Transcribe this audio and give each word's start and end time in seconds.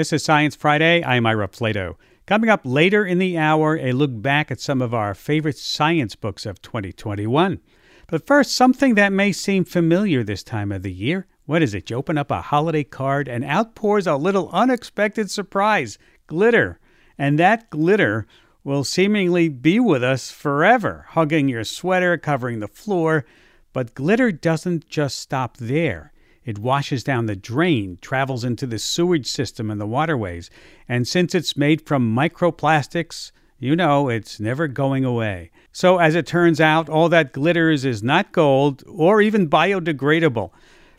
This 0.00 0.14
is 0.14 0.24
Science 0.24 0.56
Friday. 0.56 1.04
I'm 1.04 1.26
Ira 1.26 1.46
Flatow. 1.48 1.96
Coming 2.24 2.48
up 2.48 2.62
later 2.64 3.04
in 3.04 3.18
the 3.18 3.36
hour, 3.36 3.76
a 3.76 3.92
look 3.92 4.22
back 4.22 4.50
at 4.50 4.58
some 4.58 4.80
of 4.80 4.94
our 4.94 5.14
favorite 5.14 5.58
science 5.58 6.16
books 6.16 6.46
of 6.46 6.62
2021. 6.62 7.60
But 8.06 8.26
first, 8.26 8.54
something 8.54 8.94
that 8.94 9.12
may 9.12 9.30
seem 9.30 9.66
familiar 9.66 10.24
this 10.24 10.42
time 10.42 10.72
of 10.72 10.82
the 10.82 10.90
year. 10.90 11.26
What 11.44 11.60
is 11.60 11.74
it? 11.74 11.90
You 11.90 11.96
open 11.96 12.16
up 12.16 12.30
a 12.30 12.40
holiday 12.40 12.82
card 12.82 13.28
and 13.28 13.44
out 13.44 13.74
pours 13.74 14.06
a 14.06 14.16
little 14.16 14.48
unexpected 14.54 15.30
surprise 15.30 15.98
glitter. 16.26 16.80
And 17.18 17.38
that 17.38 17.68
glitter 17.68 18.26
will 18.64 18.84
seemingly 18.84 19.50
be 19.50 19.78
with 19.78 20.02
us 20.02 20.30
forever, 20.30 21.04
hugging 21.10 21.46
your 21.50 21.64
sweater, 21.64 22.16
covering 22.16 22.60
the 22.60 22.68
floor. 22.68 23.26
But 23.74 23.94
glitter 23.94 24.32
doesn't 24.32 24.88
just 24.88 25.18
stop 25.18 25.58
there. 25.58 26.14
It 26.44 26.58
washes 26.58 27.04
down 27.04 27.26
the 27.26 27.36
drain, 27.36 27.98
travels 28.00 28.44
into 28.44 28.66
the 28.66 28.78
sewage 28.78 29.26
system 29.26 29.70
and 29.70 29.80
the 29.80 29.86
waterways, 29.86 30.50
and 30.88 31.06
since 31.06 31.34
it's 31.34 31.56
made 31.56 31.86
from 31.86 32.14
microplastics, 32.14 33.30
you 33.58 33.76
know 33.76 34.08
it's 34.08 34.40
never 34.40 34.66
going 34.66 35.04
away. 35.04 35.50
So, 35.70 35.98
as 35.98 36.14
it 36.14 36.26
turns 36.26 36.60
out, 36.60 36.88
all 36.88 37.10
that 37.10 37.32
glitters 37.32 37.84
is 37.84 38.02
not 38.02 38.32
gold 38.32 38.82
or 38.88 39.20
even 39.20 39.50
biodegradable. 39.50 40.50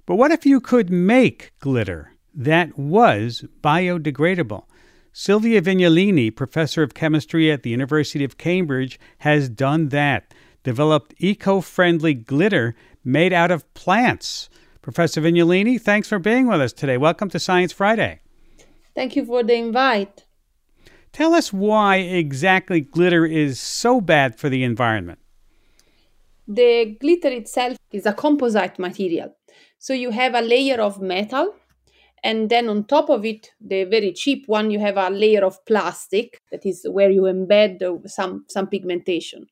But 0.05 0.15
what 0.15 0.31
if 0.31 0.45
you 0.45 0.61
could 0.61 0.89
make 0.91 1.53
glitter 1.59 2.13
that 2.35 2.77
was 2.77 3.43
biodegradable? 3.61 4.65
Silvia 5.11 5.61
Vignolini, 5.61 6.33
professor 6.33 6.83
of 6.83 6.93
chemistry 6.93 7.51
at 7.51 7.63
the 7.63 7.69
University 7.69 8.23
of 8.23 8.37
Cambridge, 8.37 8.99
has 9.19 9.49
done 9.49 9.89
that, 9.89 10.33
developed 10.63 11.13
eco 11.17 11.61
friendly 11.61 12.13
glitter 12.13 12.75
made 13.03 13.33
out 13.33 13.51
of 13.51 13.71
plants. 13.73 14.49
Professor 14.81 15.21
Vignolini, 15.21 15.79
thanks 15.79 16.07
for 16.07 16.17
being 16.17 16.47
with 16.47 16.59
us 16.59 16.73
today. 16.73 16.97
Welcome 16.97 17.29
to 17.29 17.39
Science 17.39 17.71
Friday. 17.71 18.19
Thank 18.95 19.15
you 19.15 19.23
for 19.23 19.43
the 19.43 19.53
invite. 19.53 20.25
Tell 21.13 21.35
us 21.35 21.53
why 21.53 21.97
exactly 21.97 22.81
glitter 22.81 23.23
is 23.23 23.59
so 23.59 24.01
bad 24.01 24.39
for 24.39 24.49
the 24.49 24.63
environment. 24.63 25.19
The 26.47 26.97
glitter 26.99 27.27
itself 27.29 27.77
is 27.91 28.07
a 28.07 28.13
composite 28.13 28.79
material. 28.79 29.35
So 29.77 29.93
you 29.93 30.09
have 30.09 30.33
a 30.33 30.41
layer 30.41 30.81
of 30.81 30.99
metal, 30.99 31.53
and 32.23 32.49
then 32.49 32.67
on 32.67 32.85
top 32.85 33.11
of 33.11 33.23
it, 33.23 33.51
the 33.61 33.83
very 33.83 34.11
cheap 34.13 34.47
one, 34.47 34.71
you 34.71 34.79
have 34.79 34.97
a 34.97 35.11
layer 35.11 35.45
of 35.45 35.63
plastic 35.65 36.39
that 36.51 36.65
is 36.65 36.87
where 36.89 37.11
you 37.11 37.23
embed 37.23 38.09
some, 38.09 38.45
some 38.47 38.65
pigmentation. 38.65 39.45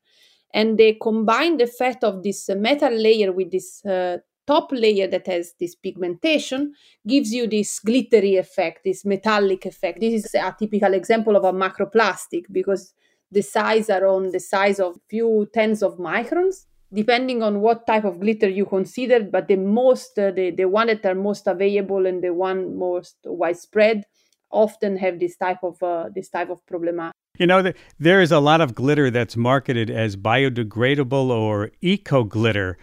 And 0.56 0.80
the 0.80 0.98
combined 1.00 1.62
effect 1.62 2.04
of 2.04 2.24
this 2.24 2.50
metal 2.50 2.92
layer 2.92 3.32
with 3.32 3.52
this 3.52 3.86
uh, 3.86 4.18
top 4.50 4.72
layer 4.72 5.08
that 5.08 5.28
has 5.28 5.54
this 5.60 5.76
pigmentation 5.76 6.74
gives 7.08 7.32
you 7.32 7.46
this 7.46 7.80
glittery 7.80 8.36
effect, 8.36 8.84
this 8.84 9.06
metallic 9.06 9.64
effect. 9.68 10.00
This 10.00 10.26
is 10.26 10.34
a 10.34 10.56
typical 10.58 10.96
example 10.96 11.36
of 11.36 11.44
a 11.44 11.54
macroplastic 11.54 12.46
because 12.52 12.94
the 13.32 13.44
size 13.44 13.92
are 13.92 14.08
on 14.08 14.32
the 14.32 14.40
size 14.40 14.80
of 14.80 15.00
few 15.08 15.48
tens 15.54 15.84
of 15.84 15.98
microns 15.98 16.66
depending 16.92 17.44
on 17.44 17.62
what 17.62 17.86
type 17.86 18.04
of 18.04 18.20
glitter 18.20 18.50
you 18.50 18.66
consider 18.66 19.20
but 19.22 19.48
the 19.48 19.56
most 19.56 20.18
uh, 20.18 20.32
the, 20.32 20.50
the 20.50 20.66
one 20.66 20.88
that 20.88 21.06
are 21.06 21.14
most 21.14 21.46
available 21.46 22.08
and 22.08 22.24
the 22.24 22.34
one 22.34 22.76
most 22.76 23.18
widespread 23.26 24.04
often 24.50 24.98
have 24.98 25.20
this 25.20 25.38
type 25.38 25.60
of 25.62 25.82
uh, 25.84 26.10
this 26.16 26.30
type 26.30 26.50
of 26.50 26.66
problematic 26.66 27.14
you 27.38 27.48
know, 27.48 27.72
there 27.98 28.22
is 28.22 28.34
a 28.34 28.40
lot 28.40 28.60
of 28.60 28.76
glitter 28.76 29.10
that's 29.10 29.38
marketed 29.38 29.90
as 29.90 30.18
biodegradable 30.18 31.30
or 31.30 31.72
eco 31.80 32.26
glitter. 32.26 32.78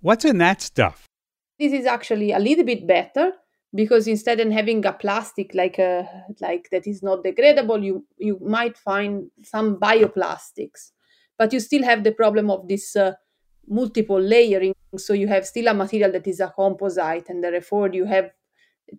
What's 0.00 0.24
in 0.24 0.38
that 0.38 0.62
stuff? 0.62 1.05
This 1.58 1.72
is 1.72 1.86
actually 1.86 2.32
a 2.32 2.38
little 2.38 2.64
bit 2.64 2.86
better 2.86 3.32
because 3.74 4.06
instead 4.06 4.40
of 4.40 4.50
having 4.50 4.84
a 4.84 4.92
plastic 4.92 5.54
like 5.54 5.78
a 5.78 6.00
uh, 6.00 6.32
like 6.40 6.68
that 6.70 6.86
is 6.86 7.02
not 7.02 7.24
degradable, 7.24 7.82
you 7.82 8.04
you 8.18 8.38
might 8.40 8.76
find 8.76 9.30
some 9.42 9.76
bioplastics, 9.76 10.92
but 11.38 11.52
you 11.52 11.60
still 11.60 11.82
have 11.82 12.04
the 12.04 12.12
problem 12.12 12.50
of 12.50 12.68
this 12.68 12.96
uh, 12.96 13.12
multiple 13.68 14.20
layering. 14.20 14.74
So 14.96 15.12
you 15.12 15.28
have 15.28 15.46
still 15.46 15.68
a 15.68 15.74
material 15.74 16.12
that 16.12 16.26
is 16.26 16.40
a 16.40 16.52
composite, 16.54 17.28
and 17.28 17.42
therefore 17.42 17.90
you 17.92 18.04
have 18.06 18.30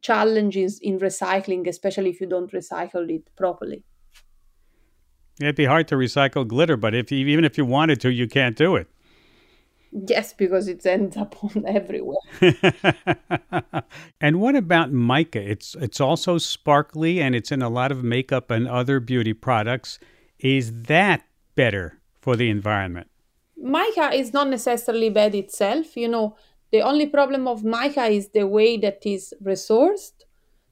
challenges 0.02 0.80
in 0.82 1.00
recycling, 1.00 1.68
especially 1.68 2.10
if 2.10 2.22
you 2.22 2.28
don't 2.28 2.52
recycle 2.52 3.10
it 3.10 3.30
properly. 3.36 3.84
It'd 5.40 5.56
be 5.56 5.66
hard 5.66 5.88
to 5.90 5.96
recycle 5.96 6.48
glitter, 6.48 6.78
but 6.78 6.96
if 6.96 7.12
even 7.12 7.46
if 7.46 7.58
you 7.58 7.66
wanted 7.66 8.02
to, 8.02 8.12
you 8.12 8.28
can't 8.28 8.56
do 8.56 8.76
it. 8.76 8.88
Yes, 9.92 10.34
because 10.34 10.68
it 10.68 10.86
ends 10.86 11.18
up 11.18 11.44
on 11.44 11.66
everywhere. 11.66 12.18
and 14.22 14.40
what 14.42 14.56
about 14.56 14.92
mica? 14.92 15.40
It's 15.40 15.76
it's 15.80 16.02
also 16.02 16.38
sparkly 16.38 17.22
and 17.22 17.36
it's 17.36 17.52
in 17.52 17.62
a 17.62 17.70
lot 17.70 17.92
of 17.92 18.04
makeup 18.04 18.52
and 18.52 18.68
other 18.68 19.00
beauty 19.00 19.34
products. 19.34 20.00
Is 20.40 20.84
that 20.84 21.24
better 21.56 22.00
for 22.22 22.36
the 22.36 22.50
environment? 22.50 23.08
Mica 23.58 24.14
is 24.14 24.34
not 24.34 24.50
necessarily 24.50 25.10
bad 25.10 25.34
itself. 25.34 25.98
You 25.98 26.08
know, 26.08 26.36
the 26.72 26.82
only 26.82 27.08
problem 27.08 27.48
of 27.48 27.64
mica 27.64 28.06
is 28.06 28.30
the 28.30 28.46
way 28.46 28.78
that 28.78 29.06
is 29.06 29.34
resourced. 29.44 30.14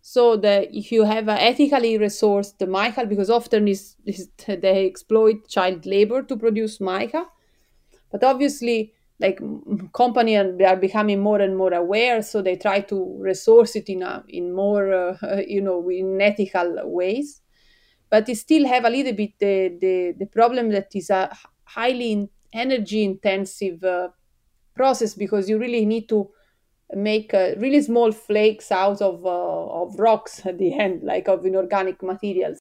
So 0.01 0.37
that 0.37 0.67
if 0.71 0.91
you 0.91 1.03
have 1.03 1.27
a 1.29 1.41
ethically 1.41 1.97
resourced 1.97 2.67
mica, 2.67 3.07
because 3.07 3.31
often 3.31 3.67
is, 3.67 3.95
is 4.05 4.29
they 4.45 4.85
exploit 4.85 5.47
child 5.47 5.87
labor 5.87 6.21
to 6.21 6.37
produce 6.37 6.79
mica, 6.79 7.25
but 8.11 8.23
obviously 8.23 8.93
like 9.19 9.39
company 9.93 10.35
and 10.35 10.59
they 10.59 10.65
are 10.65 10.75
becoming 10.75 11.19
more 11.21 11.39
and 11.39 11.55
more 11.55 11.73
aware 11.73 12.21
so 12.21 12.41
they 12.41 12.55
try 12.55 12.81
to 12.81 13.17
resource 13.19 13.75
it 13.75 13.87
in 13.87 14.03
a, 14.03 14.23
in 14.27 14.53
more 14.53 14.93
uh, 14.93 15.41
you 15.47 15.61
know 15.61 15.87
in 15.89 16.19
ethical 16.21 16.81
ways. 16.83 17.41
But 18.09 18.29
it 18.29 18.37
still 18.37 18.67
have 18.67 18.85
a 18.85 18.89
little 18.89 19.13
bit 19.13 19.31
the 19.39 19.77
the, 19.79 20.15
the 20.19 20.25
problem 20.25 20.69
that 20.69 20.89
is 20.93 21.09
a 21.09 21.35
highly 21.63 22.29
energy 22.53 23.03
intensive 23.03 23.83
uh, 23.83 24.09
process 24.75 25.13
because 25.13 25.49
you 25.49 25.57
really 25.57 25.85
need 25.85 26.07
to 26.09 26.29
make 26.93 27.33
uh, 27.33 27.51
really 27.57 27.81
small 27.81 28.11
flakes 28.11 28.71
out 28.71 29.01
of 29.01 29.25
uh, 29.25 29.81
of 29.81 29.97
rocks 29.97 30.45
at 30.45 30.57
the 30.57 30.73
end 30.73 31.03
like 31.03 31.27
of 31.27 31.45
inorganic 31.45 32.03
materials. 32.03 32.59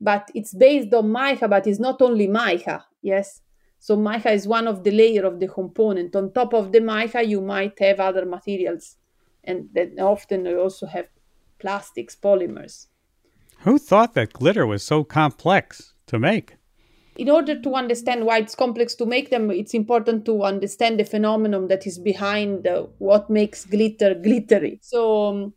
But 0.00 0.30
it's 0.34 0.54
based 0.54 0.92
on 0.94 1.10
mica 1.10 1.48
but 1.48 1.66
it's 1.66 1.80
not 1.80 2.00
only 2.02 2.26
mica 2.26 2.84
yes 3.02 3.40
so 3.80 3.96
mica 3.96 4.30
is 4.30 4.46
one 4.46 4.68
of 4.68 4.84
the 4.84 4.90
layer 4.90 5.24
of 5.24 5.40
the 5.40 5.48
component. 5.48 6.14
On 6.14 6.30
top 6.32 6.52
of 6.52 6.70
the 6.70 6.80
mica, 6.80 7.22
you 7.24 7.40
might 7.40 7.78
have 7.80 7.98
other 7.98 8.26
materials, 8.26 8.96
and 9.42 9.70
then 9.72 9.96
often 9.98 10.44
you 10.44 10.60
also 10.60 10.86
have 10.86 11.06
plastics, 11.58 12.14
polymers. 12.14 12.88
Who 13.60 13.78
thought 13.78 14.12
that 14.14 14.34
glitter 14.34 14.66
was 14.66 14.82
so 14.82 15.02
complex 15.02 15.94
to 16.08 16.18
make? 16.18 16.56
In 17.16 17.30
order 17.30 17.58
to 17.58 17.74
understand 17.74 18.26
why 18.26 18.38
it's 18.38 18.54
complex 18.54 18.94
to 18.96 19.06
make 19.06 19.30
them, 19.30 19.50
it's 19.50 19.72
important 19.72 20.26
to 20.26 20.42
understand 20.42 21.00
the 21.00 21.04
phenomenon 21.04 21.68
that 21.68 21.86
is 21.86 21.98
behind 21.98 22.66
uh, 22.66 22.82
what 22.98 23.30
makes 23.30 23.64
glitter 23.64 24.14
glittery. 24.14 24.78
So, 24.82 25.26
um, 25.26 25.54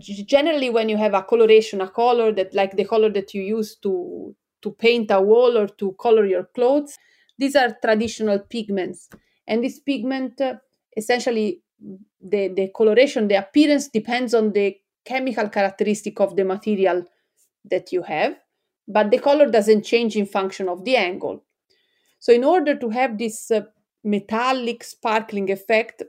generally, 0.00 0.68
when 0.68 0.90
you 0.90 0.98
have 0.98 1.14
a 1.14 1.22
coloration, 1.22 1.80
a 1.80 1.88
color 1.88 2.30
that, 2.32 2.52
like 2.52 2.76
the 2.76 2.84
color 2.84 3.10
that 3.10 3.32
you 3.32 3.42
use 3.42 3.74
to 3.76 4.34
to 4.60 4.70
paint 4.72 5.10
a 5.10 5.20
wall 5.20 5.56
or 5.56 5.68
to 5.68 5.92
color 5.92 6.26
your 6.26 6.44
clothes, 6.44 6.98
these 7.38 7.56
are 7.56 7.76
traditional 7.82 8.40
pigments. 8.40 9.08
And 9.46 9.64
this 9.64 9.78
pigment, 9.78 10.40
uh, 10.40 10.54
essentially, 10.96 11.62
the, 12.20 12.48
the 12.48 12.70
coloration, 12.76 13.28
the 13.28 13.36
appearance 13.36 13.88
depends 13.88 14.34
on 14.34 14.52
the 14.52 14.76
chemical 15.04 15.48
characteristic 15.48 16.20
of 16.20 16.36
the 16.36 16.44
material 16.44 17.04
that 17.64 17.92
you 17.92 18.02
have, 18.02 18.36
but 18.86 19.10
the 19.10 19.18
color 19.18 19.46
doesn't 19.50 19.84
change 19.84 20.16
in 20.16 20.26
function 20.26 20.68
of 20.68 20.84
the 20.84 20.96
angle. 20.96 21.44
So, 22.18 22.32
in 22.32 22.44
order 22.44 22.74
to 22.74 22.90
have 22.90 23.16
this 23.16 23.50
uh, 23.50 23.62
metallic 24.02 24.82
sparkling 24.82 25.50
effect, 25.50 26.02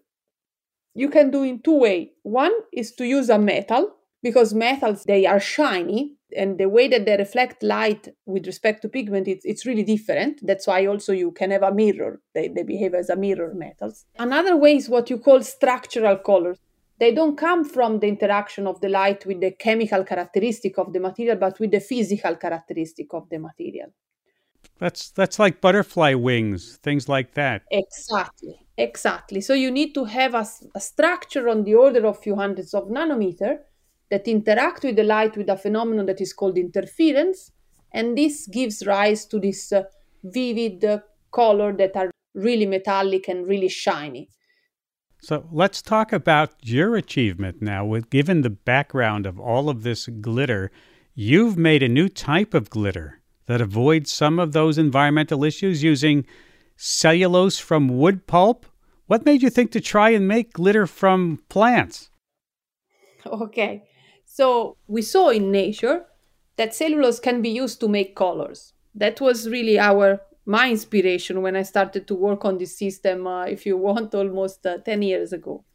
you 0.96 1.10
can 1.10 1.30
do 1.32 1.44
in 1.44 1.62
two 1.62 1.80
ways. 1.80 2.10
One 2.24 2.54
is 2.74 2.92
to 2.94 3.06
use 3.06 3.30
a 3.30 3.38
metal 3.38 3.96
because 4.24 4.54
metals 4.54 5.04
they 5.04 5.26
are 5.26 5.40
shiny 5.40 6.16
and 6.36 6.58
the 6.58 6.70
way 6.70 6.88
that 6.88 7.06
they 7.06 7.18
reflect 7.18 7.64
light 7.64 8.08
with 8.26 8.46
respect 8.46 8.82
to 8.82 8.90
pigment 8.90 9.28
it's, 9.28 9.46
it's 9.46 9.66
really 9.66 9.84
different. 9.84 10.40
That's 10.44 10.68
why 10.68 10.86
also 10.86 11.14
you 11.14 11.32
can 11.32 11.52
have 11.52 11.64
a 11.64 11.74
mirror. 11.74 12.22
They, 12.34 12.48
they 12.48 12.64
behave 12.64 12.94
as 12.94 13.10
a 13.10 13.16
mirror 13.16 13.54
metals. 13.54 14.06
Another 14.18 14.56
way 14.56 14.76
is 14.76 14.90
what 14.90 15.10
you 15.10 15.18
call 15.18 15.42
structural 15.44 16.18
colors. 16.18 16.58
They 17.00 17.14
don't 17.14 17.38
come 17.38 17.64
from 17.64 18.00
the 18.00 18.08
interaction 18.08 18.68
of 18.68 18.82
the 18.82 18.90
light 18.90 19.26
with 19.26 19.40
the 19.40 19.52
chemical 19.52 20.04
characteristic 20.04 20.78
of 20.78 20.92
the 20.92 21.00
material 21.00 21.38
but 21.38 21.60
with 21.60 21.72
the 21.72 21.80
physical 21.80 22.36
characteristic 22.36 23.08
of 23.14 23.30
the 23.30 23.40
material. 23.40 23.94
That's 24.80 25.12
that's 25.12 25.40
like 25.40 25.62
butterfly 25.62 26.14
wings 26.14 26.78
things 26.78 27.10
like 27.10 27.34
that. 27.34 27.64
Exactly. 27.72 28.66
Exactly. 28.78 29.42
So 29.42 29.54
you 29.54 29.72
need 29.72 29.94
to 29.94 30.06
have 30.06 30.36
a, 30.36 30.46
a 30.74 30.80
structure 30.80 31.50
on 31.50 31.66
the 31.66 31.76
order 31.76 32.06
of 32.08 32.20
few 32.20 32.36
hundreds 32.36 32.74
of 32.74 32.86
nanometer 32.86 33.60
that 34.10 34.28
interact 34.28 34.84
with 34.84 34.96
the 34.96 35.04
light 35.04 35.38
with 35.38 35.50
a 35.50 35.58
phenomenon 35.58 36.06
that 36.08 36.22
is 36.22 36.34
called 36.34 36.58
interference, 36.58 37.52
and 37.94 38.18
this 38.18 38.48
gives 38.48 38.86
rise 38.86 39.26
to 39.26 39.40
this 39.40 39.72
uh, 39.72 39.84
vivid 40.24 40.84
uh, 40.84 41.00
color 41.32 41.74
that 41.74 41.96
are 41.96 42.12
really 42.34 42.66
metallic 42.66 43.28
and 43.28 43.48
really 43.48 43.70
shiny. 43.70 44.30
So 45.22 45.48
let's 45.52 45.82
talk 45.82 46.14
about 46.14 46.54
your 46.62 46.96
achievement 46.96 47.62
now. 47.62 47.86
With 47.86 48.10
given 48.10 48.42
the 48.42 48.50
background 48.50 49.26
of 49.26 49.40
all 49.40 49.70
of 49.70 49.84
this 49.84 50.08
glitter, 50.08 50.72
you've 51.14 51.58
made 51.58 51.84
a 51.84 51.90
new 51.90 52.08
type 52.08 52.54
of 52.54 52.70
glitter 52.70 53.20
that 53.48 53.62
avoids 53.62 54.12
some 54.12 54.40
of 54.40 54.54
those 54.54 54.78
environmental 54.78 55.44
issues 55.44 55.84
using 55.84 56.26
cellulose 56.78 57.60
from 57.60 57.90
wood 57.90 58.28
pulp. 58.28 58.66
What 59.08 59.26
made 59.26 59.42
you 59.42 59.50
think 59.50 59.72
to 59.72 59.82
try 59.82 60.12
and 60.12 60.28
make 60.28 60.54
glitter 60.54 60.88
from 60.88 61.40
plants? 61.50 62.10
Okay. 63.26 63.84
So 64.40 64.78
we 64.88 65.02
saw 65.02 65.32
in 65.32 65.52
nature 65.52 66.06
that 66.56 66.74
cellulose 66.74 67.20
can 67.20 67.42
be 67.42 67.50
used 67.50 67.82
to 67.82 67.90
make 67.90 68.16
colors. 68.16 68.72
That 68.96 69.20
was 69.20 69.50
really 69.50 69.78
our 69.78 70.22
my 70.46 70.70
inspiration 70.70 71.42
when 71.42 71.58
I 71.58 71.64
started 71.64 72.08
to 72.08 72.16
work 72.16 72.46
on 72.46 72.58
this 72.58 72.80
system, 72.80 73.28
uh, 73.28 73.48
if 73.48 73.66
you 73.66 73.76
want, 73.88 74.16
almost 74.16 74.66
uh, 74.66 74.78
10 74.78 75.02
years 75.02 75.34
ago. 75.34 75.66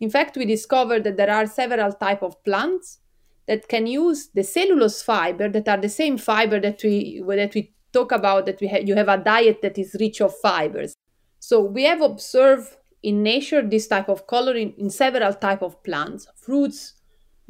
In 0.00 0.08
fact, 0.08 0.38
we 0.38 0.46
discovered 0.46 1.04
that 1.04 1.18
there 1.18 1.30
are 1.30 1.46
several 1.46 1.92
type 1.92 2.22
of 2.22 2.42
plants 2.44 3.00
that 3.46 3.68
can 3.68 3.86
use 3.86 4.28
the 4.28 4.42
cellulose 4.42 5.02
fiber 5.02 5.50
that 5.50 5.68
are 5.68 5.82
the 5.82 5.90
same 5.90 6.16
fiber 6.16 6.58
that 6.60 6.80
we 6.82 7.22
that 7.28 7.54
we 7.54 7.74
talk 7.92 8.10
about 8.10 8.46
that 8.46 8.58
we 8.62 8.68
ha- 8.68 8.86
you 8.88 8.94
have 8.94 9.10
a 9.10 9.18
diet 9.18 9.60
that 9.60 9.76
is 9.76 9.94
rich 10.00 10.22
of 10.22 10.34
fibers. 10.38 10.94
So 11.40 11.60
we 11.60 11.82
have 11.84 12.00
observed 12.00 12.74
in 13.02 13.22
nature 13.22 13.60
this 13.60 13.86
type 13.86 14.08
of 14.08 14.26
coloring 14.26 14.72
in 14.78 14.88
several 14.88 15.34
type 15.34 15.60
of 15.60 15.84
plants, 15.84 16.26
fruits, 16.36 16.94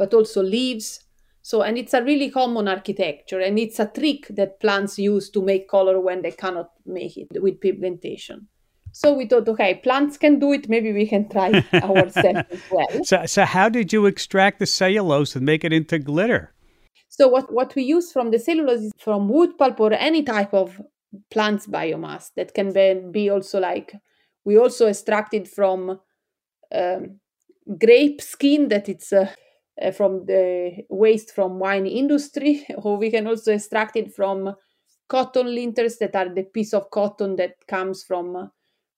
but 0.03 0.15
also 0.15 0.43
leaves, 0.43 1.05
so, 1.43 1.63
and 1.63 1.79
it's 1.79 1.95
a 1.95 2.03
really 2.03 2.29
common 2.29 2.67
architecture, 2.67 3.39
and 3.39 3.57
it's 3.57 3.79
a 3.79 3.87
trick 3.87 4.27
that 4.31 4.59
plants 4.59 4.99
use 4.99 5.31
to 5.31 5.41
make 5.41 5.69
color 5.69 6.01
when 6.01 6.23
they 6.23 6.33
cannot 6.33 6.71
make 6.85 7.17
it 7.17 7.41
with 7.41 7.61
pigmentation. 7.61 8.49
So 8.91 9.13
we 9.13 9.27
thought, 9.27 9.49
okay, 9.49 9.77
plants 9.77 10.17
can 10.17 10.41
do 10.41 10.53
it. 10.55 10.69
Maybe 10.69 10.93
we 10.93 11.07
can 11.07 11.29
try 11.29 11.51
ourselves 11.75 12.49
as 12.51 12.63
well. 12.69 13.05
So, 13.05 13.27
so 13.27 13.45
how 13.45 13.69
did 13.69 13.93
you 13.93 14.07
extract 14.07 14.59
the 14.59 14.67
cellulose 14.67 15.37
and 15.37 15.47
make 15.47 15.63
it 15.63 15.73
into 15.73 16.01
glitter? 16.01 16.53
So 17.09 17.29
what, 17.29 17.53
what 17.53 17.77
we 17.77 17.85
use 17.85 18.11
from 18.11 18.33
the 18.33 18.41
cellulose 18.41 18.81
is 18.81 18.93
from 18.99 19.29
wood 19.29 19.57
pulp 19.57 19.79
or 19.79 19.93
any 19.93 20.25
type 20.25 20.53
of 20.53 20.81
plants 21.31 21.69
biomass 21.69 22.33
that 22.35 22.55
can 22.55 22.73
be, 22.73 23.01
be 23.13 23.31
also 23.31 23.61
like 23.61 23.95
we 24.45 24.59
also 24.59 24.89
extracted 24.89 25.47
from 25.47 26.01
um, 26.75 27.21
grape 27.79 28.21
skin 28.21 28.67
that 28.69 28.89
it's 28.89 29.13
a 29.13 29.23
uh, 29.23 29.27
from 29.91 30.27
the 30.27 30.85
waste 30.89 31.35
from 31.35 31.59
wine 31.59 31.87
industry, 31.87 32.65
or 32.79 32.97
we 32.97 33.11
can 33.11 33.27
also 33.27 33.53
extract 33.53 33.97
it 33.97 34.15
from 34.15 34.55
cotton 35.09 35.47
linters 35.47 35.99
that 35.99 36.15
are 36.15 36.33
the 36.33 36.45
piece 36.45 36.73
of 36.73 36.91
cotton 36.91 37.37
that 37.37 37.55
comes 37.67 38.03
from 38.03 38.37
uh, 38.37 38.47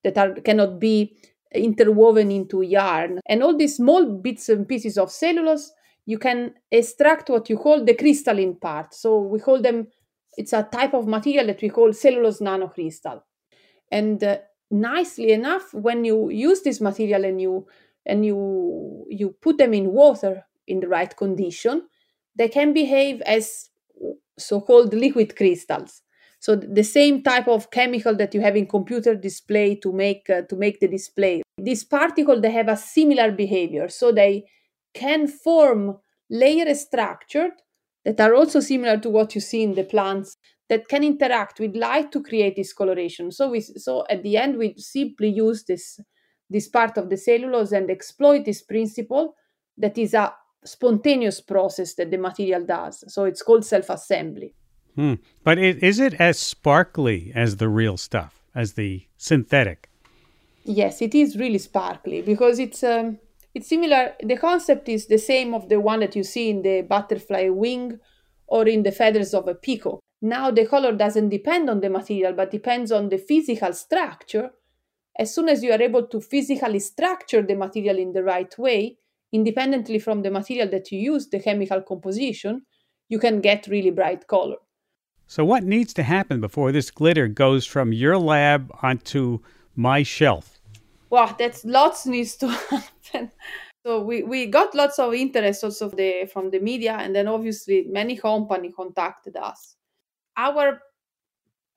that 0.05 0.19
are 0.19 0.35
cannot 0.43 0.79
be 0.79 1.17
interwoven 1.55 2.31
into 2.31 2.63
yarn. 2.63 3.21
And 3.27 3.43
all 3.43 3.57
these 3.57 3.77
small 3.77 4.05
bits 4.05 4.49
and 4.49 4.69
pieces 4.69 4.99
of 4.99 5.11
cellulose, 5.11 5.73
you 6.07 6.19
can 6.19 6.55
extract 6.71 7.31
what 7.31 7.49
you 7.49 7.57
call 7.57 7.85
the 7.85 7.95
crystalline 7.95 8.57
part. 8.57 8.95
So 8.95 9.21
we 9.21 9.41
call 9.41 9.61
them. 9.61 9.89
It's 10.37 10.53
a 10.53 10.65
type 10.65 10.95
of 10.95 11.07
material 11.07 11.47
that 11.47 11.63
we 11.63 11.69
call 11.69 11.93
cellulose 11.93 12.41
nanocrystal. 12.41 13.23
And 13.93 14.23
uh, 14.23 14.39
nicely 14.71 15.31
enough, 15.31 15.73
when 15.73 16.05
you 16.05 16.29
use 16.29 16.63
this 16.63 16.81
material 16.81 17.25
and 17.25 17.41
you 17.41 17.67
and 18.05 18.27
you 18.27 19.07
you 19.09 19.35
put 19.41 19.59
them 19.59 19.73
in 19.75 19.93
water 19.93 20.45
in 20.67 20.81
the 20.81 20.89
right 20.89 21.17
condition, 21.17 21.83
they 22.37 22.49
can 22.49 22.73
behave 22.73 23.21
as 23.23 23.71
so-called 24.39 24.93
liquid 24.95 25.37
crystals. 25.37 26.03
So 26.41 26.57
the 26.57 26.85
same 26.85 27.23
type 27.23 27.49
of 27.49 27.71
chemical 27.71 28.15
that 28.17 28.35
you 28.35 28.43
have 28.43 28.57
in 28.57 28.67
computer 28.67 29.15
display 29.15 29.77
to 29.77 29.93
make 29.93 30.29
uh, 30.29 30.43
to 30.43 30.57
make 30.57 30.79
the 30.79 30.89
display. 30.89 31.43
These 31.57 31.85
particles 31.85 32.43
they 32.43 32.51
have 32.51 32.69
a 32.69 32.77
similar 32.77 33.33
behavior, 33.33 33.89
so 33.89 34.13
they 34.13 34.45
can 34.93 35.27
form 35.27 35.99
layer 36.29 36.75
structured 36.75 37.53
that 38.05 38.21
are 38.21 38.35
also 38.35 38.61
similar 38.61 38.99
to 38.99 39.09
what 39.09 39.35
you 39.35 39.41
see 39.41 39.63
in 39.63 39.75
the 39.75 39.85
plants 39.85 40.37
that 40.69 40.89
can 40.89 41.03
interact 41.03 41.61
with 41.61 41.77
light 41.77 42.13
to 42.13 42.23
create 42.23 42.57
this 42.57 42.73
coloration. 42.73 43.31
So 43.31 43.51
we 43.51 43.61
so 43.61 44.05
at 44.11 44.23
the 44.23 44.37
end 44.37 44.59
we 44.59 44.75
simply 44.77 45.29
use 45.29 45.65
this 45.65 45.99
this 46.51 46.69
part 46.69 46.99
of 46.99 47.09
the 47.09 47.17
cellulose 47.17 47.73
and 47.73 47.91
exploit 47.91 48.45
this 48.45 48.63
principle 48.63 49.35
that 49.79 49.97
is 49.97 50.13
a 50.13 50.35
spontaneous 50.65 51.41
process 51.41 51.95
that 51.95 52.11
the 52.11 52.19
material 52.19 52.65
does. 52.65 53.05
So 53.13 53.25
it's 53.25 53.43
called 53.43 53.65
self 53.65 53.91
assembly. 53.91 54.55
Hmm. 54.95 55.15
But 55.43 55.59
is 55.59 55.99
it 55.99 56.15
as 56.15 56.39
sparkly 56.39 57.33
as 57.35 57.57
the 57.57 57.69
real 57.69 57.97
stuff, 57.97 58.45
as 58.55 58.75
the 58.75 59.07
synthetic? 59.17 59.89
Yes, 60.65 61.03
it 61.03 61.15
is 61.15 61.37
really 61.37 61.59
sparkly 61.59 62.23
because 62.23 62.59
it's 62.59 62.83
um, 62.83 63.19
it's 63.55 63.69
similar. 63.69 64.15
The 64.23 64.37
concept 64.37 64.89
is 64.89 65.07
the 65.07 65.19
same 65.19 65.53
of 65.53 65.69
the 65.69 65.81
one 65.81 66.01
that 66.01 66.17
you 66.17 66.23
see 66.25 66.51
in 66.51 66.63
the 66.63 66.83
butterfly 66.83 67.49
wing 67.49 67.99
or 68.47 68.67
in 68.67 68.83
the 68.83 68.93
feathers 68.93 69.35
of 69.35 69.49
a 69.49 69.55
peacock. 69.55 70.01
Now 70.23 70.51
the 70.51 70.67
color 70.67 70.93
doesn't 70.93 71.29
depend 71.29 71.69
on 71.69 71.81
the 71.81 71.91
material, 71.91 72.33
but 72.33 72.51
depends 72.51 72.91
on 72.93 73.09
the 73.09 73.19
physical 73.19 73.73
structure. 73.73 74.51
As 75.19 75.35
soon 75.35 75.49
as 75.49 75.63
you 75.63 75.71
are 75.73 75.83
able 75.83 76.07
to 76.07 76.21
physically 76.21 76.81
structure 76.81 77.43
the 77.43 77.55
material 77.55 77.99
in 77.99 78.13
the 78.13 78.25
right 78.25 78.53
way, 78.59 78.97
independently 79.35 79.99
from 79.99 80.23
the 80.23 80.31
material 80.31 80.69
that 80.71 80.91
you 80.93 80.99
use, 80.99 81.29
the 81.29 81.41
chemical 81.41 81.83
composition, 81.83 82.63
you 83.09 83.19
can 83.19 83.41
get 83.41 83.67
really 83.67 83.91
bright 83.91 84.27
color. 84.29 84.57
So, 85.27 85.45
what 85.45 85.65
needs 85.65 85.93
to 85.95 86.03
happen 86.03 86.41
before 86.41 86.71
this 86.71 86.91
glitter 86.91 87.29
goes 87.29 87.67
from 87.67 87.93
your 87.93 88.17
lab 88.17 88.71
onto 88.83 89.41
my 89.75 90.03
shelf? 90.03 90.61
Wow, 91.11 91.35
that's 91.39 91.65
lots 91.65 92.07
needs 92.07 92.37
to 92.37 92.49
happen. 92.71 93.31
So 93.85 94.01
we, 94.01 94.23
we 94.23 94.47
got 94.47 94.75
lots 94.75 94.99
of 94.99 95.13
interest 95.13 95.63
also 95.63 95.91
the, 95.91 96.27
from 96.33 96.51
the 96.51 96.59
media, 96.59 96.97
and 96.99 97.15
then 97.15 97.29
obviously 97.29 97.85
many 97.87 98.17
company 98.17 98.73
contacted 98.73 99.37
us. 99.37 99.77
Our 100.37 100.81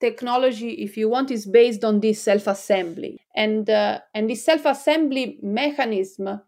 technology, 0.00 0.70
if 0.70 0.96
you 0.96 1.10
want, 1.10 1.30
is 1.30 1.44
based 1.44 1.84
on 1.84 2.00
this 2.00 2.22
self-assembly, 2.22 3.18
and 3.36 3.68
uh, 3.68 4.00
and 4.14 4.30
this 4.30 4.44
self-assembly 4.44 5.38
mechanism 5.42 6.40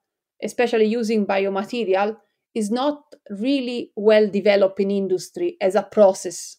especially 0.42 0.86
using 0.86 1.26
biomaterial, 1.26 2.16
is 2.54 2.70
not 2.70 3.02
really 3.30 3.92
well 3.96 4.28
developed 4.28 4.80
in 4.80 4.90
industry 4.90 5.56
as 5.60 5.74
a 5.74 5.82
process 5.82 6.56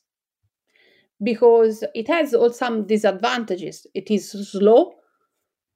because 1.22 1.84
it 1.94 2.08
has 2.08 2.36
some 2.56 2.88
disadvantages. 2.88 3.86
It 3.94 4.10
is 4.10 4.32
slow 4.52 4.94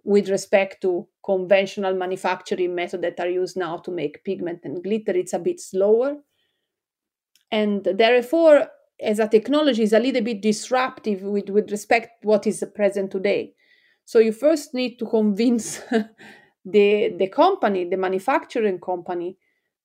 with 0.03 0.29
respect 0.29 0.81
to 0.81 1.07
conventional 1.23 1.93
manufacturing 1.95 2.73
methods 2.75 3.01
that 3.01 3.19
are 3.19 3.29
used 3.29 3.57
now 3.57 3.77
to 3.77 3.91
make 3.91 4.23
pigment 4.23 4.61
and 4.63 4.83
glitter. 4.83 5.11
It's 5.11 5.33
a 5.33 5.39
bit 5.39 5.59
slower. 5.59 6.17
And 7.51 7.83
therefore, 7.83 8.67
as 8.99 9.19
a 9.19 9.27
technology, 9.27 9.83
is 9.83 9.93
a 9.93 9.99
little 9.99 10.21
bit 10.21 10.41
disruptive 10.41 11.21
with, 11.21 11.49
with 11.49 11.71
respect 11.71 12.21
to 12.21 12.27
what 12.27 12.47
is 12.47 12.63
present 12.73 13.11
today. 13.11 13.53
So 14.05 14.19
you 14.19 14.31
first 14.31 14.73
need 14.73 14.97
to 14.97 15.05
convince 15.05 15.81
the 16.65 17.13
the 17.17 17.27
company, 17.27 17.85
the 17.85 17.97
manufacturing 17.97 18.79
company, 18.79 19.37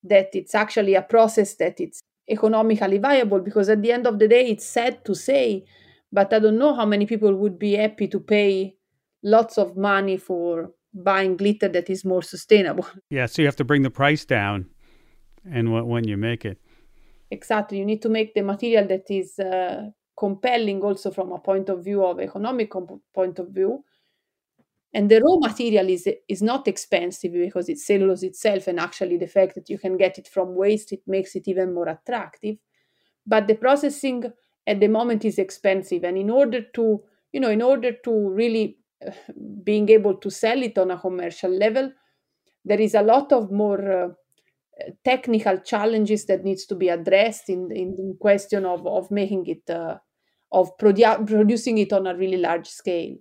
that 0.03 0.31
it's 0.35 0.55
actually 0.55 0.95
a 0.95 1.03
process 1.03 1.55
that 1.55 1.81
it's 1.81 2.01
economically 2.29 2.99
viable 2.99 3.41
because 3.41 3.69
at 3.69 3.83
the 3.83 3.93
end 3.93 4.07
of 4.07 4.19
the 4.19 4.29
day 4.29 4.49
it's 4.49 4.65
sad 4.65 5.05
to 5.05 5.15
say 5.15 5.65
but 6.13 6.33
i 6.33 6.39
don't 6.39 6.59
know 6.59 6.75
how 6.75 6.87
many 6.87 7.05
people 7.05 7.35
would 7.35 7.59
be 7.59 7.73
happy 7.75 8.07
to 8.07 8.21
pay 8.21 8.75
lots 9.23 9.59
of 9.59 9.77
money 9.77 10.17
for 10.17 10.71
buying 10.95 11.37
glitter 11.37 11.69
that 11.69 11.89
is 11.89 12.05
more 12.05 12.23
sustainable. 12.23 12.87
Yeah 13.11 13.27
so 13.27 13.43
you 13.43 13.47
have 13.47 13.57
to 13.57 13.65
bring 13.65 13.83
the 13.83 13.91
price 13.91 14.25
down 14.25 14.67
and 15.51 15.73
when 15.89 16.07
you 16.07 16.17
make 16.17 16.45
it. 16.45 16.59
Exactly 17.31 17.79
you 17.79 17.85
need 17.85 18.03
to 18.03 18.09
make 18.09 18.35
the 18.35 18.43
material 18.43 18.87
that 18.89 19.11
is 19.11 19.39
uh, 19.39 19.91
compelling 20.17 20.83
also 20.83 21.11
from 21.11 21.33
a 21.33 21.39
point 21.39 21.69
of 21.69 21.85
view 21.85 22.05
of 22.05 22.21
economic 22.21 22.71
comp- 22.71 23.03
point 23.15 23.39
of 23.39 23.49
view 23.49 23.85
and 24.93 25.11
the 25.11 25.21
raw 25.23 25.37
material 25.37 25.89
is 25.89 26.09
is 26.29 26.43
not 26.43 26.67
expensive 26.69 27.33
because 27.33 27.69
it's 27.69 27.87
cellulose 27.87 28.23
itself 28.23 28.67
and 28.67 28.81
actually 28.81 29.17
the 29.17 29.27
fact 29.27 29.55
that 29.55 29.71
you 29.71 29.79
can 29.79 29.97
get 29.97 30.19
it 30.19 30.29
from 30.29 30.55
waste 30.55 30.93
it 30.93 31.03
makes 31.07 31.37
it 31.37 31.47
even 31.49 31.73
more 31.75 31.89
attractive. 31.89 32.57
But 33.27 33.47
the 33.49 33.55
processing 33.55 34.33
at 34.67 34.81
the 34.81 34.89
moment 34.89 35.25
is 35.25 35.39
expensive 35.39 36.05
and 36.05 36.19
in 36.19 36.31
order 36.31 36.63
to 36.75 37.03
you 37.33 37.41
know 37.41 37.51
in 37.51 37.63
order 37.63 37.93
to 37.93 38.31
really 38.31 38.79
being 39.65 39.89
able 39.91 40.15
to 40.17 40.31
sell 40.31 40.63
it 40.63 40.79
on 40.79 40.91
a 40.91 40.99
commercial 40.99 41.51
level 41.51 41.93
there 42.65 42.81
is 42.81 42.95
a 42.95 43.03
lot 43.03 43.33
of 43.33 43.51
more 43.53 43.93
uh, 43.93 44.09
technical 45.05 45.59
challenges 45.59 46.27
that 46.27 46.45
needs 46.45 46.67
to 46.67 46.75
be 46.75 46.89
addressed 46.89 47.49
in 47.49 47.71
in 47.73 48.17
question 48.21 48.65
of 48.65 48.87
of 48.87 49.11
making 49.11 49.47
it 49.47 49.69
uh, 49.71 49.99
of 50.53 50.77
produ- 50.79 51.27
producing 51.27 51.79
it 51.79 51.93
on 51.93 52.07
a 52.07 52.17
really 52.17 52.39
large 52.39 52.69
scale 52.69 53.17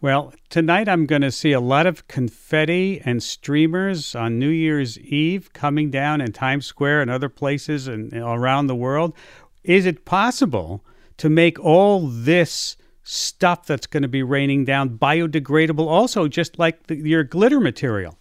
well, 0.00 0.32
tonight 0.48 0.88
I'm 0.88 1.06
going 1.06 1.22
to 1.22 1.32
see 1.32 1.52
a 1.52 1.60
lot 1.60 1.86
of 1.86 2.08
confetti 2.08 3.00
and 3.04 3.22
streamers 3.22 4.14
on 4.14 4.38
New 4.38 4.48
Year's 4.48 4.98
Eve 4.98 5.52
coming 5.52 5.90
down 5.90 6.20
in 6.20 6.32
Times 6.32 6.66
Square 6.66 7.02
and 7.02 7.10
other 7.10 7.28
places 7.28 7.88
and 7.88 8.12
around 8.12 8.66
the 8.66 8.74
world. 8.74 9.14
Is 9.62 9.86
it 9.86 10.04
possible 10.04 10.84
to 11.18 11.28
make 11.28 11.60
all 11.60 12.06
this 12.06 12.76
stuff 13.02 13.66
that's 13.66 13.86
going 13.86 14.02
to 14.02 14.08
be 14.08 14.22
raining 14.22 14.64
down, 14.64 14.96
biodegradable, 14.96 15.86
also, 15.86 16.28
just 16.28 16.58
like 16.58 16.86
the, 16.86 16.96
your 16.96 17.24
glitter 17.24 17.60
material. 17.60 18.16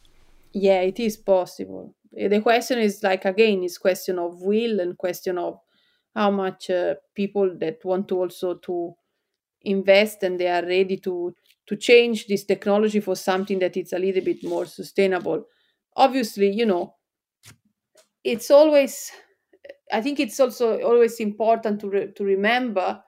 Yeah, 0.51 0.81
it 0.81 0.99
is 0.99 1.15
possible. 1.15 1.95
The 2.11 2.41
question 2.41 2.79
is 2.79 3.03
like 3.03 3.23
again, 3.25 3.63
is 3.63 3.77
question 3.77 4.17
of 4.17 4.41
will 4.41 4.79
and 4.79 4.97
question 4.97 5.37
of 5.37 5.59
how 6.15 6.31
much 6.31 6.69
uh, 6.69 6.95
people 7.15 7.55
that 7.59 7.85
want 7.85 8.07
to 8.07 8.17
also 8.17 8.55
to 8.55 8.95
invest 9.61 10.23
and 10.23 10.39
they 10.39 10.47
are 10.47 10.65
ready 10.65 10.97
to 10.97 11.35
to 11.69 11.77
change 11.77 12.27
this 12.27 12.45
technology 12.45 13.01
for 13.01 13.15
something 13.15 13.59
that 13.59 13.77
is 13.77 13.93
a 13.93 13.99
little 13.99 14.23
bit 14.25 14.43
more 14.43 14.67
sustainable. 14.67 15.45
Obviously, 15.97 16.51
you 16.51 16.67
know, 16.67 16.95
it's 18.23 18.51
always 18.51 19.11
I 19.91 20.01
think 20.01 20.19
it's 20.19 20.39
also 20.39 20.81
always 20.81 21.19
important 21.19 21.81
to 21.81 21.89
re- 21.89 22.13
to 22.13 22.23
remember 22.23 23.03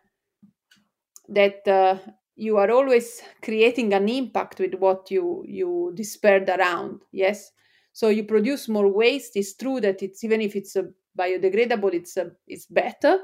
that 1.29 1.67
uh, 1.67 1.97
you 2.35 2.57
are 2.57 2.71
always 2.71 3.21
creating 3.41 3.93
an 3.93 4.09
impact 4.09 4.59
with 4.59 4.73
what 4.75 5.09
you 5.11 5.43
you 5.47 5.91
dispersed 5.95 6.49
around. 6.49 7.01
Yes, 7.11 7.51
so 7.93 8.09
you 8.09 8.23
produce 8.23 8.67
more 8.67 8.87
waste. 8.87 9.35
It's 9.35 9.55
true 9.55 9.79
that 9.81 10.01
it's 10.01 10.23
even 10.23 10.41
if 10.41 10.55
it's 10.55 10.75
a 10.75 10.85
biodegradable, 11.17 11.93
it's 11.93 12.17
a, 12.17 12.31
it's 12.47 12.65
better, 12.65 13.19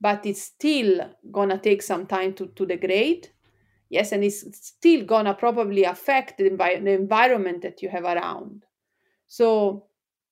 but 0.00 0.24
it's 0.26 0.42
still 0.42 1.10
gonna 1.30 1.58
take 1.58 1.82
some 1.82 2.06
time 2.06 2.32
to 2.34 2.46
to 2.48 2.66
degrade. 2.66 3.28
Yes, 3.88 4.12
and 4.12 4.24
it's 4.24 4.44
still 4.66 5.04
gonna 5.04 5.34
probably 5.34 5.84
affect 5.84 6.38
the, 6.38 6.50
envi- 6.50 6.82
the 6.82 6.92
environment 6.92 7.62
that 7.62 7.82
you 7.82 7.88
have 7.88 8.04
around. 8.04 8.64
So 9.26 9.86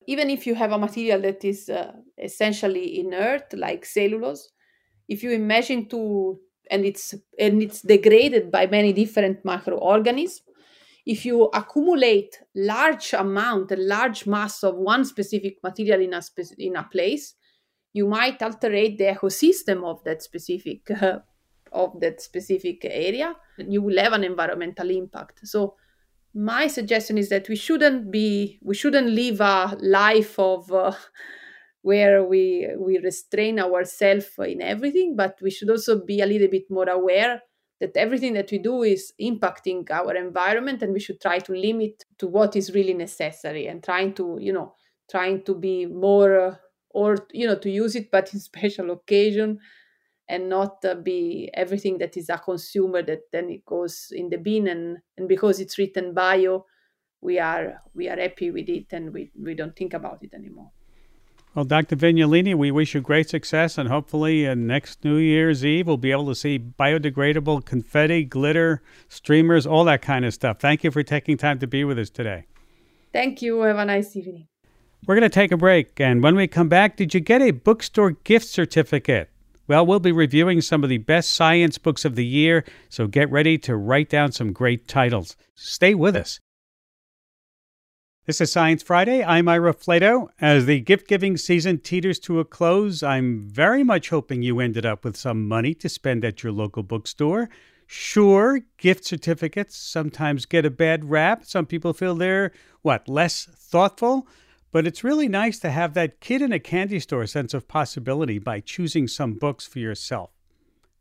even 0.06 0.30
if 0.30 0.46
you 0.46 0.54
have 0.54 0.73
a 0.73 0.78
material 0.78 1.20
that 1.23 1.44
is 1.44 1.68
uh, 1.68 1.92
essentially 2.18 3.00
inert 3.00 3.52
like 3.54 3.84
cellulose 3.84 4.50
if 5.08 5.23
you 5.23 5.30
imagine 5.32 5.88
to 5.88 6.38
and 6.70 6.84
it's 6.84 7.14
and 7.38 7.62
it's 7.62 7.82
degraded 7.82 8.50
by 8.50 8.66
many 8.66 8.92
different 8.92 9.44
microorganisms 9.44 10.42
if 11.06 11.25
you 11.26 11.44
accumulate 11.54 12.40
large 12.54 13.12
amount 13.14 13.70
a 13.73 13.76
large 13.76 14.26
mass 14.26 14.62
of 14.62 14.76
one 14.76 15.04
specific 15.04 15.58
material 15.62 16.00
in 16.00 16.14
a 16.14 16.23
spe- 16.23 16.58
in 16.58 16.76
a 16.76 16.84
place 16.84 17.34
you 17.92 18.06
might 18.06 18.42
alterate 18.42 18.99
the 18.99 19.04
ecosystem 19.04 19.84
of 19.84 20.02
that 20.04 20.23
specific 20.23 20.90
uh, 20.90 21.18
of 21.75 22.00
that 22.00 22.21
specific 22.21 22.85
area 22.85 23.35
you 23.59 23.83
will 23.83 23.99
have 23.99 24.12
an 24.12 24.25
environmental 24.25 24.90
impact. 24.90 25.40
So 25.47 25.75
my 26.35 26.66
suggestion 26.66 27.16
is 27.16 27.28
that 27.28 27.49
we 27.49 27.57
shouldn't 27.57 28.11
be 28.11 28.59
we 28.62 28.75
shouldn't 28.75 29.09
live 29.09 29.40
a 29.40 29.76
life 29.81 30.38
of 30.38 30.71
uh, 30.73 30.93
where 31.83 32.25
we 32.25 32.69
we 32.78 32.99
restrain 32.99 33.61
ourselves 33.61 34.26
in 34.38 34.61
everything 34.61 35.14
but 35.14 35.38
we 35.40 35.50
should 35.50 35.71
also 35.71 36.04
be 36.04 36.21
a 36.21 36.26
little 36.26 36.49
bit 36.49 36.64
more 36.71 36.88
aware 36.88 37.40
that 37.81 37.97
everything 37.97 38.33
that 38.33 38.50
we 38.50 38.59
do 38.59 38.83
is 38.83 39.12
impacting 39.21 39.88
our 39.90 40.14
environment 40.16 40.83
and 40.83 40.93
we 40.93 41.00
should 41.00 41.21
try 41.21 41.38
to 41.38 41.52
limit 41.52 42.04
to 42.19 42.26
what 42.26 42.57
is 42.57 42.75
really 42.75 42.95
necessary 42.95 43.66
and 43.66 43.85
trying 43.85 44.12
to 44.12 44.38
you 44.40 44.52
know 44.52 44.75
trying 45.11 45.45
to 45.45 45.54
be 45.54 45.87
more 45.87 46.40
uh, 46.40 46.54
or 46.90 47.16
you 47.33 47.47
know 47.47 47.59
to 47.59 47.71
use 47.71 47.95
it 47.95 48.11
but 48.11 48.33
in 48.35 48.40
special 48.50 48.90
occasion 48.90 49.61
and 50.28 50.49
not 50.49 50.85
uh, 50.85 50.95
be 50.95 51.50
everything 51.54 51.99
that 51.99 52.16
is 52.16 52.28
a 52.28 52.38
consumer 52.38 53.02
that 53.02 53.23
then 53.33 53.50
it 53.50 53.64
goes 53.64 54.09
in 54.12 54.31
the 54.31 54.38
bin 54.38 54.69
and, 54.69 54.99
and 55.19 55.28
because 55.28 55.61
it's 55.61 55.78
written 55.78 56.14
bio 56.14 56.64
we 57.21 57.38
are 57.38 57.81
we 57.95 58.09
are 58.09 58.19
happy 58.19 58.50
with 58.50 58.69
it 58.69 58.87
and 58.93 59.12
we, 59.12 59.31
we 59.40 59.54
don't 59.54 59.76
think 59.76 59.95
about 59.95 60.19
it 60.23 60.33
anymore 60.35 60.71
well, 61.54 61.64
Dr. 61.64 61.95
Vignolini, 61.95 62.57
we 62.57 62.73
wish 62.73 62.95
you 62.95 63.00
great 63.00 63.31
success, 63.31 63.78
and 63.78 63.88
hopefully, 63.88 64.45
uh, 64.45 64.57
next 64.57 65.04
New 65.04 65.19
Year's 65.19 65.64
Eve, 65.64 65.87
we'll 65.87 65.97
be 65.97 66.11
able 66.11 66.26
to 66.26 66.35
see 66.35 66.59
biodegradable 66.59 67.64
confetti, 67.64 68.25
glitter, 68.25 68.83
streamers, 69.09 69.64
all 69.64 69.85
that 69.85 70.02
kind 70.02 70.25
of 70.25 70.35
stuff. 70.35 70.59
Thank 70.59 70.83
you 70.83 70.90
for 70.90 71.04
taking 71.04 71.37
time 71.37 71.61
to 71.61 71.69
be 71.69 71.85
with 71.85 71.97
us 71.97 72.11
today. 72.11 72.47
Thank 73.12 73.40
you. 73.40 73.61
Have 73.61 73.78
a 73.78 73.85
nice 73.85 74.16
evening. 74.16 74.49
We're 75.07 75.14
going 75.14 75.31
to 75.31 75.35
take 75.35 75.52
a 75.52 75.57
break, 75.57 76.00
and 76.00 76.25
when 76.25 76.35
we 76.35 76.49
come 76.49 76.69
back, 76.69 76.97
did 76.97 77.14
you 77.14 77.21
get 77.21 77.40
a 77.40 77.52
bookstore 77.52 78.11
gift 78.25 78.49
certificate? 78.49 79.31
Well, 79.66 79.87
we'll 79.87 79.99
be 80.00 80.12
reviewing 80.12 80.61
some 80.61 80.85
of 80.85 80.90
the 80.90 80.99
best 80.99 81.30
science 81.30 81.78
books 81.78 82.04
of 82.04 82.16
the 82.16 82.26
year, 82.26 82.64
so 82.90 83.06
get 83.06 83.30
ready 83.30 83.56
to 83.59 83.76
write 83.76 84.11
down 84.11 84.30
some 84.30 84.52
great 84.52 84.87
titles. 84.87 85.37
Stay 85.54 85.94
with 85.94 86.14
us. 86.14 86.38
This 88.26 88.42
is 88.42 88.52
Science 88.52 88.83
Friday. 88.83 89.25
I'm 89.25 89.49
Ira 89.49 89.73
Flatow. 89.73 90.28
As 90.38 90.66
the 90.66 90.80
gift 90.80 91.09
giving 91.09 91.38
season 91.38 91.78
teeters 91.78 92.18
to 92.21 92.40
a 92.40 92.44
close, 92.44 93.02
I'm 93.02 93.40
very 93.40 93.83
much 93.83 94.11
hoping 94.11 94.42
you 94.42 94.61
ended 94.61 94.85
up 94.85 95.02
with 95.02 95.16
some 95.16 95.49
money 95.49 95.73
to 95.75 95.88
spend 95.88 96.26
at 96.26 96.42
your 96.42 96.52
local 96.52 96.83
bookstore. 96.83 97.49
Sure, 97.87 98.61
gift 98.76 99.06
certificates 99.06 99.76
sometimes 99.76 100.44
get 100.44 100.66
a 100.66 100.71
bad 100.71 101.06
rap. 101.06 101.47
Some 101.47 101.64
people 101.64 101.94
feel 101.94 102.14
they're, 102.14 102.52
what, 102.83 103.09
less 103.09 103.47
thoughtful? 103.47 104.26
But 104.75 104.88
it's 104.88 105.04
really 105.04 105.28
nice 105.28 105.61
to 105.61 105.71
have 105.71 105.95
that 105.95 106.19
kid 106.19 106.43
in 106.43 106.52
a 106.52 106.59
candy 106.59 106.99
store 106.99 107.28
sense 107.28 107.54
of 107.54 107.69
possibility 107.69 108.40
by 108.40 108.59
choosing 108.59 109.07
some 109.07 109.35
books 109.35 109.64
for 109.64 109.78
yourself. 109.78 110.31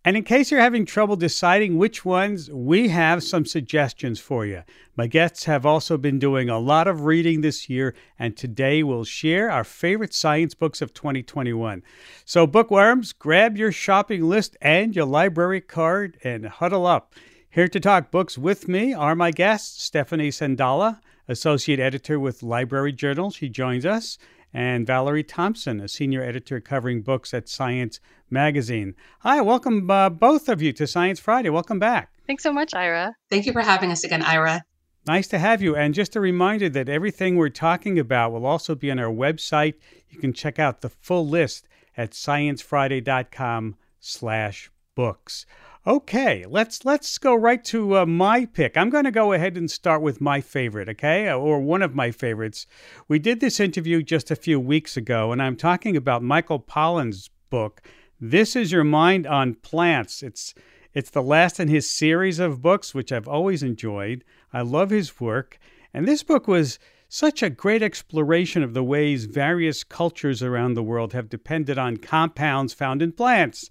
And 0.06 0.16
in 0.16 0.26
case 0.26 0.52
you're 0.52 0.62
having 0.62 0.86
trouble 0.86 1.16
deciding 1.16 1.80
which 1.80 2.06
ones, 2.06 2.52
we 2.52 2.90
have 2.90 3.24
some 3.24 3.48
suggestions 3.48 4.20
for 4.20 4.46
you. 4.46 4.62
My 4.96 5.08
guests 5.08 5.46
have 5.46 5.66
also 5.66 5.98
been 5.98 6.20
doing 6.20 6.50
a 6.50 6.60
lot 6.60 6.88
of 6.88 7.06
reading 7.06 7.42
this 7.42 7.68
year, 7.68 7.96
and 8.20 8.38
today 8.38 8.84
we'll 8.84 9.06
share 9.06 9.50
our 9.50 9.64
favorite 9.64 10.14
science 10.14 10.54
books 10.54 10.80
of 10.80 10.94
2021. 10.94 11.82
So, 12.26 12.46
bookworms, 12.46 13.12
grab 13.12 13.58
your 13.58 13.72
shopping 13.72 14.30
list 14.30 14.56
and 14.62 14.96
your 14.96 15.06
library 15.06 15.62
card 15.62 16.20
and 16.24 16.46
huddle 16.46 16.86
up. 16.86 17.16
Here 17.50 17.68
to 17.70 17.80
talk 17.80 18.12
books 18.12 18.38
with 18.38 18.68
me 18.68 18.94
are 18.94 19.16
my 19.16 19.32
guests, 19.32 19.84
Stephanie 19.84 20.30
Sendaula, 20.30 21.00
associate 21.28 21.80
editor 21.80 22.20
with 22.20 22.44
Library 22.44 22.92
Journal. 22.92 23.32
She 23.32 23.50
joins 23.50 23.86
us. 23.86 24.18
And 24.54 24.86
Valerie 24.86 25.24
Thompson, 25.24 25.80
a 25.80 25.88
senior 25.88 26.22
editor 26.22 26.60
covering 26.60 27.02
books 27.02 27.34
at 27.34 27.50
Science 27.50 28.00
Magazine. 28.30 28.94
Hi, 29.22 29.42
welcome 29.42 29.90
uh, 29.90 30.10
both 30.10 30.48
of 30.48 30.62
you 30.62 30.72
to 30.74 30.86
Science 30.86 31.20
Friday. 31.20 31.50
Welcome 31.50 31.80
back. 31.80 32.12
Thanks 32.28 32.44
so 32.44 32.54
much, 32.54 32.74
Ira. 32.76 33.16
Thank 33.32 33.48
you 33.48 33.52
for 33.52 33.62
having 33.62 33.92
us 33.92 34.04
again, 34.04 34.22
Ira. 34.22 34.64
Nice 35.06 35.28
to 35.30 35.40
have 35.40 35.62
you. 35.62 35.76
And 35.76 35.94
just 35.94 36.16
a 36.16 36.22
reminder 36.22 36.70
that 36.70 36.88
everything 36.88 37.36
we're 37.36 37.50
talking 37.50 38.00
about 38.00 38.32
will 38.32 38.46
also 38.46 38.76
be 38.76 38.90
on 38.90 39.00
our 39.00 39.12
website. 39.12 39.74
You 40.10 40.20
can 40.20 40.34
check 40.34 40.60
out 40.60 40.82
the 40.82 40.90
full 40.90 41.28
list 41.28 41.68
at 41.98 42.12
sciencefriday.com 42.12 43.76
slash 44.00 44.72
books. 44.96 45.46
Okay, 45.86 46.46
let's 46.48 46.86
let's 46.86 47.18
go 47.18 47.36
right 47.36 47.62
to 47.66 47.98
uh, 47.98 48.06
my 48.06 48.46
pick. 48.46 48.78
I'm 48.78 48.90
going 48.90 49.04
to 49.04 49.12
go 49.12 49.34
ahead 49.34 49.58
and 49.58 49.70
start 49.70 50.02
with 50.02 50.22
my 50.22 50.40
favorite, 50.40 50.88
okay, 50.88 51.30
or 51.30 51.60
one 51.60 51.82
of 51.82 51.94
my 51.94 52.10
favorites. 52.10 52.66
We 53.10 53.20
did 53.20 53.42
this 53.42 53.60
interview 53.60 54.02
just 54.02 54.32
a 54.32 54.38
few 54.38 54.62
weeks 54.62 54.96
ago, 54.96 55.34
and 55.34 55.42
I'm 55.42 55.58
talking 55.58 55.98
about 55.98 56.24
Michael 56.24 56.62
Pollan's 56.62 57.30
book. 57.50 57.82
This 58.18 58.56
is 58.56 58.72
your 58.72 58.86
mind 58.86 59.28
on 59.28 59.56
plants. 59.56 60.24
It's 60.24 60.56
it's 60.94 61.10
the 61.10 61.22
last 61.22 61.60
in 61.60 61.68
his 61.68 61.90
series 61.90 62.40
of 62.40 62.62
books, 62.62 62.96
which 62.96 63.12
I've 63.12 63.28
always 63.28 63.62
enjoyed. 63.62 64.24
I 64.54 64.62
love 64.62 64.90
his 64.90 65.20
work, 65.20 65.60
and 65.94 66.08
this 66.08 66.24
book 66.24 66.48
was 66.48 66.80
such 67.10 67.44
a 67.44 67.50
great 67.50 67.84
exploration 67.84 68.64
of 68.64 68.74
the 68.74 68.86
ways 68.86 69.26
various 69.26 69.84
cultures 69.84 70.42
around 70.42 70.76
the 70.76 70.82
world 70.82 71.12
have 71.12 71.28
depended 71.28 71.78
on 71.78 71.98
compounds 71.98 72.74
found 72.74 73.02
in 73.02 73.12
plants 73.12 73.70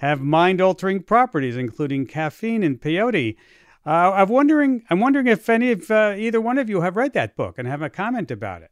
have 0.00 0.22
mind-altering 0.22 1.02
properties, 1.02 1.58
including 1.58 2.06
caffeine 2.06 2.62
and 2.62 2.80
peyote. 2.80 3.36
Uh, 3.84 4.12
I'm 4.12 4.28
wondering. 4.28 4.82
I'm 4.88 4.98
wondering 4.98 5.26
if 5.26 5.48
any 5.48 5.72
of 5.72 5.90
uh, 5.90 6.14
either 6.16 6.40
one 6.40 6.56
of 6.56 6.70
you 6.70 6.80
have 6.80 6.96
read 6.96 7.12
that 7.12 7.36
book 7.36 7.58
and 7.58 7.68
have 7.68 7.82
a 7.82 7.90
comment 7.90 8.30
about 8.30 8.62
it. 8.62 8.70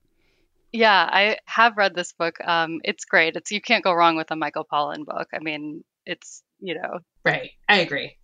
Yeah, 0.73 1.09
I 1.11 1.37
have 1.45 1.77
read 1.77 1.95
this 1.95 2.13
book. 2.13 2.37
Um, 2.45 2.81
it's 2.83 3.05
great. 3.05 3.37
It's 3.37 3.51
you 3.51 3.61
can't 3.61 3.85
go 3.85 3.93
wrong 3.93 4.17
with 4.17 4.31
a 4.31 4.37
Michael 4.37 4.67
Pollan 4.71 5.05
book. 5.05 5.29
I 5.35 5.39
mean, 5.41 5.85
it's 6.07 6.43
you 6.61 6.75
know. 6.75 7.01
Right. 7.25 7.51
I 7.69 7.81
agree. 7.81 8.17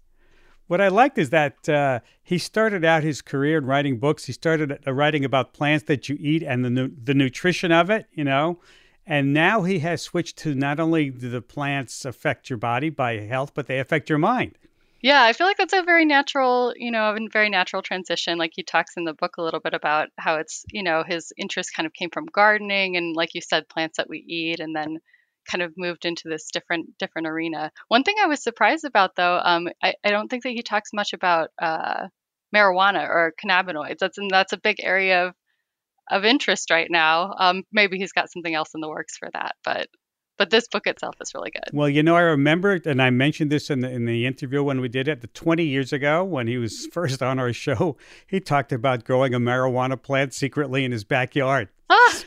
What 0.66 0.80
I 0.80 0.88
liked 0.88 1.18
is 1.18 1.28
that 1.28 1.68
uh, 1.68 2.00
he 2.22 2.38
started 2.38 2.86
out 2.86 3.02
his 3.02 3.20
career 3.20 3.58
in 3.58 3.66
writing 3.66 3.98
books. 3.98 4.24
He 4.24 4.32
started 4.32 4.78
uh, 4.86 4.92
writing 4.92 5.26
about 5.26 5.52
plants 5.52 5.84
that 5.88 6.08
you 6.08 6.16
eat 6.18 6.42
and 6.42 6.64
the 6.64 6.70
nu- 6.70 6.92
the 7.02 7.12
nutrition 7.12 7.70
of 7.70 7.90
it. 7.90 8.06
You 8.12 8.24
know, 8.24 8.60
and 9.06 9.32
now 9.32 9.62
he 9.62 9.80
has 9.80 10.02
switched 10.02 10.36
to 10.38 10.54
not 10.54 10.80
only 10.80 11.10
do 11.10 11.28
the 11.28 11.42
plants 11.42 12.04
affect 12.04 12.50
your 12.50 12.56
body 12.58 12.90
by 12.90 13.18
health, 13.18 13.52
but 13.54 13.66
they 13.66 13.78
affect 13.78 14.08
your 14.08 14.18
mind. 14.18 14.58
Yeah, 15.02 15.22
I 15.22 15.34
feel 15.34 15.46
like 15.46 15.58
that's 15.58 15.74
a 15.74 15.82
very 15.82 16.06
natural, 16.06 16.72
you 16.76 16.90
know, 16.90 17.14
a 17.14 17.18
very 17.30 17.50
natural 17.50 17.82
transition. 17.82 18.38
Like 18.38 18.52
he 18.54 18.62
talks 18.62 18.94
in 18.96 19.04
the 19.04 19.12
book 19.12 19.36
a 19.36 19.42
little 19.42 19.60
bit 19.60 19.74
about 19.74 20.08
how 20.16 20.36
it's, 20.36 20.64
you 20.72 20.82
know, 20.82 21.04
his 21.06 21.30
interest 21.36 21.74
kind 21.76 21.86
of 21.86 21.92
came 21.92 22.08
from 22.10 22.24
gardening 22.24 22.96
and, 22.96 23.14
like 23.14 23.34
you 23.34 23.42
said, 23.42 23.68
plants 23.68 23.98
that 23.98 24.08
we 24.08 24.24
eat, 24.26 24.60
and 24.60 24.74
then 24.74 25.00
kind 25.46 25.60
of 25.60 25.74
moved 25.76 26.06
into 26.06 26.30
this 26.30 26.50
different 26.50 26.96
different 26.98 27.26
arena. 27.26 27.70
One 27.88 28.02
thing 28.02 28.16
I 28.18 28.28
was 28.28 28.42
surprised 28.42 28.86
about, 28.86 29.14
though, 29.14 29.38
um, 29.44 29.68
I, 29.82 29.92
I 30.02 30.10
don't 30.10 30.28
think 30.28 30.42
that 30.44 30.52
he 30.52 30.62
talks 30.62 30.94
much 30.94 31.12
about 31.12 31.50
uh, 31.60 32.08
marijuana 32.56 33.06
or 33.06 33.34
cannabinoids. 33.44 33.98
That's 33.98 34.18
that's 34.30 34.54
a 34.54 34.58
big 34.58 34.76
area 34.80 35.26
of 35.26 35.34
of 36.10 36.24
interest 36.24 36.70
right 36.70 36.90
now. 36.90 37.34
Um, 37.38 37.64
maybe 37.72 37.98
he's 37.98 38.12
got 38.12 38.30
something 38.30 38.54
else 38.54 38.70
in 38.74 38.80
the 38.80 38.88
works 38.88 39.16
for 39.16 39.30
that, 39.32 39.56
but 39.64 39.88
but 40.36 40.50
this 40.50 40.66
book 40.66 40.86
itself 40.86 41.14
is 41.20 41.32
really 41.34 41.50
good. 41.50 41.62
Well, 41.72 41.88
you 41.88 42.02
know, 42.02 42.16
I 42.16 42.22
remember, 42.22 42.80
and 42.84 43.00
I 43.00 43.10
mentioned 43.10 43.52
this 43.52 43.70
in 43.70 43.80
the 43.80 43.90
in 43.90 44.04
the 44.04 44.26
interview 44.26 44.62
when 44.62 44.80
we 44.80 44.88
did 44.88 45.08
it, 45.08 45.20
the 45.20 45.28
20 45.28 45.64
years 45.64 45.92
ago 45.92 46.24
when 46.24 46.46
he 46.46 46.56
was 46.58 46.86
first 46.92 47.22
on 47.22 47.38
our 47.38 47.52
show. 47.52 47.96
He 48.26 48.40
talked 48.40 48.72
about 48.72 49.04
growing 49.04 49.34
a 49.34 49.40
marijuana 49.40 50.00
plant 50.00 50.34
secretly 50.34 50.84
in 50.84 50.92
his 50.92 51.04
backyard. 51.04 51.68
Ah! 51.90 52.24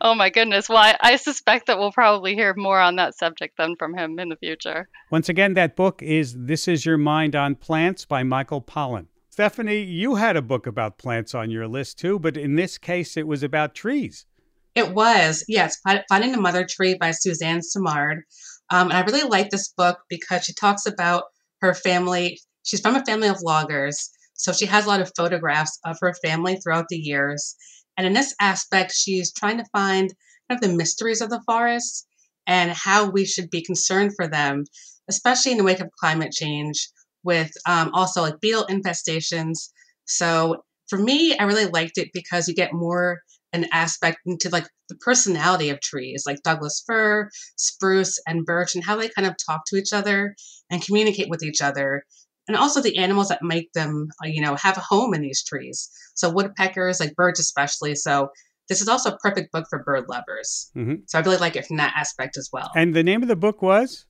oh 0.00 0.14
my 0.14 0.30
goodness! 0.30 0.68
Well, 0.68 0.78
I, 0.78 0.96
I 1.00 1.16
suspect 1.16 1.66
that 1.66 1.78
we'll 1.78 1.90
probably 1.92 2.34
hear 2.34 2.54
more 2.54 2.78
on 2.78 2.96
that 2.96 3.16
subject 3.16 3.56
then 3.56 3.76
from 3.76 3.94
him 3.94 4.18
in 4.18 4.28
the 4.28 4.36
future. 4.36 4.88
Once 5.10 5.28
again, 5.28 5.54
that 5.54 5.74
book 5.74 6.02
is 6.02 6.34
"This 6.36 6.68
Is 6.68 6.84
Your 6.84 6.98
Mind 6.98 7.34
on 7.34 7.54
Plants" 7.54 8.04
by 8.04 8.22
Michael 8.22 8.60
Pollan. 8.60 9.06
Stephanie, 9.38 9.84
you 9.84 10.16
had 10.16 10.36
a 10.36 10.42
book 10.42 10.66
about 10.66 10.98
plants 10.98 11.32
on 11.32 11.48
your 11.48 11.68
list 11.68 11.96
too, 11.96 12.18
but 12.18 12.36
in 12.36 12.56
this 12.56 12.76
case, 12.76 13.16
it 13.16 13.24
was 13.24 13.44
about 13.44 13.72
trees. 13.72 14.26
It 14.74 14.92
was, 14.92 15.44
yes, 15.46 15.78
Finding 16.08 16.32
the 16.32 16.40
Mother 16.40 16.66
Tree 16.68 16.96
by 16.98 17.12
Suzanne 17.12 17.62
Simard. 17.62 18.24
Um, 18.72 18.88
and 18.88 18.94
I 18.94 19.02
really 19.02 19.28
like 19.28 19.50
this 19.50 19.68
book 19.68 20.00
because 20.08 20.44
she 20.44 20.54
talks 20.54 20.86
about 20.86 21.22
her 21.60 21.72
family. 21.72 22.40
She's 22.64 22.80
from 22.80 22.96
a 22.96 23.04
family 23.04 23.28
of 23.28 23.40
loggers, 23.40 24.10
so 24.34 24.52
she 24.52 24.66
has 24.66 24.86
a 24.86 24.88
lot 24.88 25.00
of 25.00 25.12
photographs 25.16 25.78
of 25.84 25.98
her 26.00 26.14
family 26.14 26.56
throughout 26.56 26.88
the 26.88 26.98
years. 26.98 27.54
And 27.96 28.08
in 28.08 28.14
this 28.14 28.34
aspect, 28.40 28.90
she's 28.92 29.32
trying 29.32 29.58
to 29.58 29.70
find 29.70 30.12
kind 30.50 30.60
of 30.60 30.68
the 30.68 30.76
mysteries 30.76 31.20
of 31.20 31.30
the 31.30 31.42
forest 31.46 32.08
and 32.48 32.72
how 32.72 33.08
we 33.08 33.24
should 33.24 33.50
be 33.50 33.62
concerned 33.62 34.14
for 34.16 34.26
them, 34.26 34.64
especially 35.08 35.52
in 35.52 35.58
the 35.58 35.64
wake 35.64 35.78
of 35.78 35.92
climate 35.92 36.32
change, 36.32 36.88
with 37.28 37.52
um, 37.66 37.90
also 37.92 38.22
like 38.22 38.40
beetle 38.40 38.64
infestations. 38.70 39.68
So 40.06 40.64
for 40.88 40.98
me, 40.98 41.36
I 41.36 41.44
really 41.44 41.66
liked 41.66 41.98
it 41.98 42.08
because 42.14 42.48
you 42.48 42.54
get 42.54 42.72
more 42.72 43.20
an 43.52 43.66
aspect 43.70 44.18
into 44.24 44.48
like 44.48 44.66
the 44.88 44.94
personality 44.96 45.68
of 45.68 45.80
trees, 45.80 46.24
like 46.26 46.42
Douglas 46.42 46.82
fir, 46.86 47.30
spruce, 47.56 48.18
and 48.26 48.46
birch, 48.46 48.74
and 48.74 48.82
how 48.82 48.96
they 48.96 49.10
kind 49.10 49.28
of 49.28 49.34
talk 49.46 49.60
to 49.66 49.76
each 49.76 49.92
other 49.92 50.34
and 50.70 50.82
communicate 50.82 51.28
with 51.28 51.42
each 51.42 51.60
other. 51.60 52.04
And 52.48 52.56
also 52.56 52.80
the 52.80 52.96
animals 52.96 53.28
that 53.28 53.42
make 53.42 53.70
them, 53.74 54.08
uh, 54.24 54.28
you 54.28 54.40
know, 54.40 54.54
have 54.54 54.78
a 54.78 54.80
home 54.80 55.12
in 55.12 55.20
these 55.20 55.44
trees. 55.44 55.90
So 56.14 56.30
woodpeckers, 56.30 56.98
like 56.98 57.14
birds 57.14 57.40
especially. 57.40 57.94
So 57.94 58.30
this 58.70 58.80
is 58.80 58.88
also 58.88 59.10
a 59.10 59.18
perfect 59.18 59.52
book 59.52 59.66
for 59.68 59.82
bird 59.82 60.06
lovers. 60.08 60.70
Mm-hmm. 60.74 61.02
So 61.06 61.18
I 61.18 61.22
really 61.22 61.36
like 61.36 61.56
it 61.56 61.66
from 61.66 61.76
that 61.76 61.92
aspect 61.94 62.38
as 62.38 62.48
well. 62.50 62.70
And 62.74 62.94
the 62.94 63.02
name 63.02 63.20
of 63.20 63.28
the 63.28 63.36
book 63.36 63.60
was 63.60 64.06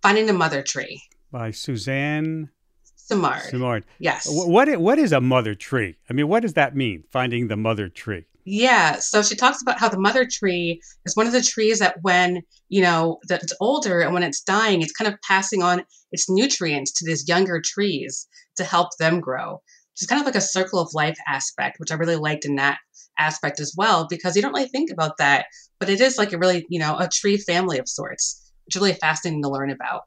Finding 0.00 0.24
the 0.24 0.32
Mother 0.32 0.62
Tree 0.62 1.02
by 1.30 1.50
Suzanne 1.50 2.50
Simard. 2.96 3.42
Simard. 3.42 3.84
Yes. 3.98 4.26
What 4.28 4.68
what 4.78 4.98
is 4.98 5.12
a 5.12 5.20
mother 5.20 5.54
tree? 5.54 5.96
I 6.08 6.12
mean, 6.12 6.28
what 6.28 6.40
does 6.40 6.54
that 6.54 6.76
mean? 6.76 7.04
Finding 7.10 7.48
the 7.48 7.56
mother 7.56 7.88
tree. 7.88 8.26
Yeah. 8.44 8.98
So 8.98 9.22
she 9.22 9.36
talks 9.36 9.60
about 9.60 9.78
how 9.78 9.88
the 9.88 9.98
mother 9.98 10.26
tree 10.30 10.80
is 11.04 11.16
one 11.16 11.26
of 11.26 11.32
the 11.32 11.42
trees 11.42 11.78
that 11.80 11.96
when, 12.02 12.42
you 12.68 12.82
know, 12.82 13.18
that 13.28 13.42
it's 13.42 13.52
older 13.60 14.00
and 14.00 14.14
when 14.14 14.22
it's 14.22 14.40
dying, 14.40 14.80
it's 14.80 14.92
kind 14.92 15.12
of 15.12 15.20
passing 15.22 15.62
on 15.62 15.84
its 16.12 16.30
nutrients 16.30 16.92
to 16.92 17.04
these 17.04 17.28
younger 17.28 17.60
trees 17.60 18.26
to 18.56 18.64
help 18.64 18.90
them 18.98 19.20
grow. 19.20 19.60
It's 19.92 20.06
kind 20.06 20.20
of 20.20 20.26
like 20.26 20.36
a 20.36 20.40
circle 20.40 20.78
of 20.78 20.94
life 20.94 21.18
aspect, 21.28 21.78
which 21.78 21.92
I 21.92 21.96
really 21.96 22.16
liked 22.16 22.44
in 22.44 22.56
that 22.56 22.78
aspect 23.18 23.60
as 23.60 23.74
well, 23.76 24.06
because 24.08 24.34
you 24.34 24.42
don't 24.42 24.54
really 24.54 24.68
think 24.68 24.90
about 24.90 25.18
that, 25.18 25.46
but 25.78 25.90
it 25.90 26.00
is 26.00 26.16
like 26.16 26.32
a 26.32 26.38
really, 26.38 26.64
you 26.70 26.78
know, 26.78 26.96
a 26.98 27.08
tree 27.08 27.36
family 27.36 27.78
of 27.78 27.88
sorts, 27.88 28.52
which 28.64 28.76
is 28.76 28.80
really 28.80 28.94
fascinating 28.94 29.42
to 29.42 29.50
learn 29.50 29.70
about. 29.70 30.02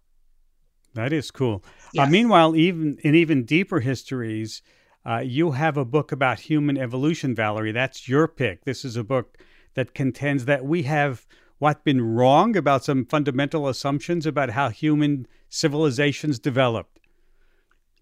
That 0.93 1.13
is 1.13 1.31
cool. 1.31 1.63
Uh, 1.65 1.69
yes. 1.93 2.07
Uh, 2.07 2.09
meanwhile, 2.09 2.55
even 2.55 2.97
in 3.03 3.15
even 3.15 3.45
deeper 3.45 3.79
histories, 3.79 4.61
uh, 5.05 5.19
you 5.19 5.51
have 5.51 5.77
a 5.77 5.85
book 5.85 6.11
about 6.11 6.39
human 6.39 6.77
evolution, 6.77 7.35
Valerie. 7.35 7.71
That's 7.71 8.07
your 8.07 8.27
pick. 8.27 8.65
This 8.65 8.85
is 8.85 8.95
a 8.95 9.03
book 9.03 9.37
that 9.73 9.93
contends 9.93 10.45
that 10.45 10.65
we 10.65 10.83
have 10.83 11.25
what 11.57 11.83
been 11.83 12.01
wrong 12.01 12.55
about 12.55 12.83
some 12.83 13.05
fundamental 13.05 13.67
assumptions 13.67 14.25
about 14.25 14.51
how 14.51 14.69
human 14.69 15.27
civilizations 15.49 16.39
developed. 16.39 16.99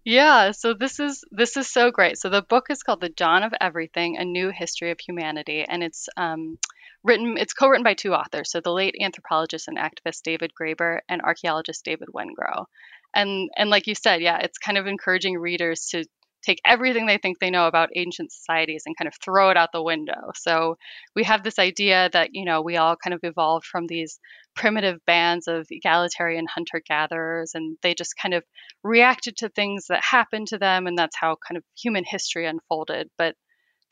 Yeah, 0.04 0.50
so 0.50 0.74
this 0.74 0.98
is 0.98 1.24
this 1.30 1.56
is 1.56 1.68
so 1.68 1.92
great. 1.92 2.18
So 2.18 2.28
the 2.28 2.42
book 2.42 2.66
is 2.70 2.82
called 2.82 3.00
The 3.00 3.08
Dawn 3.08 3.44
of 3.44 3.54
Everything: 3.60 4.16
A 4.18 4.24
New 4.24 4.50
History 4.50 4.90
of 4.90 4.98
Humanity, 4.98 5.64
and 5.64 5.82
it's 5.82 6.08
um, 6.16 6.58
written. 7.04 7.36
It's 7.38 7.52
co-written 7.52 7.84
by 7.84 7.94
two 7.94 8.14
authors. 8.14 8.50
So 8.50 8.60
the 8.60 8.72
late 8.72 8.94
anthropologist 9.00 9.68
and 9.68 9.78
activist 9.78 10.22
David 10.24 10.52
Graeber 10.60 11.00
and 11.08 11.22
archaeologist 11.22 11.84
David 11.84 12.08
Wengrow. 12.14 12.66
And 13.14 13.50
and 13.56 13.70
like 13.70 13.86
you 13.86 13.94
said, 13.94 14.22
yeah, 14.22 14.38
it's 14.38 14.58
kind 14.58 14.78
of 14.78 14.86
encouraging 14.86 15.38
readers 15.38 15.88
to 15.90 16.04
take 16.42 16.60
everything 16.66 17.06
they 17.06 17.18
think 17.18 17.38
they 17.38 17.50
know 17.50 17.66
about 17.66 17.90
ancient 17.94 18.32
societies 18.32 18.82
and 18.86 18.96
kind 18.96 19.08
of 19.08 19.14
throw 19.24 19.50
it 19.50 19.56
out 19.56 19.70
the 19.72 19.82
window. 19.82 20.32
So 20.34 20.76
we 21.14 21.24
have 21.24 21.42
this 21.42 21.58
idea 21.58 22.10
that, 22.12 22.30
you 22.32 22.44
know, 22.44 22.62
we 22.62 22.76
all 22.76 22.96
kind 22.96 23.14
of 23.14 23.20
evolved 23.22 23.64
from 23.64 23.86
these 23.86 24.18
primitive 24.54 24.98
bands 25.06 25.46
of 25.46 25.66
egalitarian 25.70 26.46
hunter 26.52 26.82
gatherers 26.86 27.52
and 27.54 27.76
they 27.82 27.94
just 27.94 28.16
kind 28.20 28.34
of 28.34 28.44
reacted 28.82 29.36
to 29.38 29.48
things 29.48 29.86
that 29.88 30.02
happened 30.02 30.48
to 30.48 30.58
them 30.58 30.86
and 30.86 30.98
that's 30.98 31.16
how 31.16 31.36
kind 31.46 31.56
of 31.56 31.64
human 31.80 32.04
history 32.04 32.46
unfolded. 32.46 33.08
But 33.16 33.36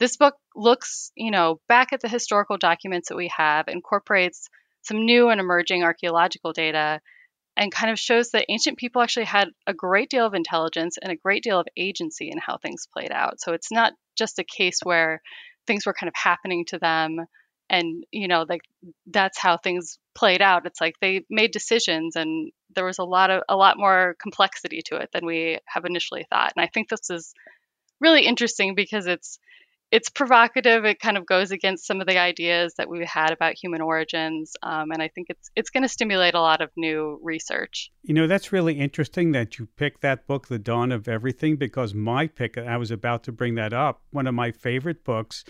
this 0.00 0.16
book 0.16 0.34
looks, 0.56 1.12
you 1.14 1.30
know, 1.30 1.60
back 1.68 1.92
at 1.92 2.00
the 2.00 2.08
historical 2.08 2.56
documents 2.56 3.08
that 3.10 3.16
we 3.16 3.30
have, 3.36 3.68
incorporates 3.68 4.48
some 4.82 5.04
new 5.04 5.28
and 5.28 5.40
emerging 5.40 5.84
archaeological 5.84 6.52
data 6.52 7.00
and 7.56 7.70
kind 7.70 7.92
of 7.92 7.98
shows 7.98 8.30
that 8.30 8.46
ancient 8.48 8.78
people 8.78 9.02
actually 9.02 9.26
had 9.26 9.48
a 9.66 9.74
great 9.74 10.08
deal 10.08 10.24
of 10.24 10.32
intelligence 10.32 10.96
and 11.00 11.12
a 11.12 11.16
great 11.16 11.42
deal 11.42 11.60
of 11.60 11.66
agency 11.76 12.30
in 12.30 12.38
how 12.38 12.56
things 12.56 12.86
played 12.92 13.12
out. 13.12 13.40
So 13.40 13.52
it's 13.52 13.70
not 13.70 13.92
just 14.16 14.38
a 14.38 14.44
case 14.44 14.80
where 14.82 15.20
things 15.66 15.84
were 15.84 15.94
kind 15.94 16.08
of 16.08 16.14
happening 16.16 16.64
to 16.68 16.78
them 16.78 17.18
and 17.68 18.04
you 18.10 18.26
know 18.26 18.44
like 18.48 18.62
that's 19.06 19.38
how 19.38 19.56
things 19.56 19.98
played 20.14 20.42
out 20.42 20.66
it's 20.66 20.80
like 20.80 20.94
they 21.00 21.24
made 21.30 21.52
decisions 21.52 22.16
and 22.16 22.50
there 22.74 22.84
was 22.84 22.98
a 22.98 23.04
lot 23.04 23.30
of 23.30 23.42
a 23.48 23.56
lot 23.56 23.78
more 23.78 24.16
complexity 24.20 24.82
to 24.84 24.96
it 24.96 25.08
than 25.12 25.24
we 25.24 25.58
have 25.66 25.84
initially 25.84 26.26
thought 26.28 26.52
and 26.56 26.64
i 26.64 26.66
think 26.66 26.88
this 26.88 27.08
is 27.10 27.32
really 28.00 28.26
interesting 28.26 28.74
because 28.74 29.06
it's 29.06 29.38
it's 29.90 30.08
provocative. 30.08 30.84
It 30.84 31.00
kind 31.00 31.16
of 31.16 31.26
goes 31.26 31.50
against 31.50 31.86
some 31.86 32.00
of 32.00 32.06
the 32.06 32.18
ideas 32.18 32.74
that 32.78 32.88
we 32.88 33.04
had 33.04 33.32
about 33.32 33.54
human 33.60 33.80
origins, 33.80 34.52
um, 34.62 34.92
and 34.92 35.02
I 35.02 35.08
think 35.08 35.28
it's 35.30 35.50
it's 35.56 35.70
going 35.70 35.82
to 35.82 35.88
stimulate 35.88 36.34
a 36.34 36.40
lot 36.40 36.60
of 36.60 36.70
new 36.76 37.18
research. 37.22 37.90
You 38.02 38.14
know, 38.14 38.26
that's 38.26 38.52
really 38.52 38.78
interesting 38.78 39.32
that 39.32 39.58
you 39.58 39.66
picked 39.76 40.02
that 40.02 40.26
book, 40.26 40.48
The 40.48 40.58
Dawn 40.58 40.92
of 40.92 41.08
Everything, 41.08 41.56
because 41.56 41.92
my 41.94 42.26
pick, 42.26 42.56
I 42.56 42.76
was 42.76 42.90
about 42.90 43.24
to 43.24 43.32
bring 43.32 43.56
that 43.56 43.72
up. 43.72 44.02
One 44.10 44.26
of 44.26 44.34
my 44.34 44.52
favorite 44.52 45.04
books 45.04 45.44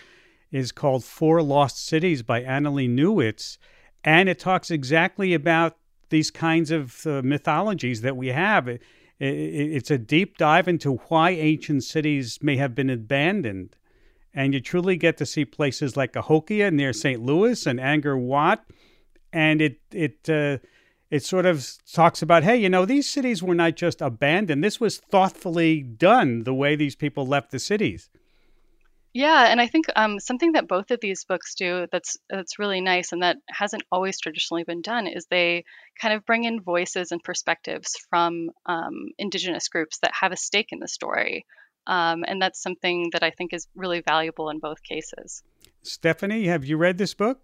is 0.51 0.71
called 0.71 1.03
Four 1.03 1.41
Lost 1.41 1.85
Cities 1.85 2.23
by 2.23 2.41
Annalee 2.41 2.89
Newitz, 2.89 3.57
and 4.03 4.27
it 4.27 4.39
talks 4.39 4.71
exactly 4.71 5.33
about 5.33 5.77
these 6.09 6.31
kinds 6.31 6.71
of 6.71 7.05
uh, 7.05 7.21
mythologies 7.23 8.01
that 8.01 8.17
we 8.17 8.29
have. 8.29 8.67
It, 8.67 8.81
it, 9.19 9.25
it's 9.25 9.91
a 9.91 9.99
deep 9.99 10.37
dive 10.37 10.67
into 10.67 10.95
why 11.07 11.29
ancient 11.29 11.83
cities 11.83 12.39
may 12.41 12.57
have 12.57 12.73
been 12.73 12.89
abandoned 12.89 13.75
and 14.33 14.53
you 14.53 14.59
truly 14.59 14.97
get 14.97 15.17
to 15.17 15.25
see 15.25 15.45
places 15.45 15.97
like 15.97 16.13
Cahokia 16.13 16.71
near 16.71 16.93
St. 16.93 17.21
Louis 17.21 17.65
and 17.65 17.79
Angkor 17.79 18.19
Wat, 18.19 18.63
and 19.33 19.61
it 19.61 19.79
it 19.91 20.29
uh, 20.29 20.57
it 21.09 21.23
sort 21.23 21.45
of 21.45 21.67
talks 21.91 22.21
about 22.21 22.43
hey, 22.43 22.57
you 22.57 22.69
know, 22.69 22.85
these 22.85 23.09
cities 23.09 23.43
were 23.43 23.55
not 23.55 23.75
just 23.75 24.01
abandoned; 24.01 24.63
this 24.63 24.79
was 24.79 24.97
thoughtfully 24.97 25.81
done 25.81 26.43
the 26.43 26.53
way 26.53 26.75
these 26.75 26.95
people 26.95 27.25
left 27.25 27.51
the 27.51 27.59
cities. 27.59 28.09
Yeah, 29.13 29.47
and 29.51 29.59
I 29.59 29.67
think 29.67 29.87
um, 29.97 30.21
something 30.21 30.53
that 30.53 30.69
both 30.69 30.89
of 30.89 31.01
these 31.01 31.25
books 31.25 31.55
do 31.55 31.85
that's 31.91 32.15
that's 32.29 32.59
really 32.59 32.79
nice 32.79 33.11
and 33.11 33.21
that 33.23 33.37
hasn't 33.49 33.83
always 33.91 34.17
traditionally 34.21 34.63
been 34.63 34.81
done 34.81 35.05
is 35.05 35.25
they 35.25 35.65
kind 36.01 36.13
of 36.13 36.25
bring 36.25 36.45
in 36.45 36.61
voices 36.61 37.11
and 37.11 37.21
perspectives 37.21 37.97
from 38.09 38.51
um, 38.65 39.09
indigenous 39.17 39.67
groups 39.67 39.99
that 39.99 40.13
have 40.17 40.31
a 40.31 40.37
stake 40.37 40.69
in 40.71 40.79
the 40.79 40.87
story. 40.87 41.45
Um, 41.87 42.23
and 42.27 42.41
that's 42.41 42.61
something 42.61 43.09
that 43.13 43.23
I 43.23 43.31
think 43.31 43.53
is 43.53 43.67
really 43.75 44.01
valuable 44.01 44.49
in 44.49 44.59
both 44.59 44.83
cases. 44.83 45.43
Stephanie, 45.83 46.45
have 46.45 46.63
you 46.63 46.77
read 46.77 46.97
this 46.97 47.13
book? 47.13 47.41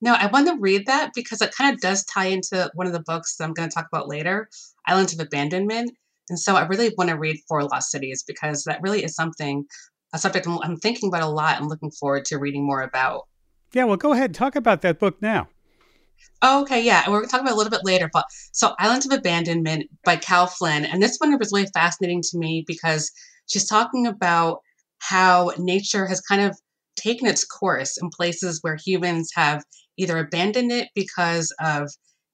No, 0.00 0.14
I 0.14 0.26
want 0.26 0.46
to 0.48 0.56
read 0.58 0.86
that 0.86 1.12
because 1.14 1.42
it 1.42 1.54
kind 1.54 1.74
of 1.74 1.80
does 1.80 2.04
tie 2.04 2.26
into 2.26 2.70
one 2.74 2.86
of 2.86 2.92
the 2.92 3.00
books 3.00 3.36
that 3.36 3.44
I'm 3.44 3.52
going 3.52 3.68
to 3.68 3.74
talk 3.74 3.86
about 3.92 4.08
later, 4.08 4.48
Islands 4.86 5.12
of 5.12 5.20
Abandonment. 5.20 5.92
And 6.28 6.38
so 6.38 6.56
I 6.56 6.66
really 6.66 6.94
want 6.96 7.10
to 7.10 7.18
read 7.18 7.40
Four 7.48 7.64
Lost 7.64 7.90
Cities 7.90 8.22
because 8.26 8.64
that 8.64 8.80
really 8.82 9.04
is 9.04 9.14
something, 9.14 9.64
a 10.14 10.18
subject 10.18 10.46
I'm 10.46 10.76
thinking 10.76 11.08
about 11.08 11.22
a 11.22 11.28
lot 11.28 11.58
and 11.58 11.68
looking 11.68 11.90
forward 11.90 12.24
to 12.26 12.38
reading 12.38 12.64
more 12.64 12.82
about. 12.82 13.26
Yeah, 13.72 13.84
well, 13.84 13.96
go 13.96 14.12
ahead. 14.12 14.26
and 14.26 14.34
Talk 14.34 14.54
about 14.54 14.82
that 14.82 14.98
book 14.98 15.20
now. 15.20 15.48
Oh, 16.42 16.62
okay, 16.62 16.80
yeah. 16.80 17.02
And 17.04 17.12
we're 17.12 17.20
going 17.20 17.28
to 17.28 17.32
talk 17.32 17.40
about 17.40 17.54
a 17.54 17.56
little 17.56 17.70
bit 17.70 17.84
later. 17.84 18.08
But 18.12 18.26
so 18.52 18.74
Islands 18.78 19.06
of 19.06 19.12
Abandonment 19.12 19.90
by 20.04 20.16
Cal 20.16 20.46
Flynn. 20.46 20.84
And 20.84 21.02
this 21.02 21.16
one 21.18 21.36
was 21.38 21.50
really 21.52 21.68
fascinating 21.72 22.22
to 22.22 22.38
me 22.38 22.64
because 22.66 23.10
She's 23.46 23.68
talking 23.68 24.06
about 24.06 24.58
how 24.98 25.52
nature 25.58 26.06
has 26.06 26.20
kind 26.20 26.42
of 26.42 26.56
taken 26.96 27.26
its 27.26 27.44
course 27.44 27.98
in 28.00 28.10
places 28.10 28.60
where 28.62 28.76
humans 28.76 29.30
have 29.34 29.64
either 29.98 30.18
abandoned 30.18 30.72
it 30.72 30.88
because 30.94 31.52
of 31.60 31.90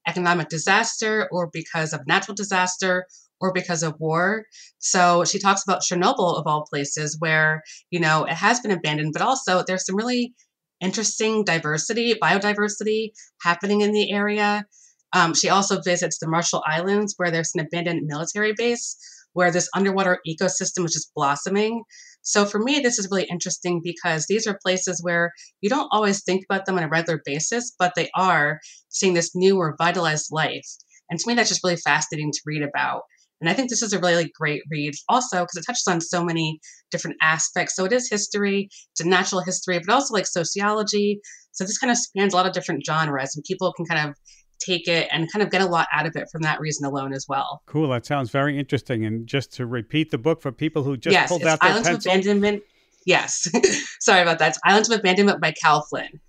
economic 0.07 0.49
disaster 0.49 1.27
or 1.31 1.49
because 1.51 1.93
of 1.93 2.05
natural 2.07 2.35
disaster 2.35 3.05
or 3.41 3.53
because 3.53 3.83
of 3.83 3.99
war. 3.99 4.45
So 4.79 5.23
she 5.23 5.39
talks 5.39 5.63
about 5.63 5.81
Chernobyl 5.81 6.37
of 6.37 6.45
all 6.45 6.65
places 6.69 7.15
where, 7.19 7.63
you 7.89 7.99
know, 7.99 8.25
it 8.25 8.33
has 8.33 8.59
been 8.59 8.71
abandoned, 8.71 9.13
but 9.13 9.21
also 9.21 9.63
there's 9.65 9.85
some 9.85 9.95
really 9.95 10.33
interesting 10.81 11.43
diversity, 11.43 12.15
biodiversity 12.15 13.11
happening 13.41 13.81
in 13.81 13.91
the 13.91 14.11
area. 14.11 14.65
Um, 15.13 15.33
she 15.33 15.49
also 15.49 15.81
visits 15.81 16.19
the 16.19 16.27
Marshall 16.27 16.63
Islands, 16.65 17.15
where 17.17 17.31
there's 17.31 17.51
an 17.55 17.61
abandoned 17.61 18.05
military 18.05 18.53
base 18.55 18.97
where 19.33 19.51
this 19.51 19.69
underwater 19.75 20.19
ecosystem 20.27 20.85
is 20.85 20.93
just 20.93 21.13
blossoming. 21.15 21.83
So 22.21 22.45
for 22.45 22.59
me, 22.59 22.79
this 22.79 22.99
is 22.99 23.07
really 23.09 23.27
interesting 23.29 23.81
because 23.83 24.25
these 24.27 24.45
are 24.47 24.59
places 24.61 24.99
where 25.01 25.31
you 25.61 25.69
don't 25.69 25.89
always 25.91 26.23
think 26.23 26.43
about 26.49 26.65
them 26.65 26.77
on 26.77 26.83
a 26.83 26.89
regular 26.89 27.21
basis, 27.25 27.73
but 27.79 27.93
they 27.95 28.09
are 28.15 28.59
seeing 28.89 29.13
this 29.13 29.35
new 29.35 29.57
or 29.57 29.75
vitalized 29.77 30.27
life. 30.31 30.67
And 31.09 31.19
to 31.19 31.27
me, 31.27 31.33
that's 31.33 31.49
just 31.49 31.63
really 31.63 31.77
fascinating 31.77 32.31
to 32.31 32.41
read 32.45 32.61
about. 32.61 33.03
And 33.41 33.49
I 33.49 33.53
think 33.53 33.69
this 33.69 33.81
is 33.81 33.93
a 33.93 33.99
really 33.99 34.31
great 34.37 34.61
read 34.69 34.93
also 35.07 35.39
because 35.39 35.55
it 35.55 35.65
touches 35.65 35.87
on 35.87 36.01
so 36.01 36.23
many 36.23 36.59
different 36.91 37.17
aspects. 37.21 37.75
So 37.75 37.85
it 37.85 37.93
is 37.93 38.09
history, 38.09 38.67
it's 38.91 38.99
a 38.99 39.07
natural 39.07 39.41
history, 39.41 39.79
but 39.79 39.93
also 39.93 40.13
like 40.13 40.27
sociology. 40.27 41.21
So 41.53 41.63
this 41.63 41.77
kind 41.77 41.91
of 41.91 41.97
spans 41.97 42.33
a 42.33 42.35
lot 42.35 42.45
of 42.45 42.53
different 42.53 42.85
genres 42.85 43.35
and 43.35 43.43
people 43.45 43.73
can 43.73 43.85
kind 43.85 44.09
of 44.09 44.15
take 44.59 44.87
it 44.87 45.07
and 45.11 45.31
kind 45.31 45.41
of 45.41 45.49
get 45.49 45.61
a 45.61 45.65
lot 45.65 45.87
out 45.93 46.05
of 46.05 46.15
it 46.15 46.29
from 46.31 46.41
that 46.41 46.59
reason 46.59 46.85
alone 46.85 47.13
as 47.13 47.27
well. 47.27 47.61
Cool. 47.65 47.89
That 47.89 48.05
sounds 48.05 48.29
very 48.29 48.57
interesting. 48.57 49.05
And 49.05 49.25
just 49.27 49.53
to 49.53 49.65
repeat 49.65 50.11
the 50.11 50.17
book 50.17 50.41
for 50.41 50.51
people 50.51 50.83
who 50.83 50.97
just 50.97 51.13
yes, 51.13 51.29
pulled 51.29 51.43
out 51.43 51.59
Islands 51.61 51.87
their 51.87 51.95
of. 51.95 52.05
Abandonment. 52.05 52.63
Yes. 53.05 53.49
Sorry 53.99 54.21
about 54.21 54.39
that. 54.39 54.49
It's 54.49 54.59
Islands 54.65 54.89
of 54.89 54.99
Abandonment 54.99 55.41
by 55.41 55.51
Cal 55.51 55.81
Flynn. 55.81 56.19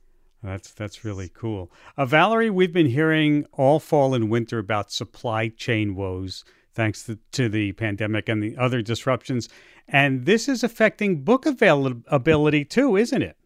That's 0.43 0.73
that's 0.73 1.05
really 1.05 1.29
cool. 1.29 1.71
Uh, 1.99 2.07
Valerie, 2.07 2.51
we've 2.51 2.73
been 2.73 2.87
hearing 2.87 3.45
all 3.53 3.79
fall 3.79 4.15
and 4.15 4.31
winter 4.31 4.59
about 4.59 4.91
supply 4.91 5.49
chain 5.49 5.95
woes 5.95 6.45
thanks 6.73 7.03
to, 7.05 7.19
to 7.33 7.49
the 7.49 7.73
pandemic 7.73 8.29
and 8.29 8.43
the 8.43 8.57
other 8.57 8.81
disruptions, 8.81 9.51
and 9.87 10.25
this 10.25 10.49
is 10.49 10.65
affecting 10.65 11.25
book 11.25 11.45
availability 11.45 12.65
too, 12.65 12.97
isn't 12.97 13.21
it? 13.21 13.37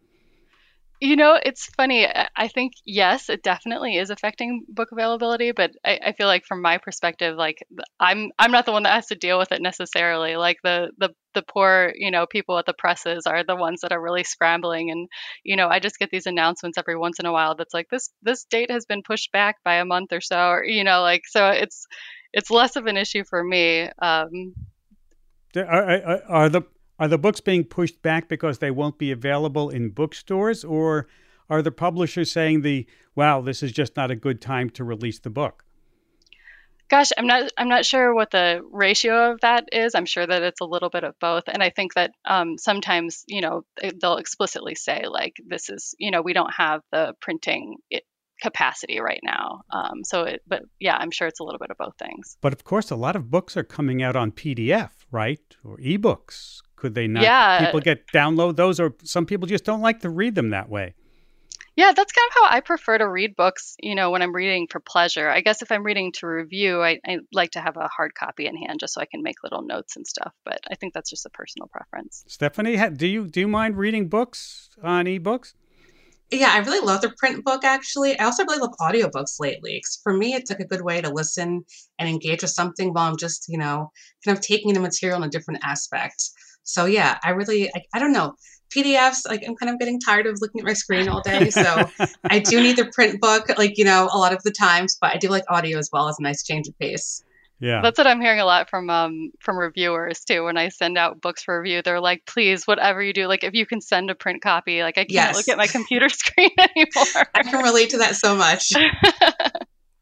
You 1.01 1.17
know, 1.17 1.37
it's 1.41 1.65
funny. 1.75 2.07
I 2.37 2.47
think 2.47 2.73
yes, 2.85 3.29
it 3.29 3.43
definitely 3.43 3.97
is 3.97 4.09
affecting 4.09 4.63
book 4.69 4.89
availability, 4.93 5.51
but 5.51 5.71
I, 5.83 5.99
I, 6.05 6.11
feel 6.13 6.27
like 6.27 6.45
from 6.45 6.61
my 6.61 6.77
perspective, 6.77 7.35
like 7.35 7.57
I'm 7.99 8.31
I'm 8.39 8.51
not 8.51 8.65
the 8.65 8.71
one 8.71 8.83
that 8.83 8.93
has 8.93 9.07
to 9.07 9.15
deal 9.15 9.37
with 9.37 9.51
it 9.51 9.61
necessarily. 9.61 10.37
Like 10.37 10.57
the 10.63 10.91
the 10.97 11.09
the 11.33 11.41
poor, 11.41 11.91
you 11.95 12.11
know, 12.11 12.25
people 12.25 12.57
at 12.57 12.65
the 12.65 12.73
presses 12.73 13.27
are 13.27 13.43
the 13.43 13.57
ones 13.57 13.81
that 13.81 13.91
are 13.91 14.01
really 14.01 14.23
scrambling, 14.23 14.89
and 14.89 15.09
you 15.43 15.57
know, 15.57 15.67
I 15.67 15.79
just 15.79 15.99
get 15.99 16.11
these 16.11 16.27
announcements 16.27 16.77
every 16.77 16.97
once 16.97 17.19
in 17.19 17.25
a 17.25 17.33
while 17.33 17.55
that's 17.55 17.73
like 17.73 17.89
this 17.89 18.09
this 18.21 18.45
date 18.45 18.71
has 18.71 18.85
been 18.85 19.03
pushed 19.03 19.33
back 19.33 19.57
by 19.65 19.75
a 19.75 19.85
month 19.85 20.13
or 20.13 20.21
so, 20.21 20.37
or 20.37 20.63
you 20.63 20.85
know, 20.85 21.01
like 21.01 21.23
so 21.27 21.49
it's 21.49 21.87
it's 22.31 22.49
less 22.49 22.77
of 22.77 22.85
an 22.85 22.95
issue 22.95 23.25
for 23.29 23.43
me. 23.43 23.89
Um, 23.99 24.53
are, 25.57 25.65
are, 25.65 26.21
are 26.27 26.49
the 26.49 26.61
are 26.99 27.07
the 27.07 27.17
books 27.17 27.41
being 27.41 27.63
pushed 27.63 28.01
back 28.01 28.29
because 28.29 28.59
they 28.59 28.71
won't 28.71 28.97
be 28.97 29.11
available 29.11 29.69
in 29.69 29.89
bookstores, 29.89 30.63
or 30.63 31.07
are 31.49 31.61
the 31.61 31.71
publishers 31.71 32.31
saying 32.31 32.61
the 32.61 32.87
wow, 33.15 33.41
this 33.41 33.63
is 33.63 33.71
just 33.71 33.95
not 33.95 34.11
a 34.11 34.15
good 34.15 34.41
time 34.41 34.69
to 34.71 34.83
release 34.83 35.19
the 35.19 35.29
book? 35.29 35.63
Gosh, 36.87 37.09
I'm 37.17 37.25
not 37.25 37.51
I'm 37.57 37.69
not 37.69 37.85
sure 37.85 38.13
what 38.13 38.31
the 38.31 38.61
ratio 38.71 39.31
of 39.31 39.41
that 39.41 39.69
is. 39.71 39.95
I'm 39.95 40.05
sure 40.05 40.25
that 40.25 40.43
it's 40.43 40.61
a 40.61 40.65
little 40.65 40.89
bit 40.89 41.03
of 41.03 41.15
both, 41.19 41.43
and 41.47 41.63
I 41.63 41.71
think 41.71 41.95
that 41.95 42.11
um, 42.25 42.57
sometimes 42.57 43.23
you 43.27 43.41
know 43.41 43.63
they'll 43.99 44.17
explicitly 44.17 44.75
say 44.75 45.03
like 45.07 45.35
this 45.45 45.69
is 45.69 45.95
you 45.97 46.11
know 46.11 46.21
we 46.21 46.33
don't 46.33 46.53
have 46.53 46.81
the 46.91 47.13
printing 47.19 47.77
capacity 48.41 48.99
right 48.99 49.21
now. 49.23 49.61
Um, 49.71 50.03
so, 50.03 50.23
it, 50.23 50.41
but 50.47 50.63
yeah, 50.79 50.95
I'm 50.97 51.11
sure 51.11 51.27
it's 51.27 51.39
a 51.39 51.43
little 51.43 51.59
bit 51.59 51.71
of 51.71 51.77
both 51.77 51.95
things. 51.97 52.37
But 52.41 52.53
of 52.53 52.63
course, 52.63 52.91
a 52.91 52.95
lot 52.95 53.15
of 53.15 53.31
books 53.31 53.55
are 53.57 53.63
coming 53.63 54.03
out 54.03 54.15
on 54.15 54.31
PDF, 54.31 54.91
right, 55.11 55.55
or 55.63 55.77
ebooks. 55.77 56.61
Could 56.75 56.95
they 56.95 57.07
not? 57.07 57.23
Yeah. 57.23 57.65
People 57.65 57.79
get 57.79 58.07
download 58.13 58.55
those, 58.55 58.79
or 58.79 58.95
some 59.03 59.25
people 59.25 59.47
just 59.47 59.63
don't 59.63 59.81
like 59.81 60.01
to 60.01 60.09
read 60.09 60.35
them 60.35 60.49
that 60.49 60.69
way. 60.69 60.93
Yeah, 61.75 61.91
that's 61.93 62.13
kind 62.13 62.29
of 62.29 62.33
how 62.35 62.57
I 62.57 62.61
prefer 62.61 62.97
to 62.97 63.07
read 63.07 63.35
books, 63.35 63.75
you 63.81 63.95
know, 63.95 64.09
when 64.09 64.21
I'm 64.21 64.33
reading 64.33 64.67
for 64.71 64.79
pleasure. 64.79 65.29
I 65.29 65.41
guess 65.41 65.61
if 65.61 65.73
I'm 65.73 65.83
reading 65.83 66.13
to 66.13 66.27
review, 66.27 66.81
I, 66.81 67.01
I, 67.05 67.17
like 67.33 67.51
to 67.51 67.61
have 67.61 67.75
a 67.75 67.89
hard 67.89 68.15
copy 68.15 68.47
in 68.47 68.55
hand 68.55 68.79
just 68.79 68.93
so 68.93 69.01
I 69.01 69.05
can 69.05 69.21
make 69.21 69.43
little 69.43 69.61
notes 69.61 69.97
and 69.97 70.07
stuff. 70.07 70.33
But 70.45 70.61
I 70.71 70.75
think 70.75 70.93
that's 70.93 71.09
just 71.09 71.25
a 71.25 71.29
personal 71.29 71.67
preference. 71.67 72.23
Stephanie, 72.27 72.77
do 72.91 73.07
you 73.07 73.27
do 73.27 73.41
you 73.41 73.47
mind 73.49 73.75
reading 73.75 74.07
books 74.07 74.69
on 74.81 75.05
ebooks? 75.05 75.53
Yeah, 76.31 76.51
I 76.51 76.59
really 76.59 76.83
love 76.83 77.01
the 77.01 77.13
print 77.17 77.43
book 77.43 77.63
actually. 77.63 78.17
I 78.17 78.23
also 78.23 78.45
really 78.45 78.59
love 78.59 78.73
audiobooks 78.79 79.39
lately. 79.39 79.83
For 80.01 80.13
me, 80.13 80.33
it's 80.33 80.49
like 80.49 80.59
a 80.59 80.65
good 80.65 80.81
way 80.81 81.01
to 81.01 81.09
listen 81.09 81.65
and 81.99 82.09
engage 82.09 82.41
with 82.41 82.51
something 82.51 82.93
while 82.93 83.09
I'm 83.09 83.17
just, 83.17 83.47
you 83.47 83.57
know, 83.57 83.91
kind 84.25 84.37
of 84.37 84.43
taking 84.43 84.73
the 84.73 84.79
material 84.79 85.21
in 85.21 85.27
a 85.27 85.31
different 85.31 85.59
aspect. 85.63 86.23
So 86.65 86.85
yeah, 86.85 87.17
I 87.23 87.29
really, 87.31 87.69
I, 87.73 87.83
I 87.93 87.99
don't 87.99 88.11
know. 88.11 88.35
PDFs, 88.75 89.27
like 89.29 89.43
I'm 89.47 89.55
kind 89.55 89.71
of 89.71 89.79
getting 89.79 89.99
tired 90.01 90.25
of 90.27 90.39
looking 90.41 90.59
at 90.59 90.65
my 90.65 90.73
screen 90.73 91.07
all 91.07 91.21
day. 91.21 91.49
So 91.49 91.87
I 92.25 92.39
do 92.39 92.59
need 92.61 92.75
the 92.75 92.85
print 92.93 93.21
book, 93.21 93.45
like, 93.57 93.77
you 93.77 93.85
know, 93.85 94.09
a 94.11 94.17
lot 94.17 94.33
of 94.33 94.43
the 94.43 94.51
times, 94.51 94.97
but 94.99 95.13
I 95.13 95.17
do 95.17 95.29
like 95.29 95.43
audio 95.47 95.77
as 95.77 95.89
well 95.93 96.09
as 96.09 96.17
a 96.19 96.23
nice 96.23 96.43
change 96.43 96.67
of 96.67 96.77
pace. 96.77 97.23
Yeah. 97.59 97.81
That's 97.81 97.97
what 97.97 98.05
I'm 98.05 98.19
hearing 98.19 98.41
a 98.41 98.45
lot 98.45 98.69
from 98.69 98.89
um 98.89 99.31
from 99.39 99.57
reviewers 99.57 100.25
too. 100.25 100.43
When 100.43 100.57
I 100.57 100.67
send 100.69 100.97
out 100.97 101.21
books 101.21 101.43
for 101.43 101.61
review, 101.61 101.81
they're 101.81 102.01
like, 102.01 102.23
please, 102.25 102.65
whatever 102.65 103.01
you 103.01 103.13
do, 103.13 103.27
like 103.27 103.45
if 103.45 103.53
you 103.53 103.65
can 103.65 103.79
send 103.79 104.09
a 104.09 104.15
print 104.15 104.41
copy, 104.41 104.83
like 104.83 104.97
I 104.97 105.05
can't 105.05 105.11
Yes. 105.11 105.35
look 105.35 105.47
at 105.47 105.57
my 105.57 105.67
computer 105.67 106.09
screen 106.21 106.51
anymore. 106.57 107.27
I 107.33 107.43
can 107.43 107.63
relate 107.63 107.91
to 107.91 107.99
that 107.99 108.15
so 108.17 108.35
much. 108.35 108.73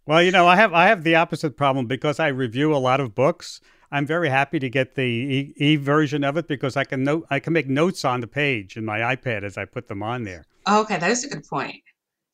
Well, 0.06 0.22
you 0.22 0.32
know, 0.32 0.48
I 0.48 0.58
have 0.58 0.74
I 0.74 0.88
have 0.88 1.04
the 1.04 1.16
opposite 1.16 1.56
problem 1.56 1.86
because 1.86 2.20
I 2.20 2.28
review 2.28 2.76
a 2.76 2.78
lot 2.78 3.00
of 3.00 3.16
books. 3.16 3.62
I'm 3.94 4.06
very 4.06 4.30
happy 4.30 4.60
to 4.60 4.70
get 4.70 4.96
the 4.96 5.02
e, 5.04 5.54
e 5.58 5.76
version 5.78 6.24
of 6.24 6.36
it 6.38 6.48
because 6.48 6.76
I 6.76 6.84
can 6.84 7.04
note 7.04 7.28
I 7.30 7.40
can 7.40 7.54
make 7.54 7.68
notes 7.70 8.04
on 8.04 8.20
the 8.22 8.28
page 8.28 8.76
in 8.76 8.84
my 8.84 9.00
iPad 9.16 9.44
as 9.44 9.58
I 9.58 9.66
put 9.66 9.88
them 9.88 10.02
on 10.04 10.24
there. 10.24 10.46
Okay, 10.68 10.98
that 10.98 11.12
is 11.12 11.24
a 11.24 11.30
good 11.30 11.46
point. 11.48 11.76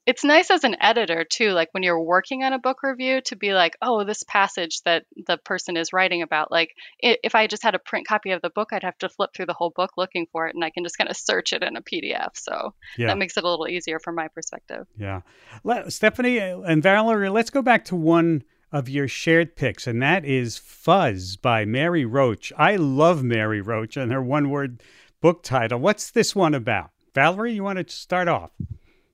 it's 0.05 0.23
nice 0.23 0.49
as 0.49 0.63
an 0.63 0.75
editor 0.81 1.23
too, 1.23 1.51
like 1.51 1.67
when 1.73 1.83
you're 1.83 2.01
working 2.01 2.43
on 2.43 2.51
a 2.53 2.57
book 2.57 2.77
review 2.81 3.21
to 3.21 3.35
be 3.35 3.53
like, 3.53 3.75
oh, 3.81 4.03
this 4.03 4.23
passage 4.23 4.81
that 4.85 5.03
the 5.27 5.37
person 5.37 5.77
is 5.77 5.93
writing 5.93 6.23
about, 6.23 6.49
like 6.51 6.71
if 6.99 7.35
I 7.35 7.45
just 7.45 7.61
had 7.61 7.75
a 7.75 7.79
print 7.89 8.07
copy 8.07 8.31
of 8.31 8.41
the 8.41 8.49
book, 8.49 8.69
I'd 8.71 8.83
have 8.83 8.97
to 8.99 9.09
flip 9.09 9.31
through 9.35 9.45
the 9.45 9.53
whole 9.53 9.71
book 9.75 9.91
looking 9.97 10.25
for 10.31 10.47
it, 10.47 10.55
and 10.55 10.63
I 10.63 10.71
can 10.71 10.83
just 10.83 10.97
kind 10.97 11.09
of 11.11 11.17
search 11.17 11.53
it 11.53 11.61
in 11.61 11.75
a 11.75 11.81
PDF. 11.81 12.31
So 12.33 12.73
Yeah. 12.97 13.07
that 13.07 13.19
makes 13.19 13.37
it 13.37 13.43
a 13.43 13.49
little 13.49 13.67
easier 13.67 13.99
from 13.99 14.15
my 14.15 14.29
perspective. 14.29 14.87
Yeah. 14.97 15.21
Let, 15.63 15.93
Stephanie 15.93 16.39
and 16.39 16.81
Valerie, 16.81 17.29
let's 17.29 17.51
go 17.51 17.61
back 17.61 17.85
to 17.85 17.95
one 17.95 18.43
of 18.71 18.89
your 18.89 19.07
shared 19.07 19.55
picks, 19.55 19.87
and 19.87 20.01
that 20.01 20.25
is 20.25 20.57
Fuzz 20.57 21.35
by 21.35 21.65
Mary 21.65 22.05
Roach. 22.05 22.53
I 22.57 22.75
love 22.75 23.23
Mary 23.23 23.61
Roach 23.61 23.97
and 23.97 24.11
her 24.11 24.21
one 24.21 24.49
word 24.49 24.81
book 25.21 25.43
title. 25.43 25.79
What's 25.79 26.11
this 26.11 26.35
one 26.35 26.53
about? 26.53 26.91
Valerie, 27.15 27.53
you 27.53 27.63
want 27.63 27.85
to 27.85 27.93
start 27.93 28.27
off? 28.27 28.51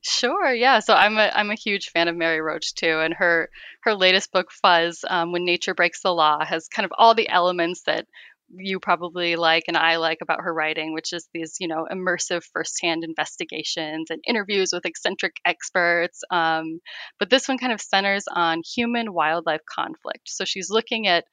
Sure, 0.02 0.54
yeah. 0.54 0.80
So 0.80 0.94
I'm 0.94 1.18
a 1.18 1.32
I'm 1.34 1.50
a 1.50 1.56
huge 1.56 1.90
fan 1.90 2.08
of 2.08 2.16
Mary 2.16 2.40
Roach 2.40 2.76
too, 2.76 3.00
and 3.00 3.14
her 3.16 3.50
her 3.82 3.96
latest 3.96 4.32
book, 4.32 4.52
Fuzz, 4.52 5.04
um, 5.10 5.32
When 5.32 5.46
Nature 5.46 5.74
Breaks 5.74 6.02
the 6.02 6.14
Law, 6.14 6.46
has 6.46 6.68
kind 6.68 6.86
of 6.86 6.94
all 6.96 7.16
the 7.16 7.28
elements 7.28 7.82
that 7.84 8.06
you 8.50 8.80
probably 8.80 9.36
like 9.36 9.64
and 9.68 9.78
I 9.78 9.98
like 9.98 10.20
about 10.22 10.42
her 10.42 10.54
writing, 10.54 10.94
which 10.94 11.14
is 11.14 11.28
these 11.34 11.58
you 11.60 11.68
know 11.68 11.88
immersive 11.92 12.44
firsthand 12.54 13.04
investigations 13.04 14.10
and 14.10 14.22
interviews 14.28 14.72
with 14.74 14.86
eccentric 14.86 15.38
experts. 15.46 16.24
Um, 16.32 16.80
but 17.20 17.30
this 17.30 17.48
one 17.48 17.58
kind 17.58 17.74
of 17.74 17.82
centers 17.82 18.26
on 18.32 18.62
human 18.76 19.14
wildlife 19.14 19.62
conflict. 19.70 20.30
So 20.30 20.46
she's 20.46 20.70
looking 20.70 21.08
at 21.08 21.26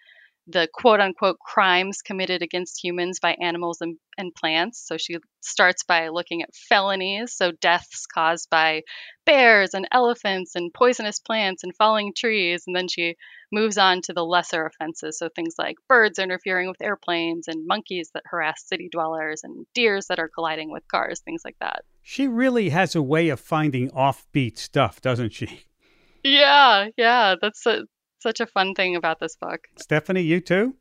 the 0.46 0.68
quote 0.72 1.00
unquote 1.00 1.38
crimes 1.38 2.02
committed 2.02 2.42
against 2.42 2.82
humans 2.82 3.20
by 3.20 3.36
animals 3.40 3.80
and, 3.80 3.96
and 4.18 4.34
plants. 4.34 4.84
So 4.86 4.96
she 4.96 5.18
starts 5.40 5.84
by 5.84 6.08
looking 6.08 6.42
at 6.42 6.54
felonies, 6.54 7.32
so 7.32 7.52
deaths 7.52 8.06
caused 8.06 8.50
by 8.50 8.82
bears 9.24 9.74
and 9.74 9.86
elephants 9.92 10.56
and 10.56 10.74
poisonous 10.74 11.20
plants 11.20 11.62
and 11.62 11.74
falling 11.76 12.12
trees. 12.16 12.64
And 12.66 12.74
then 12.74 12.88
she 12.88 13.16
moves 13.52 13.78
on 13.78 14.00
to 14.02 14.12
the 14.12 14.24
lesser 14.24 14.66
offenses, 14.66 15.18
so 15.18 15.28
things 15.28 15.54
like 15.58 15.76
birds 15.88 16.18
interfering 16.18 16.68
with 16.68 16.82
airplanes 16.82 17.46
and 17.48 17.66
monkeys 17.66 18.10
that 18.14 18.24
harass 18.26 18.64
city 18.66 18.88
dwellers 18.90 19.42
and 19.44 19.66
deers 19.74 20.06
that 20.06 20.18
are 20.18 20.28
colliding 20.28 20.72
with 20.72 20.88
cars, 20.88 21.20
things 21.20 21.42
like 21.44 21.56
that. 21.60 21.84
She 22.02 22.26
really 22.26 22.70
has 22.70 22.96
a 22.96 23.02
way 23.02 23.28
of 23.28 23.38
finding 23.38 23.90
offbeat 23.90 24.58
stuff, 24.58 25.00
doesn't 25.00 25.32
she? 25.32 25.66
Yeah, 26.24 26.88
yeah, 26.96 27.34
that's 27.40 27.66
a, 27.66 27.82
such 28.22 28.40
a 28.40 28.46
fun 28.46 28.74
thing 28.74 28.96
about 28.96 29.20
this 29.20 29.36
book. 29.36 29.68
Stephanie, 29.76 30.22
you 30.22 30.40
too? 30.40 30.74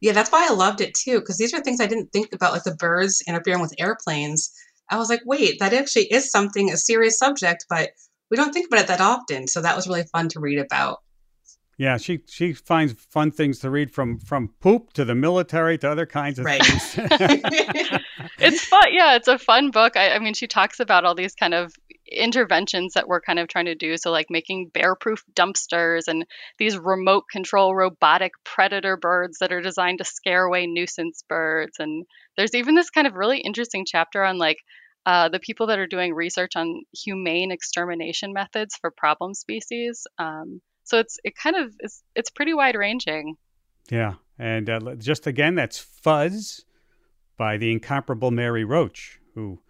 Yeah, 0.00 0.12
that's 0.12 0.32
why 0.32 0.46
I 0.48 0.52
loved 0.52 0.80
it 0.80 0.94
too, 0.94 1.20
because 1.20 1.38
these 1.38 1.54
are 1.54 1.60
things 1.60 1.80
I 1.80 1.86
didn't 1.86 2.12
think 2.12 2.32
about, 2.32 2.52
like 2.52 2.64
the 2.64 2.74
birds 2.74 3.22
interfering 3.26 3.60
with 3.60 3.74
airplanes. 3.78 4.52
I 4.90 4.96
was 4.96 5.08
like, 5.08 5.22
wait, 5.24 5.58
that 5.60 5.72
actually 5.72 6.06
is 6.12 6.30
something, 6.30 6.70
a 6.70 6.76
serious 6.76 7.18
subject, 7.18 7.66
but 7.70 7.90
we 8.30 8.36
don't 8.36 8.52
think 8.52 8.66
about 8.66 8.80
it 8.80 8.86
that 8.88 9.00
often. 9.00 9.46
So 9.46 9.62
that 9.62 9.76
was 9.76 9.86
really 9.86 10.04
fun 10.12 10.28
to 10.30 10.40
read 10.40 10.58
about. 10.58 10.98
Yeah, 11.78 11.96
she 11.96 12.20
she 12.28 12.52
finds 12.52 12.92
fun 12.92 13.30
things 13.30 13.58
to 13.60 13.70
read 13.70 13.90
from 13.90 14.18
from 14.18 14.48
poop 14.60 14.92
to 14.92 15.04
the 15.04 15.14
military 15.14 15.78
to 15.78 15.90
other 15.90 16.06
kinds 16.06 16.38
of 16.38 16.44
Right. 16.44 16.62
things. 16.62 16.94
it's 18.38 18.64
fun. 18.66 18.88
Yeah, 18.92 19.16
it's 19.16 19.28
a 19.28 19.38
fun 19.38 19.70
book. 19.70 19.96
I, 19.96 20.10
I 20.10 20.18
mean, 20.18 20.34
she 20.34 20.46
talks 20.46 20.80
about 20.80 21.04
all 21.04 21.14
these 21.14 21.34
kind 21.34 21.54
of 21.54 21.72
interventions 22.14 22.94
that 22.94 23.08
we're 23.08 23.20
kind 23.20 23.38
of 23.38 23.48
trying 23.48 23.66
to 23.66 23.74
do. 23.74 23.96
So, 23.96 24.10
like 24.10 24.26
making 24.30 24.70
bear 24.72 24.94
proof 24.94 25.22
dumpsters 25.34 26.08
and 26.08 26.24
these 26.58 26.78
remote 26.78 27.24
control 27.30 27.74
robotic 27.74 28.32
predator 28.44 28.96
birds 28.96 29.38
that 29.38 29.52
are 29.52 29.60
designed 29.60 29.98
to 29.98 30.04
scare 30.04 30.44
away 30.44 30.66
nuisance 30.66 31.22
birds. 31.28 31.78
And 31.78 32.04
there's 32.36 32.54
even 32.54 32.74
this 32.74 32.90
kind 32.90 33.06
of 33.06 33.14
really 33.14 33.38
interesting 33.38 33.84
chapter 33.86 34.24
on 34.24 34.38
like 34.38 34.58
uh, 35.04 35.28
the 35.28 35.40
people 35.40 35.66
that 35.66 35.78
are 35.78 35.86
doing 35.86 36.14
research 36.14 36.52
on 36.56 36.82
humane 36.92 37.50
extermination 37.50 38.32
methods 38.32 38.76
for 38.80 38.90
problem 38.90 39.34
species. 39.34 40.06
Um, 40.18 40.60
so 40.84 40.98
it's 40.98 41.18
it 41.24 41.34
kind 41.36 41.56
of 41.56 41.74
is 41.80 42.02
it's 42.14 42.30
pretty 42.30 42.54
wide 42.54 42.76
ranging. 42.76 43.36
Yeah, 43.90 44.14
and 44.38 44.70
uh, 44.70 44.94
just 44.96 45.26
again, 45.26 45.54
that's 45.54 45.78
Fuzz 45.78 46.64
by 47.36 47.56
the 47.56 47.72
incomparable 47.72 48.30
Mary 48.30 48.64
Roach, 48.64 49.20
who 49.34 49.60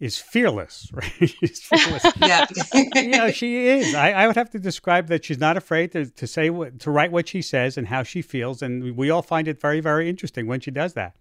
is 0.00 0.16
fearless, 0.16 0.90
right? 0.92 1.12
she's 1.18 1.60
fearless. 1.60 2.04
yeah, 2.20 2.46
yeah, 2.94 3.30
she 3.30 3.66
is. 3.68 3.94
I, 3.94 4.12
I, 4.12 4.26
would 4.26 4.36
have 4.36 4.50
to 4.50 4.58
describe 4.58 5.08
that 5.08 5.24
she's 5.24 5.38
not 5.38 5.56
afraid 5.56 5.92
to, 5.92 6.06
to 6.06 6.26
say 6.26 6.50
what 6.50 6.78
to 6.80 6.90
write 6.90 7.10
what 7.10 7.28
she 7.28 7.42
says 7.42 7.76
and 7.76 7.88
how 7.88 8.02
she 8.02 8.22
feels, 8.22 8.62
and 8.62 8.96
we 8.96 9.10
all 9.10 9.22
find 9.22 9.48
it 9.48 9.60
very, 9.60 9.80
very 9.80 10.08
interesting 10.08 10.46
when 10.46 10.60
she 10.60 10.70
does 10.70 10.94
that. 10.94 11.14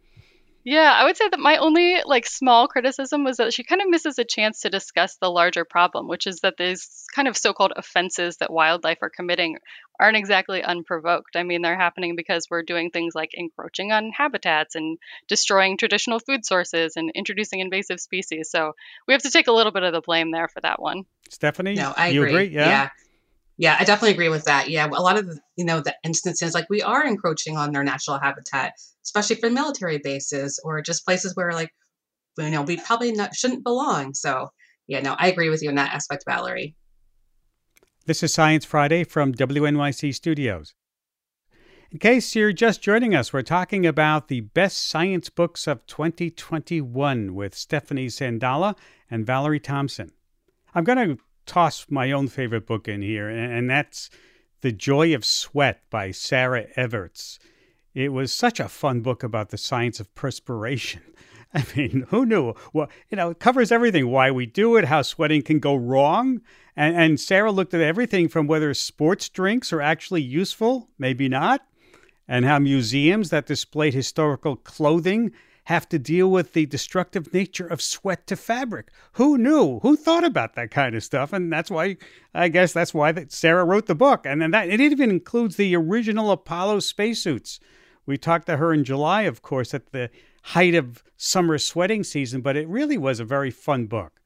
Yeah, 0.69 0.91
I 0.93 1.05
would 1.05 1.15
say 1.15 1.29
that 1.29 1.39
my 1.39 1.55
only 1.55 2.01
like 2.05 2.25
small 2.25 2.67
criticism 2.67 3.23
was 3.23 3.37
that 3.37 3.53
she 3.53 3.63
kind 3.63 3.81
of 3.81 3.87
misses 3.87 4.19
a 4.19 4.25
chance 4.25 4.59
to 4.61 4.69
discuss 4.69 5.15
the 5.15 5.29
larger 5.29 5.63
problem, 5.63 6.09
which 6.09 6.27
is 6.27 6.41
that 6.41 6.57
these 6.57 7.05
kind 7.15 7.29
of 7.29 7.37
so-called 7.37 7.71
offenses 7.77 8.35
that 8.41 8.51
wildlife 8.51 8.97
are 9.01 9.09
committing 9.09 9.59
aren't 9.97 10.17
exactly 10.17 10.61
unprovoked. 10.61 11.37
I 11.37 11.43
mean, 11.43 11.61
they're 11.61 11.79
happening 11.79 12.17
because 12.17 12.47
we're 12.51 12.63
doing 12.63 12.91
things 12.91 13.15
like 13.15 13.29
encroaching 13.33 13.93
on 13.93 14.11
habitats 14.11 14.75
and 14.75 14.97
destroying 15.29 15.77
traditional 15.77 16.19
food 16.19 16.45
sources 16.45 16.97
and 16.97 17.13
introducing 17.15 17.61
invasive 17.61 18.01
species. 18.01 18.49
So 18.51 18.73
we 19.07 19.13
have 19.13 19.23
to 19.23 19.31
take 19.31 19.47
a 19.47 19.53
little 19.53 19.71
bit 19.71 19.83
of 19.83 19.93
the 19.93 20.01
blame 20.01 20.31
there 20.31 20.49
for 20.49 20.59
that 20.59 20.81
one. 20.81 21.05
Stephanie, 21.29 21.75
no, 21.75 21.93
I 21.95 22.09
you 22.09 22.23
agree. 22.23 22.43
agree? 22.43 22.55
Yeah. 22.55 22.67
yeah. 22.67 22.89
Yeah, 23.57 23.75
I 23.79 23.83
definitely 23.83 24.13
agree 24.13 24.29
with 24.29 24.45
that. 24.45 24.69
Yeah, 24.69 24.87
a 24.87 25.01
lot 25.01 25.17
of 25.17 25.27
you 25.55 25.65
know 25.65 25.81
the 25.81 25.95
instances 26.03 26.53
like 26.53 26.69
we 26.69 26.81
are 26.81 27.05
encroaching 27.05 27.57
on 27.57 27.71
their 27.71 27.83
natural 27.83 28.19
habitat, 28.19 28.73
especially 29.03 29.37
for 29.37 29.49
military 29.49 29.97
bases 29.97 30.59
or 30.63 30.81
just 30.81 31.05
places 31.05 31.35
where 31.35 31.51
like 31.51 31.71
you 32.37 32.51
know 32.51 32.61
we 32.61 32.77
probably 32.77 33.11
not 33.11 33.35
shouldn't 33.35 33.63
belong. 33.63 34.13
So 34.13 34.49
yeah, 34.87 35.01
no, 35.01 35.15
I 35.17 35.27
agree 35.29 35.49
with 35.49 35.63
you 35.63 35.69
in 35.69 35.75
that 35.75 35.93
aspect, 35.93 36.23
Valerie. 36.27 36.75
This 38.05 38.23
is 38.23 38.33
Science 38.33 38.63
Friday 38.63 39.03
from 39.03 39.33
WNYC 39.33 40.13
Studios. 40.13 40.73
In 41.91 41.99
case 41.99 42.35
you're 42.35 42.53
just 42.53 42.81
joining 42.81 43.15
us, 43.15 43.33
we're 43.33 43.41
talking 43.41 43.85
about 43.85 44.27
the 44.27 44.41
best 44.41 44.87
science 44.87 45.29
books 45.29 45.67
of 45.67 45.85
2021 45.87 47.33
with 47.33 47.55
Stephanie 47.55 48.07
Sendaula 48.07 48.77
and 49.09 49.25
Valerie 49.25 49.59
Thompson. 49.59 50.11
I'm 50.75 50.83
going 50.83 51.15
to 51.15 51.23
toss 51.47 51.85
my 51.89 52.11
own 52.11 52.27
favorite 52.27 52.67
book 52.67 52.87
in 52.87 53.01
here, 53.01 53.29
and, 53.29 53.69
that's 53.69 54.09
The 54.61 54.71
Joy 54.71 55.15
of 55.15 55.25
Sweat 55.25 55.81
by 55.89 56.11
Sarah 56.11 56.67
Everts. 56.75 57.39
It 57.95 58.13
was 58.13 58.31
such 58.31 58.59
a 58.59 58.67
fun 58.67 59.01
book 59.01 59.23
about 59.23 59.49
the 59.49 59.57
science 59.57 59.99
of 59.99 60.13
perspiration. 60.13 61.01
I 61.53 61.65
mean, 61.75 62.05
who 62.09 62.25
knew? 62.25 62.53
Well, 62.73 62.89
you 63.09 63.15
know, 63.15 63.31
it 63.31 63.39
covers 63.39 63.71
everything 63.71 64.09
why 64.09 64.29
we 64.29 64.45
do 64.45 64.75
it, 64.75 64.85
how 64.85 65.01
sweating 65.01 65.41
can 65.41 65.59
go 65.59 65.75
wrong. 65.75 66.41
And, 66.75 66.95
and 66.95 67.19
Sarah 67.19 67.51
looked 67.51 67.73
at 67.73 67.81
everything 67.81 68.27
from 68.27 68.45
whether 68.45 68.73
sports 68.73 69.29
drinks 69.29 69.73
are 69.73 69.81
actually 69.81 70.21
useful, 70.21 70.89
maybe 70.99 71.27
not, 71.27 71.65
and 72.27 72.45
how 72.45 72.59
museums 72.59 73.29
that 73.29 73.47
displayed 73.47 73.93
historical 73.93 74.57
clothing 74.57 75.31
have 75.67 75.89
to 75.89 75.99
deal 75.99 76.31
with 76.31 76.53
the 76.53 76.65
destructive 76.65 77.33
nature 77.33 77.67
of 77.67 77.81
sweat 77.81 78.25
to 78.25 78.37
fabric. 78.37 78.89
Who 79.13 79.37
knew? 79.37 79.79
Who 79.79 79.97
thought 79.97 80.23
about 80.23 80.55
that 80.55 80.71
kind 80.71 80.95
of 80.95 81.03
stuff? 81.03 81.33
And 81.33 81.51
that's 81.51 81.69
why 81.69 81.97
I 82.33 82.47
guess 82.47 82.71
that's 82.71 82.93
why 82.93 83.11
that 83.11 83.33
Sarah 83.33 83.65
wrote 83.65 83.85
the 83.85 83.93
book. 83.93 84.25
And 84.25 84.41
then 84.41 84.51
that 84.51 84.69
it 84.69 84.79
even 84.79 85.09
includes 85.09 85.57
the 85.57 85.75
original 85.75 86.31
Apollo 86.31 86.79
spacesuits. 86.79 87.59
We 88.05 88.17
talked 88.17 88.45
to 88.45 88.55
her 88.55 88.73
in 88.73 88.85
July, 88.85 89.23
of 89.23 89.41
course, 89.41 89.73
at 89.73 89.91
the 89.91 90.09
height 90.41 90.73
of 90.73 91.03
summer 91.17 91.57
sweating 91.57 92.05
season, 92.05 92.39
but 92.39 92.55
it 92.55 92.69
really 92.69 92.97
was 92.97 93.19
a 93.19 93.25
very 93.25 93.51
fun 93.51 93.87
book. 93.87 94.16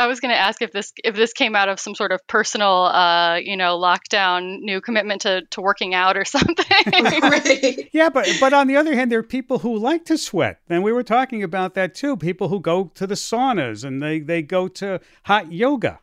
I 0.00 0.06
was 0.06 0.18
going 0.18 0.30
to 0.30 0.38
ask 0.38 0.62
if 0.62 0.72
this 0.72 0.94
if 1.04 1.14
this 1.14 1.34
came 1.34 1.54
out 1.54 1.68
of 1.68 1.78
some 1.78 1.94
sort 1.94 2.10
of 2.10 2.26
personal, 2.26 2.84
uh, 2.86 3.36
you 3.36 3.54
know, 3.54 3.78
lockdown, 3.78 4.60
new 4.60 4.80
commitment 4.80 5.20
to, 5.22 5.42
to 5.50 5.60
working 5.60 5.92
out 5.92 6.16
or 6.16 6.24
something. 6.36 6.64
right. 6.86 7.90
Yeah, 7.92 8.08
but 8.08 8.26
but 8.40 8.54
on 8.54 8.66
the 8.66 8.76
other 8.76 8.94
hand, 8.94 9.12
there 9.12 9.18
are 9.18 9.22
people 9.22 9.58
who 9.58 9.76
like 9.76 10.06
to 10.06 10.16
sweat, 10.16 10.60
and 10.70 10.82
we 10.82 10.90
were 10.90 11.02
talking 11.02 11.42
about 11.42 11.74
that 11.74 11.94
too. 11.94 12.16
People 12.16 12.48
who 12.48 12.60
go 12.60 12.90
to 12.94 13.06
the 13.06 13.14
saunas 13.14 13.84
and 13.84 14.02
they 14.02 14.20
they 14.20 14.40
go 14.40 14.68
to 14.68 15.00
hot 15.26 15.52
yoga. 15.52 16.00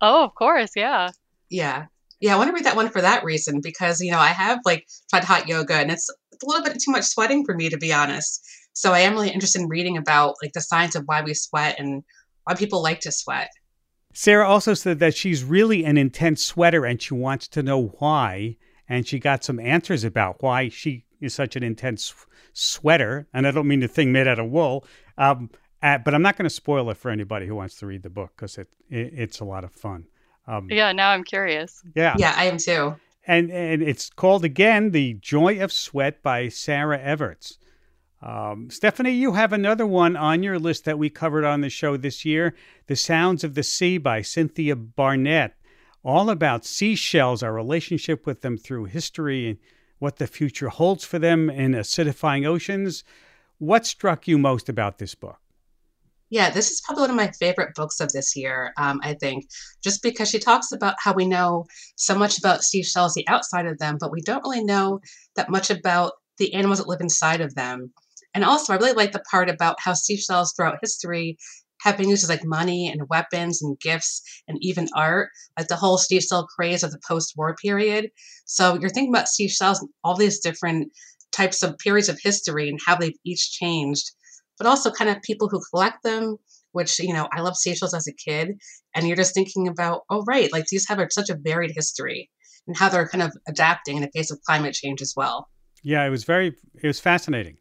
Oh, 0.00 0.24
of 0.24 0.34
course, 0.34 0.72
yeah. 0.74 1.10
Yeah. 1.50 1.86
Yeah, 2.20 2.34
I 2.34 2.36
want 2.36 2.48
to 2.48 2.54
read 2.54 2.64
that 2.64 2.76
one 2.76 2.90
for 2.90 3.00
that 3.00 3.24
reason 3.24 3.60
because 3.62 4.00
you 4.00 4.10
know 4.10 4.18
I 4.18 4.28
have 4.28 4.58
like 4.64 4.88
tried 5.08 5.24
hot 5.24 5.48
yoga 5.48 5.74
and 5.74 5.90
it's 5.90 6.10
a 6.10 6.46
little 6.46 6.64
bit 6.64 6.80
too 6.80 6.90
much 6.90 7.04
sweating 7.04 7.44
for 7.44 7.54
me 7.54 7.68
to 7.70 7.78
be 7.78 7.92
honest. 7.92 8.44
So 8.72 8.92
I 8.92 9.00
am 9.00 9.12
really 9.12 9.30
interested 9.30 9.62
in 9.62 9.68
reading 9.68 9.96
about 9.96 10.34
like 10.42 10.52
the 10.52 10.60
science 10.60 10.94
of 10.94 11.04
why 11.06 11.22
we 11.22 11.34
sweat 11.34 11.78
and 11.78 12.02
why 12.50 12.56
people 12.56 12.82
like 12.82 13.00
to 13.00 13.12
sweat. 13.12 13.50
Sarah 14.12 14.48
also 14.48 14.74
said 14.74 14.98
that 14.98 15.14
she's 15.14 15.44
really 15.44 15.84
an 15.84 15.96
intense 15.96 16.44
sweater 16.44 16.84
and 16.84 17.00
she 17.00 17.14
wants 17.14 17.46
to 17.48 17.62
know 17.62 17.94
why. 17.98 18.56
And 18.88 19.06
she 19.06 19.20
got 19.20 19.44
some 19.44 19.60
answers 19.60 20.02
about 20.02 20.42
why 20.42 20.68
she 20.68 21.04
is 21.20 21.32
such 21.32 21.54
an 21.54 21.62
intense 21.62 22.12
sweater. 22.52 23.28
And 23.32 23.46
I 23.46 23.52
don't 23.52 23.68
mean 23.68 23.80
the 23.80 23.88
thing 23.88 24.10
made 24.10 24.26
out 24.26 24.40
of 24.40 24.50
wool. 24.50 24.84
Um, 25.16 25.50
uh, 25.80 25.98
but 25.98 26.12
I'm 26.12 26.22
not 26.22 26.36
going 26.36 26.44
to 26.44 26.50
spoil 26.50 26.90
it 26.90 26.96
for 26.96 27.10
anybody 27.10 27.46
who 27.46 27.54
wants 27.54 27.76
to 27.76 27.86
read 27.86 28.02
the 28.02 28.10
book 28.10 28.32
because 28.34 28.58
it, 28.58 28.68
it, 28.88 29.12
it's 29.14 29.40
a 29.40 29.44
lot 29.44 29.62
of 29.62 29.72
fun. 29.72 30.06
Um, 30.48 30.66
yeah, 30.68 30.90
now 30.90 31.10
I'm 31.10 31.22
curious. 31.22 31.80
Yeah. 31.94 32.16
Yeah, 32.18 32.34
I 32.36 32.46
am 32.46 32.58
too. 32.58 32.96
And, 33.26 33.52
and 33.52 33.80
it's 33.80 34.10
called 34.10 34.44
again 34.44 34.90
The 34.90 35.14
Joy 35.14 35.62
of 35.62 35.72
Sweat 35.72 36.20
by 36.20 36.48
Sarah 36.48 36.98
Everts. 36.98 37.58
Um, 38.22 38.68
Stephanie, 38.70 39.12
you 39.12 39.32
have 39.32 39.52
another 39.52 39.86
one 39.86 40.14
on 40.14 40.42
your 40.42 40.58
list 40.58 40.84
that 40.84 40.98
we 40.98 41.08
covered 41.08 41.44
on 41.44 41.62
the 41.62 41.70
show 41.70 41.96
this 41.96 42.24
year 42.24 42.54
The 42.86 42.96
Sounds 42.96 43.44
of 43.44 43.54
the 43.54 43.62
Sea 43.62 43.96
by 43.96 44.20
Cynthia 44.20 44.76
Barnett. 44.76 45.56
All 46.04 46.28
about 46.28 46.64
seashells, 46.64 47.42
our 47.42 47.52
relationship 47.52 48.26
with 48.26 48.42
them 48.42 48.56
through 48.56 48.86
history, 48.86 49.48
and 49.48 49.58
what 49.98 50.16
the 50.16 50.26
future 50.26 50.68
holds 50.68 51.04
for 51.04 51.18
them 51.18 51.48
in 51.48 51.72
acidifying 51.72 52.46
oceans. 52.46 53.04
What 53.58 53.86
struck 53.86 54.26
you 54.26 54.38
most 54.38 54.68
about 54.68 54.98
this 54.98 55.14
book? 55.14 55.38
Yeah, 56.30 56.48
this 56.50 56.70
is 56.70 56.80
probably 56.80 57.02
one 57.02 57.10
of 57.10 57.16
my 57.16 57.32
favorite 57.32 57.74
books 57.74 58.00
of 58.00 58.12
this 58.12 58.36
year, 58.36 58.72
um, 58.76 59.00
I 59.02 59.14
think, 59.14 59.46
just 59.82 60.02
because 60.02 60.30
she 60.30 60.38
talks 60.38 60.72
about 60.72 60.94
how 60.98 61.12
we 61.12 61.26
know 61.26 61.66
so 61.96 62.14
much 62.14 62.38
about 62.38 62.62
seashells, 62.62 63.14
the 63.14 63.26
outside 63.28 63.66
of 63.66 63.78
them, 63.78 63.98
but 63.98 64.12
we 64.12 64.20
don't 64.20 64.42
really 64.42 64.64
know 64.64 65.00
that 65.34 65.50
much 65.50 65.70
about 65.70 66.12
the 66.38 66.54
animals 66.54 66.78
that 66.78 66.88
live 66.88 67.00
inside 67.00 67.40
of 67.40 67.54
them. 67.54 67.92
And 68.34 68.44
also, 68.44 68.72
I 68.72 68.76
really 68.76 68.92
like 68.92 69.12
the 69.12 69.22
part 69.30 69.50
about 69.50 69.80
how 69.80 69.92
seashells 69.92 70.52
throughout 70.52 70.78
history 70.80 71.36
have 71.82 71.96
been 71.96 72.08
used 72.08 72.22
as 72.22 72.28
like 72.28 72.44
money 72.44 72.88
and 72.88 73.08
weapons 73.08 73.62
and 73.62 73.78
gifts 73.80 74.22
and 74.46 74.58
even 74.60 74.88
art, 74.94 75.30
like 75.58 75.68
the 75.68 75.76
whole 75.76 75.98
seashell 75.98 76.46
craze 76.46 76.82
of 76.82 76.92
the 76.92 77.00
post 77.06 77.34
war 77.36 77.56
period. 77.56 78.10
So 78.44 78.78
you're 78.78 78.90
thinking 78.90 79.12
about 79.12 79.28
seashells 79.28 79.80
and 79.80 79.88
all 80.04 80.16
these 80.16 80.40
different 80.40 80.92
types 81.32 81.62
of 81.62 81.78
periods 81.78 82.08
of 82.08 82.18
history 82.22 82.68
and 82.68 82.78
how 82.84 82.96
they've 82.96 83.16
each 83.24 83.52
changed, 83.52 84.10
but 84.58 84.66
also 84.66 84.90
kind 84.90 85.10
of 85.10 85.22
people 85.22 85.48
who 85.48 85.62
collect 85.70 86.02
them, 86.02 86.36
which, 86.72 86.98
you 86.98 87.14
know, 87.14 87.28
I 87.32 87.40
love 87.40 87.56
seashells 87.56 87.94
as 87.94 88.06
a 88.06 88.12
kid. 88.12 88.58
And 88.94 89.06
you're 89.06 89.16
just 89.16 89.34
thinking 89.34 89.66
about, 89.66 90.02
oh, 90.10 90.22
right, 90.26 90.52
like 90.52 90.66
these 90.66 90.86
have 90.88 90.98
a, 90.98 91.08
such 91.10 91.30
a 91.30 91.38
varied 91.40 91.72
history 91.74 92.30
and 92.66 92.76
how 92.76 92.88
they're 92.88 93.08
kind 93.08 93.22
of 93.22 93.32
adapting 93.48 93.96
in 93.96 94.02
the 94.02 94.10
face 94.14 94.30
of 94.30 94.40
climate 94.42 94.74
change 94.74 95.00
as 95.00 95.14
well. 95.16 95.48
Yeah, 95.82 96.04
it 96.04 96.10
was 96.10 96.24
very, 96.24 96.54
it 96.82 96.86
was 96.86 97.00
fascinating. 97.00 97.56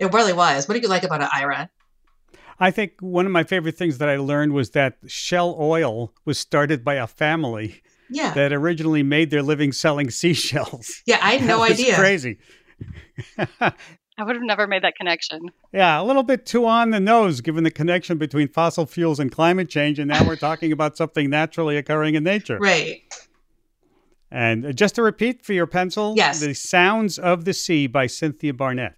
It 0.00 0.12
really 0.12 0.32
was. 0.32 0.68
What 0.68 0.74
do 0.74 0.80
you 0.80 0.88
like 0.88 1.02
about 1.02 1.22
it, 1.22 1.28
Ira? 1.34 1.70
I 2.60 2.70
think 2.70 2.94
one 3.00 3.26
of 3.26 3.32
my 3.32 3.44
favorite 3.44 3.76
things 3.76 3.98
that 3.98 4.08
I 4.08 4.16
learned 4.16 4.52
was 4.52 4.70
that 4.70 4.98
Shell 5.06 5.56
Oil 5.58 6.12
was 6.24 6.38
started 6.38 6.84
by 6.84 6.94
a 6.94 7.06
family 7.06 7.82
yeah. 8.10 8.34
that 8.34 8.52
originally 8.52 9.02
made 9.02 9.30
their 9.30 9.42
living 9.42 9.72
selling 9.72 10.10
seashells. 10.10 11.02
Yeah, 11.06 11.18
I 11.22 11.36
had 11.36 11.46
no 11.46 11.62
idea. 11.62 11.94
Crazy. 11.94 12.38
I 14.18 14.24
would 14.24 14.34
have 14.34 14.44
never 14.44 14.66
made 14.66 14.82
that 14.82 14.96
connection. 14.96 15.40
Yeah, 15.72 16.00
a 16.00 16.02
little 16.02 16.24
bit 16.24 16.44
too 16.44 16.66
on 16.66 16.90
the 16.90 16.98
nose 16.98 17.40
given 17.40 17.62
the 17.62 17.70
connection 17.70 18.18
between 18.18 18.48
fossil 18.48 18.84
fuels 18.84 19.20
and 19.20 19.30
climate 19.30 19.68
change. 19.68 20.00
And 20.00 20.08
now 20.08 20.26
we're 20.26 20.36
talking 20.36 20.72
about 20.72 20.96
something 20.96 21.30
naturally 21.30 21.76
occurring 21.76 22.16
in 22.16 22.24
nature. 22.24 22.58
Right. 22.58 23.02
And 24.30 24.66
uh, 24.66 24.72
just 24.72 24.96
to 24.96 25.02
repeat 25.02 25.44
for 25.44 25.52
your 25.52 25.68
pencil, 25.68 26.14
yes. 26.16 26.40
The 26.40 26.54
Sounds 26.54 27.18
of 27.18 27.44
the 27.44 27.54
Sea 27.54 27.86
by 27.86 28.08
Cynthia 28.08 28.52
Barnett 28.52 28.96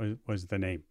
was, 0.00 0.16
was 0.26 0.46
the 0.46 0.58
name. 0.58 0.82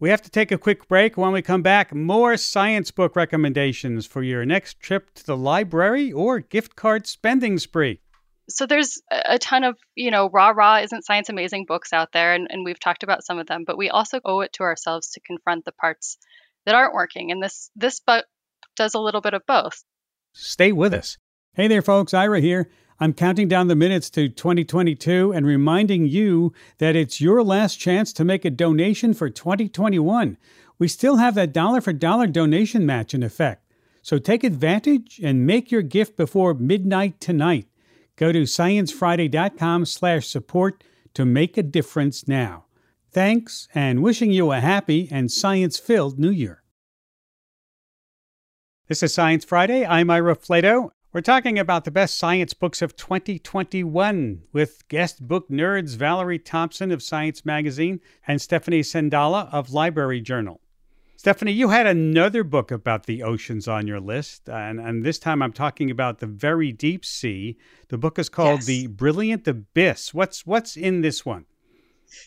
We 0.00 0.10
have 0.10 0.22
to 0.22 0.30
take 0.30 0.52
a 0.52 0.58
quick 0.58 0.86
break. 0.86 1.16
When 1.16 1.32
we 1.32 1.40
come 1.40 1.62
back, 1.62 1.94
more 1.94 2.36
science 2.36 2.90
book 2.90 3.16
recommendations 3.16 4.06
for 4.06 4.22
your 4.22 4.44
next 4.44 4.80
trip 4.80 5.14
to 5.14 5.24
the 5.24 5.36
library 5.36 6.12
or 6.12 6.40
gift 6.40 6.76
card 6.76 7.06
spending 7.06 7.58
spree. 7.58 8.00
So 8.48 8.66
there's 8.66 9.00
a 9.10 9.38
ton 9.38 9.64
of, 9.64 9.78
you 9.94 10.10
know, 10.10 10.28
rah 10.30 10.50
rah 10.50 10.80
isn't 10.80 11.06
science 11.06 11.30
amazing 11.30 11.64
books 11.66 11.94
out 11.94 12.10
there, 12.12 12.34
and, 12.34 12.46
and 12.50 12.64
we've 12.64 12.78
talked 12.78 13.02
about 13.02 13.24
some 13.24 13.38
of 13.38 13.46
them, 13.46 13.64
but 13.66 13.78
we 13.78 13.88
also 13.88 14.20
owe 14.24 14.40
it 14.40 14.52
to 14.54 14.64
ourselves 14.64 15.12
to 15.12 15.20
confront 15.20 15.64
the 15.64 15.72
parts 15.72 16.18
that 16.66 16.74
aren't 16.74 16.94
working. 16.94 17.30
And 17.30 17.42
this 17.42 17.70
this 17.74 18.00
book 18.00 18.26
does 18.76 18.94
a 18.94 19.00
little 19.00 19.22
bit 19.22 19.32
of 19.32 19.42
both. 19.46 19.82
Stay 20.34 20.72
with 20.72 20.92
us. 20.92 21.16
Hey 21.54 21.68
there, 21.68 21.80
folks. 21.80 22.12
Ira 22.12 22.40
here. 22.40 22.68
I'm 23.00 23.12
counting 23.12 23.48
down 23.48 23.68
the 23.68 23.74
minutes 23.74 24.08
to 24.10 24.28
2022 24.28 25.32
and 25.32 25.46
reminding 25.46 26.06
you 26.06 26.52
that 26.78 26.94
it's 26.94 27.20
your 27.20 27.42
last 27.42 27.76
chance 27.76 28.12
to 28.14 28.24
make 28.24 28.44
a 28.44 28.50
donation 28.50 29.14
for 29.14 29.28
2021. 29.28 30.36
we 30.78 30.88
still 30.88 31.16
have 31.16 31.34
that 31.34 31.52
dollar 31.52 31.80
for 31.80 31.92
dollar 31.92 32.26
donation 32.26 32.84
match 32.84 33.14
in 33.14 33.22
effect. 33.22 33.62
So 34.02 34.18
take 34.18 34.44
advantage 34.44 35.20
and 35.22 35.46
make 35.46 35.70
your 35.70 35.82
gift 35.82 36.16
before 36.16 36.52
midnight 36.54 37.20
tonight. 37.20 37.66
Go 38.16 38.32
to 38.32 38.42
sciencefriday.com 38.42 39.86
slash 39.86 40.26
support 40.28 40.84
to 41.14 41.24
make 41.24 41.56
a 41.56 41.62
difference 41.62 42.28
now. 42.28 42.64
Thanks 43.12 43.68
and 43.74 44.02
wishing 44.02 44.30
you 44.30 44.52
a 44.52 44.60
happy 44.60 45.08
and 45.10 45.30
science-filled 45.30 46.18
new 46.18 46.30
year. 46.30 46.62
This 48.88 49.02
is 49.02 49.14
Science 49.14 49.44
Friday. 49.44 49.86
I'm 49.86 50.10
Ira 50.10 50.36
Flatow. 50.36 50.90
We're 51.14 51.20
talking 51.20 51.60
about 51.60 51.84
the 51.84 51.92
best 51.92 52.18
science 52.18 52.54
books 52.54 52.82
of 52.82 52.96
2021 52.96 54.42
with 54.52 54.82
guest 54.88 55.28
book 55.28 55.48
nerds 55.48 55.94
Valerie 55.94 56.40
Thompson 56.40 56.90
of 56.90 57.04
Science 57.04 57.44
Magazine 57.44 58.00
and 58.26 58.42
Stephanie 58.42 58.80
Sendaula 58.80 59.48
of 59.52 59.72
Library 59.72 60.20
Journal. 60.20 60.60
Stephanie, 61.14 61.52
you 61.52 61.68
had 61.68 61.86
another 61.86 62.42
book 62.42 62.72
about 62.72 63.06
the 63.06 63.22
oceans 63.22 63.68
on 63.68 63.86
your 63.86 64.00
list, 64.00 64.48
and, 64.48 64.80
and 64.80 65.04
this 65.04 65.20
time 65.20 65.40
I'm 65.40 65.52
talking 65.52 65.88
about 65.88 66.18
the 66.18 66.26
very 66.26 66.72
deep 66.72 67.04
sea. 67.04 67.58
The 67.90 67.96
book 67.96 68.18
is 68.18 68.28
called 68.28 68.58
yes. 68.58 68.66
The 68.66 68.88
Brilliant 68.88 69.46
Abyss. 69.46 70.14
What's 70.14 70.44
what's 70.44 70.76
in 70.76 71.02
this 71.02 71.24
one? 71.24 71.46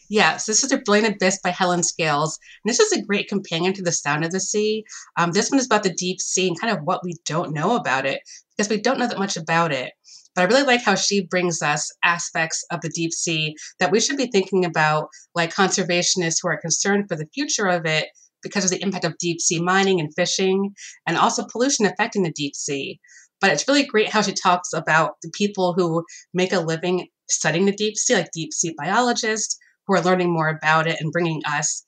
Yes, 0.10 0.46
this 0.46 0.64
is 0.64 0.70
The 0.70 0.78
Brilliant 0.78 1.16
Abyss 1.16 1.40
by 1.44 1.50
Helen 1.50 1.84
Scales. 1.84 2.40
And 2.64 2.70
this 2.70 2.80
is 2.80 2.92
a 2.92 3.02
great 3.02 3.28
companion 3.28 3.74
to 3.74 3.82
The 3.82 3.92
Sound 3.92 4.24
of 4.24 4.32
the 4.32 4.40
Sea. 4.40 4.84
Um, 5.18 5.32
this 5.32 5.50
one 5.50 5.60
is 5.60 5.66
about 5.66 5.84
the 5.84 5.94
deep 5.94 6.22
sea 6.22 6.48
and 6.48 6.60
kind 6.60 6.76
of 6.76 6.84
what 6.84 7.04
we 7.04 7.16
don't 7.26 7.54
know 7.54 7.76
about 7.76 8.06
it, 8.06 8.22
because 8.56 8.70
we 8.70 8.80
don't 8.82 9.00
know 9.00 9.08
that 9.08 9.20
much 9.20 9.38
about 9.38 9.72
it. 9.72 9.92
But 10.36 10.44
I 10.44 10.46
really 10.46 10.64
like 10.64 10.84
how 10.84 10.96
she 10.96 11.26
brings 11.26 11.62
us 11.62 11.92
aspects 12.04 12.64
of 12.72 12.82
the 12.82 12.90
deep 12.90 13.12
sea 13.12 13.56
that 13.80 13.92
we 13.92 14.00
should 14.00 14.18
be 14.18 14.28
thinking 14.28 14.66
about, 14.66 15.10
like 15.34 15.54
conservationists 15.54 16.38
who 16.42 16.50
are 16.50 16.62
concerned 16.62 17.06
for 17.10 17.16
the 17.16 17.28
future 17.34 17.68
of 17.68 17.86
it 17.86 18.08
because 18.44 18.64
of 18.64 18.70
the 18.70 18.82
impact 18.84 19.04
of 19.04 19.18
deep 19.18 19.42
sea 19.42 19.60
mining 19.60 20.00
and 20.00 20.14
fishing, 20.16 20.74
and 21.08 21.18
also 21.18 21.48
pollution 21.52 21.86
affecting 21.86 22.24
the 22.24 22.32
deep 22.32 22.56
sea. 22.56 23.00
But 23.42 23.52
it's 23.52 23.68
really 23.68 23.86
great 23.86 24.10
how 24.10 24.22
she 24.22 24.34
talks 24.34 24.74
about 24.74 25.14
the 25.22 25.32
people 25.32 25.74
who 25.74 26.04
make 26.34 26.54
a 26.54 26.60
living 26.60 27.08
studying 27.30 27.66
the 27.66 27.72
deep 27.72 27.98
sea, 27.98 28.16
like 28.16 28.30
deep 28.32 28.54
sea 28.54 28.74
biologists 28.78 29.58
who 29.88 29.96
are 29.96 30.02
learning 30.02 30.32
more 30.32 30.50
about 30.50 30.88
it 30.88 30.98
and 31.00 31.12
bringing 31.12 31.42
us 31.46 31.84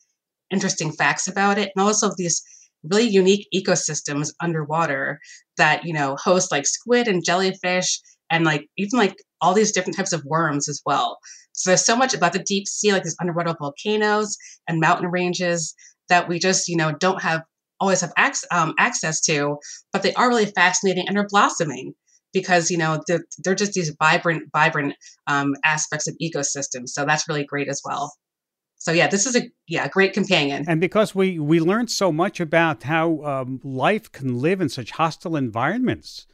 interesting 0.51 0.91
facts 0.91 1.27
about 1.27 1.57
it, 1.57 1.71
and 1.75 1.83
also 1.85 2.11
these 2.17 2.41
really 2.83 3.07
unique 3.07 3.47
ecosystems 3.53 4.31
underwater 4.41 5.19
that 5.57 5.85
you 5.85 5.93
know 5.93 6.15
host 6.23 6.51
like 6.51 6.65
squid 6.65 7.07
and 7.07 7.25
jellyfish 7.25 7.99
and 8.31 8.45
like 8.45 8.65
even 8.77 8.97
like 8.97 9.15
all 9.41 9.53
these 9.53 9.71
different 9.71 9.95
types 9.97 10.13
of 10.13 10.23
worms 10.25 10.67
as 10.69 10.81
well. 10.85 11.17
So 11.53 11.69
there's 11.69 11.85
so 11.85 11.95
much 11.95 12.13
about 12.13 12.33
the 12.33 12.43
deep 12.43 12.67
sea, 12.67 12.93
like 12.93 13.03
these 13.03 13.15
underwater 13.19 13.55
volcanoes 13.59 14.35
and 14.67 14.79
mountain 14.79 15.09
ranges 15.11 15.73
that 16.07 16.27
we 16.29 16.39
just 16.39 16.67
you 16.67 16.77
know 16.77 16.93
don't 16.99 17.21
have 17.21 17.41
always 17.81 18.01
have 18.01 18.11
ac- 18.17 18.45
um, 18.51 18.73
access 18.77 19.21
to, 19.21 19.57
but 19.93 20.03
they 20.03 20.13
are 20.15 20.27
really 20.29 20.45
fascinating 20.45 21.07
and 21.07 21.17
are 21.17 21.27
blossoming 21.29 21.93
because 22.33 22.69
you 22.71 22.77
know 22.77 23.01
they're, 23.07 23.25
they're 23.43 23.55
just 23.55 23.73
these 23.73 23.95
vibrant 23.99 24.43
vibrant 24.53 24.95
um, 25.27 25.55
aspects 25.63 26.07
of 26.07 26.15
ecosystems. 26.21 26.89
So 26.89 27.05
that's 27.05 27.27
really 27.27 27.45
great 27.45 27.67
as 27.67 27.81
well. 27.83 28.13
So 28.77 28.91
yeah 28.91 29.07
this 29.07 29.25
is 29.25 29.35
a 29.35 29.49
yeah 29.67 29.87
great 29.87 30.13
companion. 30.13 30.65
And 30.67 30.81
because 30.81 31.13
we 31.13 31.39
we 31.39 31.59
learned 31.59 31.91
so 31.91 32.11
much 32.11 32.39
about 32.39 32.83
how 32.83 33.23
um, 33.23 33.59
life 33.63 34.11
can 34.11 34.39
live 34.39 34.61
in 34.61 34.69
such 34.69 34.91
hostile 34.91 35.35
environments. 35.35 36.27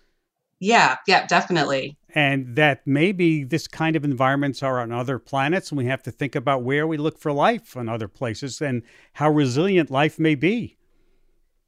Yeah 0.60 0.98
yeah 1.08 1.26
definitely. 1.28 1.98
And 2.18 2.56
that 2.56 2.88
maybe 2.88 3.44
this 3.44 3.68
kind 3.68 3.98
of 3.98 4.06
environments 4.06 4.64
are 4.64 4.80
on 4.80 4.94
other 4.94 5.20
planets 5.20 5.70
and 5.70 5.78
we 5.78 5.86
have 5.88 6.02
to 6.04 6.12
think 6.12 6.34
about 6.34 6.64
where 6.64 6.88
we 6.88 6.96
look 6.96 7.20
for 7.20 7.34
life 7.34 7.76
on 7.76 7.90
other 7.90 8.08
places 8.08 8.62
and 8.62 8.84
how 9.14 9.30
resilient 9.30 9.92
life 9.92 10.18
may 10.18 10.36
be 10.36 10.75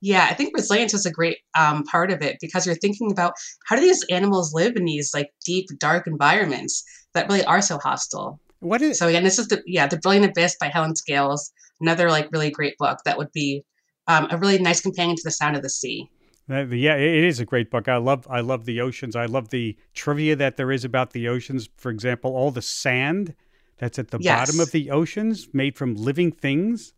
yeah, 0.02 0.28
I 0.30 0.34
think 0.34 0.56
resilience 0.56 0.94
is 0.94 1.06
a 1.06 1.12
great 1.12 1.38
um, 1.58 1.84
part 1.84 2.12
of 2.12 2.22
it 2.22 2.38
because 2.40 2.66
you're 2.66 2.76
thinking 2.76 3.12
about 3.12 3.34
how 3.68 3.76
do 3.76 3.82
these 3.82 4.06
animals 4.10 4.54
live 4.54 4.76
in 4.76 4.86
these 4.86 5.14
like 5.14 5.32
deep, 5.46 5.68
dark 5.80 6.08
environments 6.08 6.84
that 7.14 7.28
really 7.28 7.44
are 7.46 7.62
so 7.62 7.78
hostile. 7.80 8.40
What 8.60 8.82
is 8.82 9.00
so 9.00 9.08
again? 9.08 9.24
This 9.24 9.40
is 9.40 9.48
the 9.48 9.62
yeah, 9.66 9.88
the 9.88 9.98
Brilliant 9.98 10.32
Abyss 10.32 10.58
by 10.60 10.68
Helen 10.68 10.96
Scales. 10.96 11.52
Another 11.80 12.10
like 12.10 12.32
really 12.32 12.50
great 12.50 12.78
book 12.78 13.00
that 13.06 13.18
would 13.18 13.32
be 13.32 13.64
um, 14.08 14.28
a 14.32 14.38
really 14.38 14.58
nice 14.58 14.82
companion 14.82 15.16
to 15.16 15.22
The 15.24 15.32
Sound 15.32 15.56
of 15.56 15.62
the 15.62 15.70
Sea. 15.70 16.10
Uh, 16.50 16.66
yeah, 16.68 16.96
it 16.96 17.24
is 17.24 17.40
a 17.40 17.46
great 17.46 17.70
book. 17.70 17.88
I 17.88 17.98
love 17.98 18.26
I 18.30 18.40
love 18.40 18.66
the 18.66 18.82
oceans. 18.82 19.16
I 19.16 19.26
love 19.26 19.50
the 19.50 19.78
trivia 19.94 20.36
that 20.38 20.58
there 20.58 20.72
is 20.72 20.86
about 20.86 21.12
the 21.12 21.28
oceans. 21.28 21.70
For 21.78 21.92
example, 21.92 22.36
all 22.36 22.52
the 22.52 22.62
sand 22.62 23.36
that's 23.78 24.00
at 24.00 24.10
the 24.10 24.20
yes. 24.20 24.40
bottom 24.40 24.60
of 24.60 24.72
the 24.72 24.90
oceans 24.90 25.50
made 25.54 25.76
from 25.76 25.96
living 25.96 26.32
things. 26.32 26.94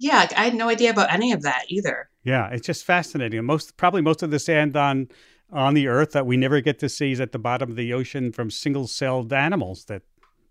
Yeah, 0.00 0.26
I 0.34 0.44
had 0.44 0.54
no 0.54 0.68
idea 0.68 0.90
about 0.90 1.12
any 1.12 1.30
of 1.30 1.42
that 1.42 1.66
either. 1.68 2.08
Yeah, 2.24 2.48
it's 2.48 2.66
just 2.66 2.84
fascinating. 2.84 3.44
Most 3.44 3.76
probably 3.76 4.00
most 4.00 4.22
of 4.22 4.30
the 4.30 4.38
sand 4.38 4.76
on 4.76 5.08
on 5.52 5.74
the 5.74 5.88
earth 5.88 6.12
that 6.12 6.26
we 6.26 6.36
never 6.36 6.60
get 6.60 6.78
to 6.78 6.88
see 6.88 7.12
is 7.12 7.20
at 7.20 7.32
the 7.32 7.38
bottom 7.38 7.70
of 7.70 7.76
the 7.76 7.92
ocean 7.92 8.32
from 8.32 8.50
single-celled 8.50 9.32
animals 9.32 9.84
that 9.86 10.02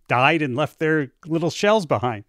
died 0.07 0.41
and 0.41 0.55
left 0.55 0.77
their 0.77 1.12
little 1.25 1.49
shells 1.49 1.85
behind. 1.85 2.25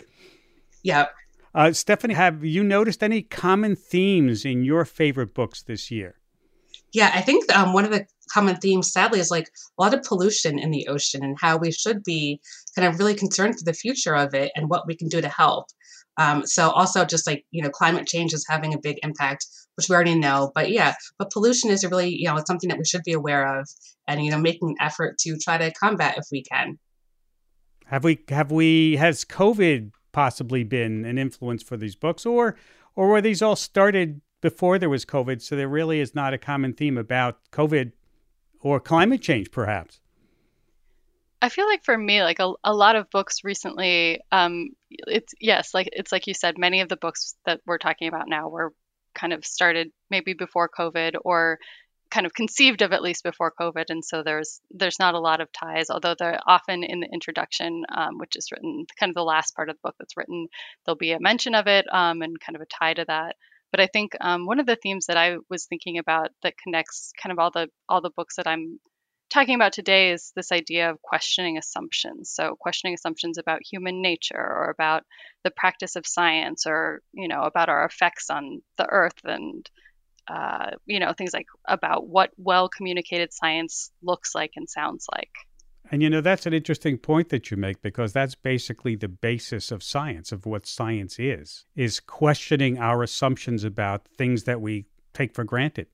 Yeah. 0.82 1.06
Uh, 1.52 1.72
Stephanie, 1.72 2.14
have 2.14 2.44
you 2.44 2.62
noticed 2.62 3.02
any 3.02 3.22
common 3.22 3.74
themes 3.74 4.44
in 4.44 4.62
your 4.62 4.84
favorite 4.84 5.34
books 5.34 5.62
this 5.62 5.90
year? 5.90 6.14
Yeah, 6.92 7.10
I 7.12 7.20
think 7.20 7.52
um, 7.54 7.72
one 7.72 7.84
of 7.84 7.90
the 7.90 8.06
common 8.32 8.56
themes, 8.56 8.92
sadly, 8.92 9.18
is 9.18 9.30
like 9.30 9.48
a 9.78 9.82
lot 9.82 9.92
of 9.92 10.04
pollution 10.04 10.58
in 10.58 10.70
the 10.70 10.86
ocean 10.86 11.24
and 11.24 11.36
how 11.40 11.56
we 11.56 11.72
should 11.72 12.02
be 12.04 12.40
kind 12.76 12.86
of 12.86 12.98
really 12.98 13.14
concerned 13.14 13.58
for 13.58 13.64
the 13.64 13.72
future 13.72 14.14
of 14.14 14.32
it 14.32 14.52
and 14.54 14.70
what 14.70 14.86
we 14.86 14.94
can 14.94 15.08
do 15.08 15.20
to 15.20 15.28
help. 15.28 15.66
Um, 16.16 16.46
so 16.46 16.70
also 16.70 17.04
just 17.04 17.26
like 17.26 17.44
you 17.50 17.62
know 17.62 17.70
climate 17.70 18.06
change 18.06 18.32
is 18.32 18.44
having 18.48 18.74
a 18.74 18.78
big 18.78 18.98
impact, 19.02 19.46
which 19.76 19.88
we 19.88 19.94
already 19.94 20.18
know. 20.18 20.52
But 20.54 20.70
yeah, 20.70 20.94
but 21.18 21.30
pollution 21.30 21.70
is 21.70 21.84
really 21.84 22.14
you 22.14 22.26
know 22.26 22.36
it's 22.36 22.48
something 22.48 22.68
that 22.68 22.78
we 22.78 22.84
should 22.84 23.02
be 23.04 23.12
aware 23.12 23.58
of, 23.60 23.68
and 24.06 24.24
you 24.24 24.30
know 24.30 24.38
making 24.38 24.70
an 24.70 24.76
effort 24.80 25.18
to 25.18 25.36
try 25.38 25.58
to 25.58 25.72
combat 25.72 26.18
if 26.18 26.24
we 26.30 26.42
can. 26.42 26.78
Have 27.86 28.04
we 28.04 28.20
have 28.28 28.50
we 28.50 28.96
has 28.96 29.24
COVID 29.24 29.92
possibly 30.12 30.64
been 30.64 31.04
an 31.04 31.18
influence 31.18 31.62
for 31.62 31.76
these 31.76 31.96
books, 31.96 32.26
or 32.26 32.56
or 32.94 33.08
were 33.08 33.20
these 33.20 33.42
all 33.42 33.56
started 33.56 34.20
before 34.40 34.78
there 34.78 34.90
was 34.90 35.04
COVID? 35.04 35.40
So 35.42 35.56
there 35.56 35.68
really 35.68 36.00
is 36.00 36.14
not 36.14 36.34
a 36.34 36.38
common 36.38 36.72
theme 36.74 36.98
about 36.98 37.38
COVID 37.52 37.92
or 38.60 38.78
climate 38.78 39.22
change, 39.22 39.50
perhaps. 39.50 39.99
I 41.42 41.48
feel 41.48 41.66
like 41.66 41.84
for 41.84 41.96
me, 41.96 42.22
like 42.22 42.38
a, 42.38 42.52
a 42.62 42.74
lot 42.74 42.96
of 42.96 43.10
books 43.10 43.38
recently, 43.44 44.20
um, 44.30 44.70
it's 44.90 45.32
yes, 45.40 45.72
like 45.72 45.88
it's 45.92 46.12
like 46.12 46.26
you 46.26 46.34
said, 46.34 46.58
many 46.58 46.80
of 46.82 46.88
the 46.88 46.96
books 46.96 47.34
that 47.46 47.60
we're 47.66 47.78
talking 47.78 48.08
about 48.08 48.28
now 48.28 48.48
were 48.48 48.72
kind 49.14 49.32
of 49.32 49.44
started 49.44 49.90
maybe 50.10 50.34
before 50.34 50.68
COVID 50.68 51.14
or 51.24 51.58
kind 52.10 52.26
of 52.26 52.34
conceived 52.34 52.82
of 52.82 52.92
at 52.92 53.02
least 53.02 53.22
before 53.24 53.52
COVID, 53.58 53.86
and 53.88 54.04
so 54.04 54.22
there's 54.22 54.60
there's 54.70 54.98
not 54.98 55.14
a 55.14 55.20
lot 55.20 55.40
of 55.40 55.48
ties. 55.52 55.88
Although 55.88 56.14
they're 56.18 56.40
often 56.46 56.84
in 56.84 57.00
the 57.00 57.08
introduction, 57.10 57.84
um, 57.94 58.18
which 58.18 58.36
is 58.36 58.50
written 58.52 58.84
kind 58.98 59.10
of 59.10 59.14
the 59.14 59.22
last 59.22 59.56
part 59.56 59.70
of 59.70 59.76
the 59.76 59.88
book 59.88 59.96
that's 59.98 60.16
written, 60.18 60.48
there'll 60.84 60.98
be 60.98 61.12
a 61.12 61.20
mention 61.20 61.54
of 61.54 61.66
it 61.66 61.86
um, 61.92 62.20
and 62.20 62.38
kind 62.38 62.56
of 62.56 62.62
a 62.62 62.66
tie 62.66 62.94
to 62.94 63.04
that. 63.06 63.36
But 63.70 63.80
I 63.80 63.86
think 63.86 64.12
um, 64.20 64.46
one 64.46 64.60
of 64.60 64.66
the 64.66 64.76
themes 64.76 65.06
that 65.06 65.16
I 65.16 65.36
was 65.48 65.64
thinking 65.66 65.98
about 65.98 66.30
that 66.42 66.58
connects 66.62 67.12
kind 67.22 67.32
of 67.32 67.38
all 67.38 67.50
the 67.50 67.68
all 67.88 68.02
the 68.02 68.10
books 68.14 68.36
that 68.36 68.46
I'm 68.46 68.78
talking 69.30 69.54
about 69.54 69.72
today 69.72 70.10
is 70.10 70.32
this 70.34 70.52
idea 70.52 70.90
of 70.90 71.00
questioning 71.02 71.56
assumptions. 71.56 72.30
So, 72.30 72.56
questioning 72.58 72.94
assumptions 72.94 73.38
about 73.38 73.60
human 73.64 74.02
nature 74.02 74.36
or 74.36 74.70
about 74.70 75.04
the 75.44 75.50
practice 75.50 75.96
of 75.96 76.06
science 76.06 76.66
or, 76.66 77.00
you 77.12 77.28
know, 77.28 77.42
about 77.42 77.68
our 77.68 77.84
effects 77.84 78.30
on 78.30 78.60
the 78.76 78.86
earth 78.88 79.20
and, 79.24 79.68
uh, 80.28 80.70
you 80.86 81.00
know, 81.00 81.12
things 81.12 81.32
like 81.32 81.46
about 81.66 82.06
what 82.06 82.30
well 82.36 82.68
communicated 82.68 83.32
science 83.32 83.90
looks 84.02 84.34
like 84.34 84.52
and 84.56 84.68
sounds 84.68 85.06
like. 85.12 85.30
And 85.90 86.02
you 86.02 86.10
know, 86.10 86.20
that's 86.20 86.46
an 86.46 86.52
interesting 86.52 86.98
point 86.98 87.30
that 87.30 87.50
you 87.50 87.56
make 87.56 87.82
because 87.82 88.12
that's 88.12 88.36
basically 88.36 88.94
the 88.94 89.08
basis 89.08 89.72
of 89.72 89.82
science, 89.82 90.30
of 90.30 90.46
what 90.46 90.66
science 90.66 91.18
is, 91.18 91.64
is 91.74 91.98
questioning 91.98 92.78
our 92.78 93.02
assumptions 93.02 93.64
about 93.64 94.06
things 94.06 94.44
that 94.44 94.60
we 94.60 94.86
take 95.12 95.34
for 95.34 95.42
granted. 95.42 95.88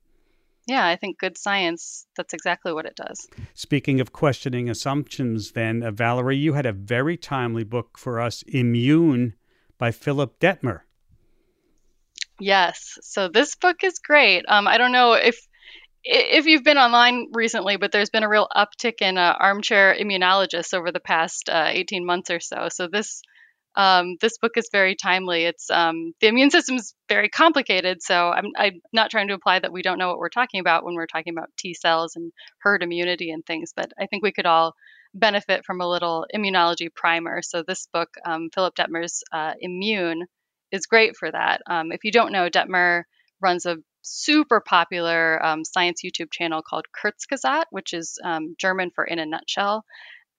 Yeah, 0.66 0.84
I 0.84 0.96
think 0.96 1.18
good 1.18 1.38
science, 1.38 2.06
that's 2.16 2.34
exactly 2.34 2.72
what 2.72 2.86
it 2.86 2.96
does. 2.96 3.28
Speaking 3.54 4.00
of 4.00 4.12
questioning 4.12 4.68
assumptions, 4.68 5.52
then, 5.52 5.82
uh, 5.82 5.92
Valerie, 5.92 6.36
you 6.36 6.54
had 6.54 6.66
a 6.66 6.72
very 6.72 7.16
timely 7.16 7.62
book 7.62 7.96
for 7.96 8.20
us, 8.20 8.42
Immune 8.48 9.34
by 9.78 9.92
Philip 9.92 10.40
Dettmer. 10.40 10.80
Yes. 12.40 12.98
So 13.02 13.28
this 13.28 13.54
book 13.54 13.84
is 13.84 13.98
great. 13.98 14.44
Um, 14.48 14.66
I 14.66 14.78
don't 14.78 14.92
know 14.92 15.14
if 15.14 15.38
if 16.08 16.46
you've 16.46 16.62
been 16.62 16.78
online 16.78 17.26
recently, 17.32 17.76
but 17.76 17.90
there's 17.90 18.10
been 18.10 18.22
a 18.22 18.28
real 18.28 18.46
uptick 18.54 19.00
in 19.00 19.18
uh, 19.18 19.34
armchair 19.38 19.96
immunologists 19.98 20.72
over 20.72 20.92
the 20.92 21.00
past 21.00 21.48
uh, 21.48 21.70
18 21.72 22.06
months 22.06 22.30
or 22.30 22.38
so. 22.38 22.68
So 22.70 22.86
this 22.86 23.22
um, 23.76 24.16
this 24.20 24.38
book 24.38 24.52
is 24.56 24.68
very 24.72 24.94
timely. 24.94 25.44
It's 25.44 25.70
um, 25.70 26.12
the 26.20 26.28
immune 26.28 26.50
system 26.50 26.76
is 26.76 26.94
very 27.08 27.28
complicated, 27.28 28.02
so 28.02 28.30
I'm, 28.30 28.46
I'm, 28.56 28.80
not 28.92 29.10
trying 29.10 29.28
to 29.28 29.34
imply 29.34 29.58
that 29.58 29.72
we 29.72 29.82
don't 29.82 29.98
know 29.98 30.08
what 30.08 30.18
we're 30.18 30.30
talking 30.30 30.60
about 30.60 30.84
when 30.84 30.94
we're 30.94 31.06
talking 31.06 31.34
about 31.34 31.50
T 31.58 31.74
cells 31.74 32.16
and 32.16 32.32
herd 32.60 32.82
immunity 32.82 33.30
and 33.30 33.44
things. 33.44 33.72
But 33.76 33.92
I 34.00 34.06
think 34.06 34.22
we 34.22 34.32
could 34.32 34.46
all 34.46 34.74
benefit 35.12 35.64
from 35.64 35.80
a 35.80 35.88
little 35.88 36.26
immunology 36.34 36.88
primer. 36.94 37.42
So 37.42 37.62
this 37.62 37.86
book, 37.92 38.08
um, 38.24 38.48
Philip 38.54 38.74
Dettmer's 38.74 39.22
uh, 39.30 39.52
Immune, 39.60 40.24
is 40.72 40.86
great 40.86 41.16
for 41.16 41.30
that. 41.30 41.60
Um, 41.68 41.92
if 41.92 42.04
you 42.04 42.12
don't 42.12 42.32
know, 42.32 42.48
Dettmer 42.48 43.02
runs 43.40 43.66
a 43.66 43.76
super 44.00 44.60
popular 44.60 45.44
um, 45.44 45.64
science 45.64 46.00
YouTube 46.04 46.30
channel 46.30 46.62
called 46.62 46.86
Kurzgesagt, 46.94 47.66
which 47.70 47.92
is 47.92 48.18
um, 48.24 48.54
German 48.58 48.90
for 48.94 49.04
in 49.04 49.18
a 49.18 49.26
nutshell. 49.26 49.84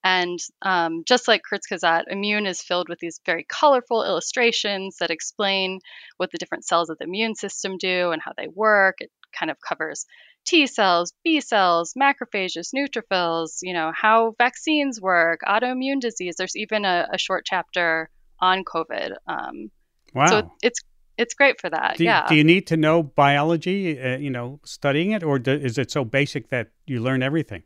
And 0.07 0.39
um, 0.61 1.03
just 1.05 1.27
like 1.27 1.41
Kurzgesagt, 1.51 2.03
Immune 2.07 2.45
is 2.45 2.61
filled 2.61 2.87
with 2.87 2.99
these 2.99 3.19
very 3.25 3.43
colorful 3.43 4.05
illustrations 4.05 4.95
that 5.01 5.11
explain 5.11 5.79
what 6.15 6.31
the 6.31 6.37
different 6.37 6.65
cells 6.65 6.89
of 6.89 6.97
the 6.97 7.03
immune 7.03 7.35
system 7.35 7.77
do 7.77 8.11
and 8.11 8.21
how 8.21 8.31
they 8.37 8.47
work. 8.47 9.01
It 9.01 9.11
kind 9.37 9.51
of 9.51 9.57
covers 9.59 10.05
T 10.45 10.65
cells, 10.65 11.11
B 11.25 11.41
cells, 11.41 11.93
macrophages, 12.01 12.73
neutrophils, 12.73 13.59
you 13.61 13.73
know, 13.73 13.91
how 13.93 14.33
vaccines 14.37 15.01
work, 15.01 15.41
autoimmune 15.45 15.99
disease. 15.99 16.35
There's 16.37 16.55
even 16.55 16.85
a, 16.85 17.07
a 17.11 17.17
short 17.17 17.43
chapter 17.45 18.09
on 18.39 18.63
COVID. 18.63 19.11
Um, 19.27 19.71
wow. 20.13 20.27
So 20.27 20.51
it's 20.63 20.79
it's 21.17 21.33
great 21.33 21.59
for 21.59 21.69
that. 21.69 21.97
Do, 21.97 22.05
yeah. 22.05 22.27
Do 22.29 22.35
you 22.35 22.45
need 22.45 22.67
to 22.67 22.77
know 22.77 23.03
biology, 23.03 23.99
uh, 23.99 24.17
you 24.19 24.29
know, 24.29 24.61
studying 24.63 25.11
it, 25.11 25.21
or 25.21 25.37
do, 25.37 25.51
is 25.51 25.77
it 25.77 25.91
so 25.91 26.05
basic 26.05 26.47
that 26.49 26.69
you 26.85 27.01
learn 27.01 27.21
everything? 27.21 27.63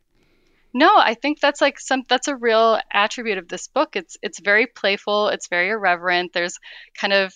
No, 0.74 0.96
I 0.96 1.14
think 1.14 1.40
that's 1.40 1.60
like 1.60 1.78
some 1.78 2.04
that's 2.08 2.28
a 2.28 2.36
real 2.36 2.80
attribute 2.92 3.38
of 3.38 3.48
this 3.48 3.68
book. 3.68 3.96
It's 3.96 4.16
it's 4.22 4.40
very 4.40 4.66
playful, 4.66 5.28
it's 5.28 5.48
very 5.48 5.68
irreverent. 5.70 6.32
There's 6.32 6.58
kind 6.98 7.12
of 7.12 7.34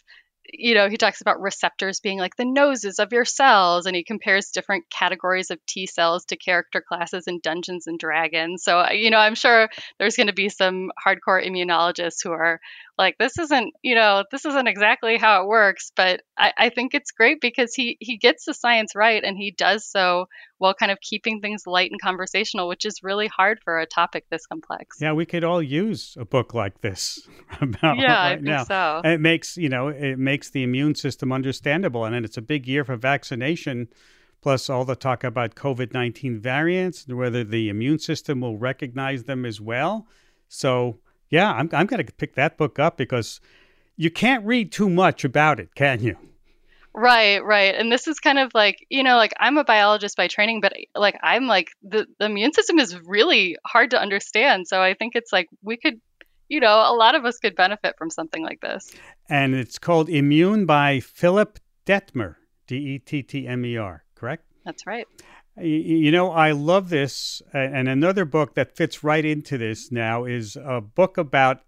you 0.52 0.74
know, 0.76 0.88
he 0.88 0.96
talks 0.96 1.20
about 1.20 1.40
receptors 1.40 1.98
being 1.98 2.20
like 2.20 2.36
the 2.36 2.44
noses 2.44 3.00
of 3.00 3.12
your 3.12 3.24
cells, 3.24 3.84
and 3.84 3.96
he 3.96 4.04
compares 4.04 4.50
different 4.50 4.84
categories 4.90 5.50
of 5.50 5.58
T 5.66 5.86
cells 5.88 6.24
to 6.26 6.36
character 6.36 6.80
classes 6.86 7.26
in 7.26 7.40
Dungeons 7.40 7.88
and 7.88 7.98
Dragons. 7.98 8.62
So, 8.62 8.78
uh, 8.78 8.90
you 8.92 9.10
know, 9.10 9.18
I'm 9.18 9.34
sure 9.34 9.68
there's 9.98 10.14
going 10.16 10.28
to 10.28 10.32
be 10.32 10.48
some 10.48 10.92
hardcore 11.04 11.44
immunologists 11.44 12.22
who 12.22 12.30
are 12.30 12.60
like, 12.96 13.18
this 13.18 13.38
isn't, 13.38 13.74
you 13.82 13.96
know, 13.96 14.24
this 14.30 14.44
isn't 14.44 14.68
exactly 14.68 15.16
how 15.18 15.42
it 15.42 15.48
works. 15.48 15.90
But 15.96 16.22
I, 16.38 16.52
I 16.56 16.68
think 16.68 16.94
it's 16.94 17.10
great 17.10 17.40
because 17.40 17.74
he 17.74 17.96
he 18.00 18.16
gets 18.16 18.44
the 18.44 18.54
science 18.54 18.94
right, 18.94 19.22
and 19.24 19.36
he 19.36 19.50
does 19.50 19.84
so 19.84 20.26
while 20.58 20.74
kind 20.74 20.90
of 20.90 21.00
keeping 21.00 21.40
things 21.40 21.66
light 21.66 21.90
and 21.90 22.00
conversational, 22.00 22.68
which 22.68 22.84
is 22.84 23.02
really 23.02 23.26
hard 23.26 23.60
for 23.62 23.78
a 23.78 23.86
topic 23.86 24.24
this 24.30 24.46
complex. 24.46 24.96
Yeah, 25.00 25.12
we 25.12 25.26
could 25.26 25.44
all 25.44 25.62
use 25.62 26.16
a 26.18 26.24
book 26.24 26.54
like 26.54 26.80
this 26.80 27.26
about 27.60 27.98
yeah, 27.98 28.14
right 28.14 28.32
I 28.32 28.34
think 28.36 28.46
now. 28.46 28.64
so. 28.64 29.00
And 29.04 29.12
it 29.12 29.20
makes 29.20 29.56
you 29.56 29.68
know 29.68 29.88
it 29.88 30.18
makes 30.18 30.50
the 30.50 30.62
immune 30.62 30.94
system 30.94 31.32
understandable, 31.32 32.04
and 32.04 32.24
it's 32.24 32.36
a 32.36 32.42
big 32.42 32.66
year 32.66 32.84
for 32.84 32.96
vaccination. 32.96 33.88
Plus, 34.42 34.70
all 34.70 34.84
the 34.84 34.94
talk 34.94 35.24
about 35.24 35.54
COVID 35.54 35.92
nineteen 35.92 36.38
variants 36.38 37.04
and 37.06 37.16
whether 37.16 37.42
the 37.42 37.68
immune 37.68 37.98
system 37.98 38.40
will 38.40 38.58
recognize 38.58 39.24
them 39.24 39.44
as 39.44 39.60
well. 39.60 40.06
So, 40.48 41.00
yeah, 41.30 41.52
I'm 41.52 41.68
I'm 41.72 41.86
going 41.86 42.04
to 42.04 42.12
pick 42.12 42.34
that 42.34 42.56
book 42.56 42.78
up 42.78 42.96
because 42.96 43.40
you 43.96 44.10
can't 44.10 44.44
read 44.44 44.70
too 44.70 44.88
much 44.88 45.24
about 45.24 45.58
it, 45.58 45.74
can 45.74 46.02
you? 46.02 46.16
Right, 46.98 47.44
right. 47.44 47.74
And 47.74 47.92
this 47.92 48.08
is 48.08 48.18
kind 48.18 48.38
of 48.38 48.50
like, 48.54 48.86
you 48.88 49.02
know, 49.02 49.16
like 49.16 49.34
I'm 49.38 49.58
a 49.58 49.64
biologist 49.64 50.16
by 50.16 50.28
training, 50.28 50.62
but 50.62 50.72
like 50.94 51.18
I'm 51.22 51.46
like 51.46 51.68
the, 51.82 52.06
the 52.18 52.24
immune 52.24 52.54
system 52.54 52.78
is 52.78 52.98
really 53.04 53.58
hard 53.66 53.90
to 53.90 54.00
understand. 54.00 54.66
So 54.66 54.80
I 54.80 54.94
think 54.94 55.14
it's 55.14 55.30
like 55.30 55.46
we 55.62 55.76
could, 55.76 56.00
you 56.48 56.58
know, 56.58 56.74
a 56.74 56.96
lot 56.96 57.14
of 57.14 57.26
us 57.26 57.36
could 57.36 57.54
benefit 57.54 57.96
from 57.98 58.08
something 58.08 58.42
like 58.42 58.62
this. 58.62 58.94
And 59.28 59.54
it's 59.54 59.78
called 59.78 60.08
Immune 60.08 60.64
by 60.64 61.00
Philip 61.00 61.58
Dettmer, 61.84 62.36
D 62.66 62.76
E 62.76 62.98
T 62.98 63.22
T 63.22 63.46
M 63.46 63.66
E 63.66 63.76
R, 63.76 64.02
correct? 64.14 64.46
That's 64.64 64.86
right. 64.86 65.06
You 65.60 66.10
know, 66.10 66.32
I 66.32 66.52
love 66.52 66.88
this. 66.88 67.42
And 67.52 67.88
another 67.88 68.24
book 68.24 68.54
that 68.54 68.74
fits 68.74 69.04
right 69.04 69.24
into 69.24 69.58
this 69.58 69.92
now 69.92 70.24
is 70.24 70.56
a 70.56 70.80
book 70.80 71.18
about 71.18 71.60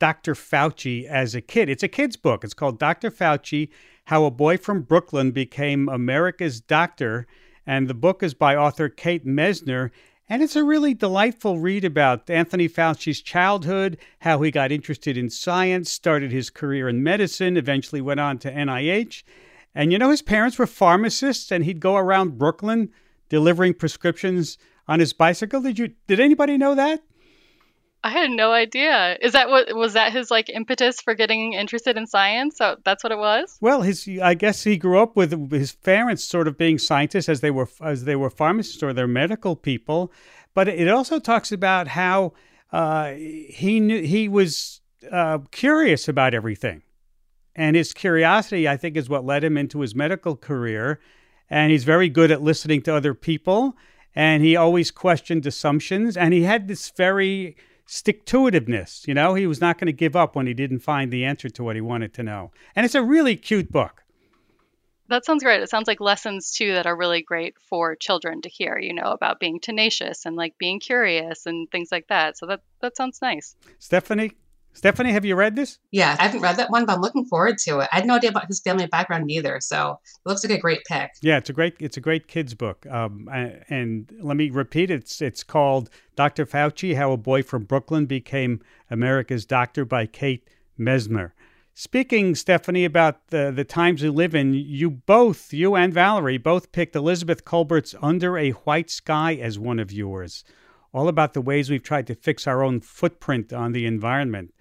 Dr. 0.00 0.34
Fauci 0.34 1.04
as 1.04 1.36
a 1.36 1.40
kid. 1.40 1.68
It's 1.68 1.84
a 1.84 1.88
kid's 1.88 2.16
book. 2.16 2.42
It's 2.42 2.54
called 2.54 2.80
Dr. 2.80 3.12
Fauci 3.12 3.70
How 4.08 4.26
a 4.26 4.30
Boy 4.30 4.58
from 4.58 4.82
Brooklyn 4.82 5.30
Became 5.30 5.88
America's 5.88 6.60
Doctor. 6.60 7.26
And 7.66 7.88
the 7.88 7.94
book 7.94 8.22
is 8.22 8.34
by 8.34 8.54
author 8.54 8.90
Kate 8.90 9.24
Messner. 9.24 9.90
And 10.28 10.42
it's 10.42 10.56
a 10.56 10.64
really 10.64 10.92
delightful 10.92 11.58
read 11.58 11.86
about 11.86 12.28
Anthony 12.28 12.68
Fauci's 12.68 13.22
childhood, 13.22 13.96
how 14.20 14.42
he 14.42 14.50
got 14.50 14.72
interested 14.72 15.16
in 15.16 15.30
science, 15.30 15.90
started 15.90 16.32
his 16.32 16.50
career 16.50 16.86
in 16.86 17.02
medicine, 17.02 17.56
eventually 17.56 18.02
went 18.02 18.20
on 18.20 18.36
to 18.40 18.52
NIH. 18.52 19.22
And 19.74 19.90
you 19.90 19.98
know, 19.98 20.10
his 20.10 20.22
parents 20.22 20.58
were 20.58 20.66
pharmacists, 20.66 21.50
and 21.50 21.64
he'd 21.64 21.80
go 21.80 21.96
around 21.96 22.36
Brooklyn 22.36 22.90
delivering 23.30 23.72
prescriptions 23.72 24.58
on 24.86 25.00
his 25.00 25.14
bicycle. 25.14 25.62
Did 25.62 25.78
you? 25.78 25.92
Did 26.06 26.20
anybody 26.20 26.58
know 26.58 26.74
that? 26.74 27.02
I 28.04 28.10
had 28.10 28.30
no 28.30 28.52
idea. 28.52 29.16
Is 29.22 29.32
that 29.32 29.48
what 29.48 29.74
was 29.74 29.94
that 29.94 30.12
his 30.12 30.30
like 30.30 30.50
impetus 30.50 31.00
for 31.00 31.14
getting 31.14 31.54
interested 31.54 31.96
in 31.96 32.06
science? 32.06 32.58
So 32.58 32.76
that's 32.84 33.02
what 33.02 33.12
it 33.12 33.18
was. 33.18 33.56
Well, 33.62 33.80
his 33.80 34.06
I 34.22 34.34
guess 34.34 34.62
he 34.62 34.76
grew 34.76 35.00
up 35.00 35.16
with 35.16 35.50
his 35.50 35.74
parents 35.74 36.22
sort 36.22 36.46
of 36.46 36.58
being 36.58 36.78
scientists 36.78 37.30
as 37.30 37.40
they 37.40 37.50
were 37.50 37.68
as 37.82 38.04
they 38.04 38.14
were 38.14 38.28
pharmacists 38.28 38.82
or 38.82 38.92
they're 38.92 39.08
medical 39.08 39.56
people, 39.56 40.12
but 40.52 40.68
it 40.68 40.88
also 40.88 41.18
talks 41.18 41.50
about 41.50 41.88
how 41.88 42.34
uh, 42.72 43.12
he 43.12 43.80
knew 43.80 44.02
he 44.02 44.28
was 44.28 44.82
uh, 45.10 45.38
curious 45.50 46.06
about 46.06 46.34
everything, 46.34 46.82
and 47.56 47.74
his 47.74 47.94
curiosity 47.94 48.68
I 48.68 48.76
think 48.76 48.98
is 48.98 49.08
what 49.08 49.24
led 49.24 49.42
him 49.42 49.56
into 49.56 49.80
his 49.80 49.94
medical 49.94 50.36
career, 50.36 51.00
and 51.48 51.72
he's 51.72 51.84
very 51.84 52.10
good 52.10 52.30
at 52.30 52.42
listening 52.42 52.82
to 52.82 52.94
other 52.94 53.14
people, 53.14 53.78
and 54.14 54.42
he 54.42 54.56
always 54.56 54.90
questioned 54.90 55.46
assumptions, 55.46 56.18
and 56.18 56.34
he 56.34 56.42
had 56.42 56.68
this 56.68 56.90
very 56.94 57.56
stick 57.86 58.24
to 58.26 58.38
itiveness. 58.38 59.06
You 59.06 59.14
know, 59.14 59.34
he 59.34 59.46
was 59.46 59.60
not 59.60 59.78
going 59.78 59.86
to 59.86 59.92
give 59.92 60.16
up 60.16 60.36
when 60.36 60.46
he 60.46 60.54
didn't 60.54 60.80
find 60.80 61.12
the 61.12 61.24
answer 61.24 61.48
to 61.48 61.64
what 61.64 61.76
he 61.76 61.82
wanted 61.82 62.14
to 62.14 62.22
know. 62.22 62.52
And 62.74 62.84
it's 62.84 62.94
a 62.94 63.02
really 63.02 63.36
cute 63.36 63.70
book. 63.70 64.02
That 65.08 65.24
sounds 65.26 65.42
great. 65.42 65.60
It 65.60 65.68
sounds 65.68 65.86
like 65.86 66.00
lessons 66.00 66.52
too 66.52 66.72
that 66.72 66.86
are 66.86 66.96
really 66.96 67.20
great 67.20 67.58
for 67.58 67.94
children 67.94 68.40
to 68.42 68.48
hear, 68.48 68.78
you 68.78 68.94
know, 68.94 69.12
about 69.12 69.38
being 69.38 69.60
tenacious 69.60 70.24
and 70.24 70.34
like 70.34 70.56
being 70.56 70.80
curious 70.80 71.44
and 71.44 71.70
things 71.70 71.90
like 71.92 72.06
that. 72.08 72.38
So 72.38 72.46
that 72.46 72.60
that 72.80 72.96
sounds 72.96 73.20
nice. 73.20 73.54
Stephanie, 73.78 74.32
Stephanie, 74.74 75.12
have 75.12 75.24
you 75.24 75.36
read 75.36 75.54
this? 75.56 75.78
Yeah, 75.92 76.16
I 76.18 76.24
haven't 76.24 76.40
read 76.40 76.56
that 76.56 76.70
one, 76.70 76.84
but 76.84 76.94
I'm 76.94 77.00
looking 77.00 77.24
forward 77.24 77.58
to 77.58 77.78
it. 77.78 77.88
I 77.92 77.96
had 77.96 78.06
no 78.06 78.16
idea 78.16 78.30
about 78.30 78.46
his 78.46 78.60
family 78.60 78.86
background 78.86 79.30
either, 79.30 79.60
so 79.60 80.00
it 80.04 80.28
looks 80.28 80.44
like 80.44 80.56
a 80.56 80.60
great 80.60 80.84
pick. 80.84 81.12
Yeah, 81.22 81.38
it's 81.38 81.48
a 81.48 81.52
great 81.52 81.76
it's 81.78 81.96
a 81.96 82.00
great 82.00 82.28
kids 82.28 82.54
book. 82.54 82.84
Um, 82.90 83.28
and 83.32 84.12
let 84.20 84.36
me 84.36 84.50
repeat, 84.50 84.90
it's 84.90 85.22
it's 85.22 85.44
called 85.44 85.90
Dr. 86.16 86.44
Fauci: 86.44 86.96
How 86.96 87.12
a 87.12 87.16
Boy 87.16 87.42
from 87.42 87.64
Brooklyn 87.64 88.06
Became 88.06 88.60
America's 88.90 89.46
Doctor 89.46 89.84
by 89.84 90.06
Kate 90.06 90.48
Messner. 90.78 91.32
Speaking, 91.76 92.36
Stephanie, 92.36 92.84
about 92.84 93.28
the, 93.28 93.50
the 93.50 93.64
times 93.64 94.00
we 94.00 94.08
live 94.08 94.32
in, 94.32 94.54
you 94.54 94.90
both, 94.90 95.52
you 95.52 95.74
and 95.74 95.92
Valerie, 95.92 96.38
both 96.38 96.70
picked 96.70 96.94
Elizabeth 96.94 97.44
Kolbert's 97.44 97.96
Under 98.00 98.38
a 98.38 98.50
White 98.50 98.90
Sky 98.90 99.34
as 99.34 99.58
one 99.58 99.80
of 99.80 99.90
yours. 99.90 100.44
All 100.92 101.08
about 101.08 101.34
the 101.34 101.40
ways 101.40 101.70
we've 101.70 101.82
tried 101.82 102.06
to 102.06 102.14
fix 102.14 102.46
our 102.46 102.62
own 102.62 102.80
footprint 102.80 103.52
on 103.52 103.72
the 103.72 103.86
environment. 103.86 104.54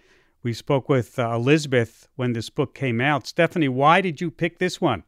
We 0.44 0.52
spoke 0.52 0.90
with 0.90 1.18
uh, 1.18 1.32
Elizabeth 1.34 2.10
when 2.18 2.34
this 2.34 2.50
book 2.50 2.76
came 2.76 3.00
out. 3.00 3.26
Stephanie, 3.26 3.70
why 3.70 4.02
did 4.02 4.20
you 4.20 4.30
pick 4.30 4.60
this 4.60 4.82
one? 4.82 5.04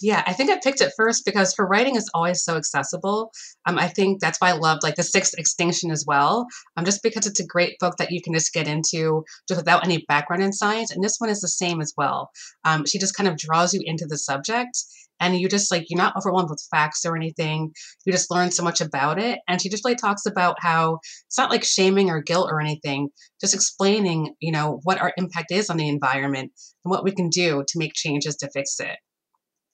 Yeah, 0.00 0.22
I 0.26 0.32
think 0.32 0.50
I 0.50 0.60
picked 0.62 0.80
it 0.80 0.92
first 0.96 1.24
because 1.24 1.54
her 1.56 1.66
writing 1.66 1.96
is 1.96 2.08
always 2.14 2.44
so 2.44 2.56
accessible. 2.56 3.32
Um, 3.66 3.78
I 3.78 3.88
think 3.88 4.20
that's 4.20 4.40
why 4.40 4.50
I 4.50 4.52
loved 4.52 4.84
like 4.84 4.94
the 4.94 5.02
Sixth 5.02 5.34
Extinction 5.36 5.90
as 5.90 6.04
well. 6.06 6.46
Um, 6.76 6.84
just 6.84 7.02
because 7.02 7.26
it's 7.26 7.40
a 7.40 7.46
great 7.46 7.78
book 7.80 7.96
that 7.98 8.12
you 8.12 8.22
can 8.22 8.32
just 8.32 8.52
get 8.52 8.68
into 8.68 9.24
just 9.48 9.58
without 9.58 9.84
any 9.84 10.04
background 10.06 10.42
in 10.42 10.52
science. 10.52 10.92
And 10.92 11.02
this 11.02 11.16
one 11.18 11.30
is 11.30 11.40
the 11.40 11.48
same 11.48 11.80
as 11.80 11.92
well. 11.96 12.30
Um, 12.64 12.86
she 12.86 12.98
just 12.98 13.16
kind 13.16 13.28
of 13.28 13.36
draws 13.36 13.74
you 13.74 13.80
into 13.84 14.06
the 14.06 14.18
subject 14.18 14.78
and 15.20 15.36
you 15.36 15.48
just 15.48 15.72
like 15.72 15.86
you're 15.88 15.98
not 15.98 16.16
overwhelmed 16.16 16.48
with 16.48 16.64
facts 16.70 17.04
or 17.04 17.16
anything 17.16 17.72
you 18.04 18.12
just 18.12 18.30
learn 18.30 18.52
so 18.52 18.62
much 18.62 18.80
about 18.80 19.18
it 19.18 19.40
and 19.48 19.60
she 19.60 19.68
just 19.68 19.84
like 19.84 19.96
talks 19.96 20.26
about 20.26 20.56
how 20.60 21.00
it's 21.26 21.36
not 21.36 21.50
like 21.50 21.64
shaming 21.64 22.08
or 22.08 22.22
guilt 22.22 22.48
or 22.50 22.60
anything 22.60 23.08
just 23.40 23.52
explaining 23.52 24.32
you 24.38 24.52
know 24.52 24.78
what 24.84 25.00
our 25.00 25.12
impact 25.16 25.50
is 25.50 25.70
on 25.70 25.76
the 25.76 25.88
environment 25.88 26.52
and 26.84 26.90
what 26.90 27.02
we 27.02 27.10
can 27.10 27.28
do 27.28 27.64
to 27.66 27.78
make 27.78 27.94
changes 27.94 28.36
to 28.36 28.48
fix 28.54 28.78
it 28.78 28.96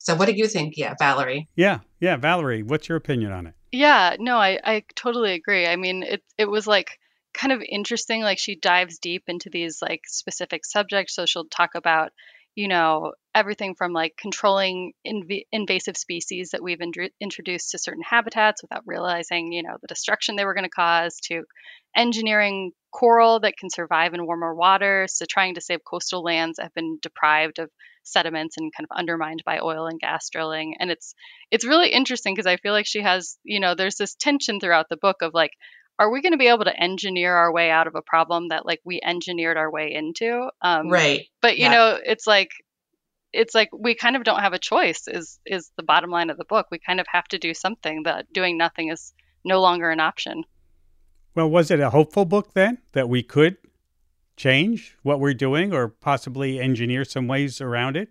so 0.05 0.15
what 0.15 0.27
do 0.29 0.35
you 0.35 0.47
think 0.47 0.75
yeah 0.77 0.95
valerie 0.99 1.49
Yeah, 1.57 1.81
yeah, 2.05 2.17
Valerie, 2.17 2.63
what's 2.63 2.89
your 2.89 2.97
opinion 2.97 3.33
on 3.33 3.47
it? 3.47 3.55
Yeah, 3.73 4.17
no, 4.21 4.37
I, 4.37 4.61
I 4.63 4.85
totally 4.95 5.33
agree. 5.33 5.67
I 5.67 5.77
mean, 5.77 6.03
it 6.03 6.23
it 6.37 6.45
was 6.45 6.67
like 6.67 6.99
kind 7.33 7.51
of 7.51 7.63
interesting. 7.67 8.23
Like 8.23 8.39
she 8.39 8.55
dives 8.57 8.99
deep 8.99 9.25
into 9.27 9.49
these 9.51 9.81
like 9.81 10.03
specific 10.07 10.67
subjects. 10.67 11.15
So 11.15 11.25
she'll 11.25 11.47
talk 11.47 11.71
about, 11.75 12.13
you 12.55 12.69
know, 12.69 13.15
everything 13.35 13.75
from 13.75 13.93
like 13.93 14.15
controlling 14.17 14.93
inv- 15.07 15.45
invasive 15.53 15.97
species 15.97 16.51
that 16.51 16.63
we've 16.63 16.79
indru- 16.79 17.11
introduced 17.21 17.71
to 17.71 17.79
certain 17.79 18.03
habitats 18.03 18.63
without 18.63 18.83
realizing, 18.87 19.53
you 19.53 19.63
know, 19.63 19.77
the 19.81 19.89
destruction 19.89 20.37
they 20.37 20.45
were 20.45 20.55
going 20.55 20.65
to 20.65 20.71
cause, 20.71 21.19
to 21.25 21.43
engineering 21.97 22.73
coral 22.93 23.41
that 23.41 23.57
can 23.57 23.71
survive 23.71 24.15
in 24.15 24.25
warmer 24.25 24.55
waters, 24.55 25.15
to 25.15 25.27
trying 25.27 25.55
to 25.55 25.61
save 25.61 25.81
coastal 25.85 26.23
lands 26.23 26.57
that 26.57 26.65
have 26.65 26.75
been 26.75 26.99
deprived 27.03 27.59
of 27.59 27.71
sediments 28.05 28.57
and 28.57 28.73
kind 28.77 28.87
of 28.91 28.97
undermined 28.97 29.43
by 29.45 29.59
oil 29.61 29.87
and 29.87 29.99
gas 30.01 30.29
drilling. 30.31 30.77
And 30.79 30.91
it's 30.91 31.15
it's 31.51 31.65
really 31.65 31.89
interesting 31.89 32.35
because 32.35 32.47
I 32.47 32.57
feel 32.57 32.73
like 32.73 32.87
she 32.87 33.01
has, 33.03 33.39
you 33.45 33.61
know, 33.61 33.75
there's 33.75 33.97
this 33.97 34.15
tension 34.15 34.61
throughout 34.61 34.87
the 34.89 34.97
book 34.97 35.17
of 35.23 35.33
like 35.35 35.53
are 35.99 36.11
we 36.11 36.23
going 36.23 36.33
to 36.33 36.39
be 36.39 36.49
able 36.49 36.65
to 36.65 36.77
engineer 36.77 37.35
our 37.35 37.53
way 37.53 37.71
out 37.71 37.87
of 37.87 37.95
a 37.95 38.03
problem 38.03 38.49
that 38.49 38.67
like 38.67 38.81
we 38.85 39.01
engineered 39.03 39.57
our 39.57 39.71
way 39.71 39.93
into 39.95 40.49
um, 40.61 40.89
right 40.91 41.27
but 41.41 41.57
you 41.57 41.65
Yeah. 41.67 41.73
know 41.73 41.99
it's 42.05 42.27
like 42.27 42.51
it's 43.35 43.55
like 43.55 43.69
we 43.77 43.95
kind 43.95 44.17
of 44.17 44.25
don't 44.25 44.41
have 44.41 44.53
a 44.53 44.59
choice 44.59 45.09
is 45.09 45.39
is 45.45 45.71
the 45.77 45.83
bottom 45.83 46.11
line 46.11 46.31
of 46.31 46.39
the 46.39 46.45
book. 46.45 46.69
We 46.71 46.79
kind 46.79 47.01
of 47.01 47.07
have 47.11 47.25
to 47.29 47.39
do 47.39 47.53
something 47.53 48.05
that 48.05 48.33
doing 48.33 48.57
nothing 48.57 48.91
is 48.91 49.13
no 49.45 49.61
longer 49.61 49.91
an 49.91 50.01
option. 50.01 50.45
Well, 51.35 51.51
was 51.51 51.71
it 51.71 51.81
a 51.81 51.91
hopeful 51.91 52.25
book 52.25 52.55
then 52.55 52.79
that 52.93 53.09
we 53.09 53.23
could 53.23 53.57
change 54.37 54.97
what 55.03 55.21
we're 55.21 55.35
doing 55.35 55.73
or 55.73 55.89
possibly 55.89 56.61
engineer 56.61 57.05
some 57.05 57.27
ways 57.27 57.61
around 57.61 57.97
it? 57.97 58.09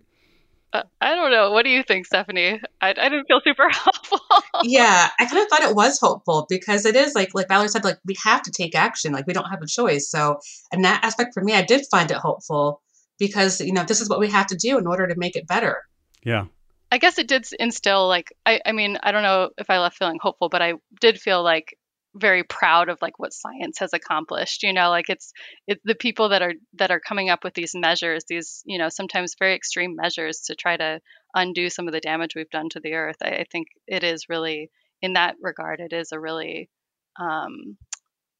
Uh, 0.74 0.82
I 1.00 1.14
don't 1.14 1.30
know. 1.30 1.52
What 1.52 1.64
do 1.64 1.70
you 1.70 1.82
think, 1.84 2.04
Stephanie? 2.04 2.60
I, 2.80 2.88
I 2.90 3.08
didn't 3.08 3.26
feel 3.26 3.40
super 3.44 3.68
hopeful. 3.72 4.20
yeah, 4.64 5.08
I 5.18 5.26
kind 5.26 5.40
of 5.40 5.48
thought 5.48 5.62
it 5.62 5.74
was 5.74 5.98
hopeful 6.00 6.46
because 6.48 6.84
it 6.84 6.96
is 6.96 7.14
like 7.14 7.34
like 7.34 7.48
Valerie 7.48 7.68
said, 7.68 7.84
like 7.84 7.98
we 8.04 8.16
have 8.24 8.42
to 8.42 8.50
take 8.50 8.74
action. 8.74 9.12
Like 9.12 9.26
we 9.26 9.32
don't 9.32 9.48
have 9.48 9.62
a 9.62 9.66
choice. 9.66 10.10
So 10.10 10.40
in 10.72 10.82
that 10.82 11.04
aspect 11.04 11.32
for 11.32 11.42
me, 11.42 11.54
I 11.54 11.62
did 11.62 11.86
find 11.90 12.10
it 12.10 12.18
hopeful 12.18 12.82
because 13.18 13.60
you 13.60 13.72
know 13.72 13.84
this 13.84 14.00
is 14.00 14.08
what 14.08 14.20
we 14.20 14.30
have 14.30 14.46
to 14.48 14.56
do 14.56 14.78
in 14.78 14.86
order 14.86 15.06
to 15.06 15.14
make 15.16 15.36
it 15.36 15.46
better. 15.46 15.82
Yeah. 16.22 16.46
I 16.90 16.98
guess 16.98 17.18
it 17.18 17.26
did 17.26 17.46
instill 17.58 18.06
like 18.08 18.32
I, 18.46 18.60
I 18.64 18.72
mean 18.72 18.98
I 19.02 19.12
don't 19.12 19.22
know 19.22 19.50
if 19.58 19.70
I 19.70 19.78
left 19.78 19.98
feeling 19.98 20.18
hopeful, 20.20 20.48
but 20.48 20.62
I 20.62 20.74
did 21.00 21.20
feel 21.20 21.42
like 21.42 21.76
very 22.14 22.44
proud 22.44 22.88
of 22.88 22.98
like 23.02 23.18
what 23.18 23.32
science 23.32 23.78
has 23.80 23.92
accomplished 23.92 24.62
you 24.62 24.72
know 24.72 24.88
like 24.88 25.06
it's 25.08 25.32
it, 25.66 25.80
the 25.84 25.96
people 25.96 26.28
that 26.28 26.42
are 26.42 26.52
that 26.74 26.92
are 26.92 27.00
coming 27.00 27.28
up 27.28 27.42
with 27.42 27.54
these 27.54 27.72
measures 27.74 28.24
these 28.28 28.62
you 28.64 28.78
know 28.78 28.88
sometimes 28.88 29.34
very 29.38 29.54
extreme 29.54 29.96
measures 29.96 30.42
to 30.42 30.54
try 30.54 30.76
to 30.76 31.00
undo 31.34 31.68
some 31.68 31.88
of 31.88 31.92
the 31.92 32.00
damage 32.00 32.34
we've 32.36 32.50
done 32.50 32.68
to 32.68 32.80
the 32.80 32.94
earth 32.94 33.16
i, 33.22 33.30
I 33.30 33.44
think 33.50 33.66
it 33.88 34.04
is 34.04 34.28
really 34.28 34.70
in 35.02 35.14
that 35.14 35.34
regard 35.40 35.80
it 35.80 35.92
is 35.92 36.12
a 36.12 36.20
really 36.20 36.70
um, 37.18 37.76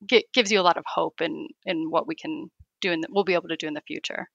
g- 0.09 0.27
gives 0.33 0.53
you 0.53 0.61
a 0.61 0.63
lot 0.63 0.77
of 0.77 0.85
hope 0.87 1.21
in 1.21 1.49
in 1.65 1.91
what 1.91 2.07
we 2.07 2.15
can 2.15 2.51
do 2.81 2.93
and 2.93 3.05
we'll 3.11 3.25
be 3.25 3.35
able 3.35 3.49
to 3.49 3.57
do 3.57 3.67
in 3.67 3.75
the 3.75 3.81
future 3.81 4.29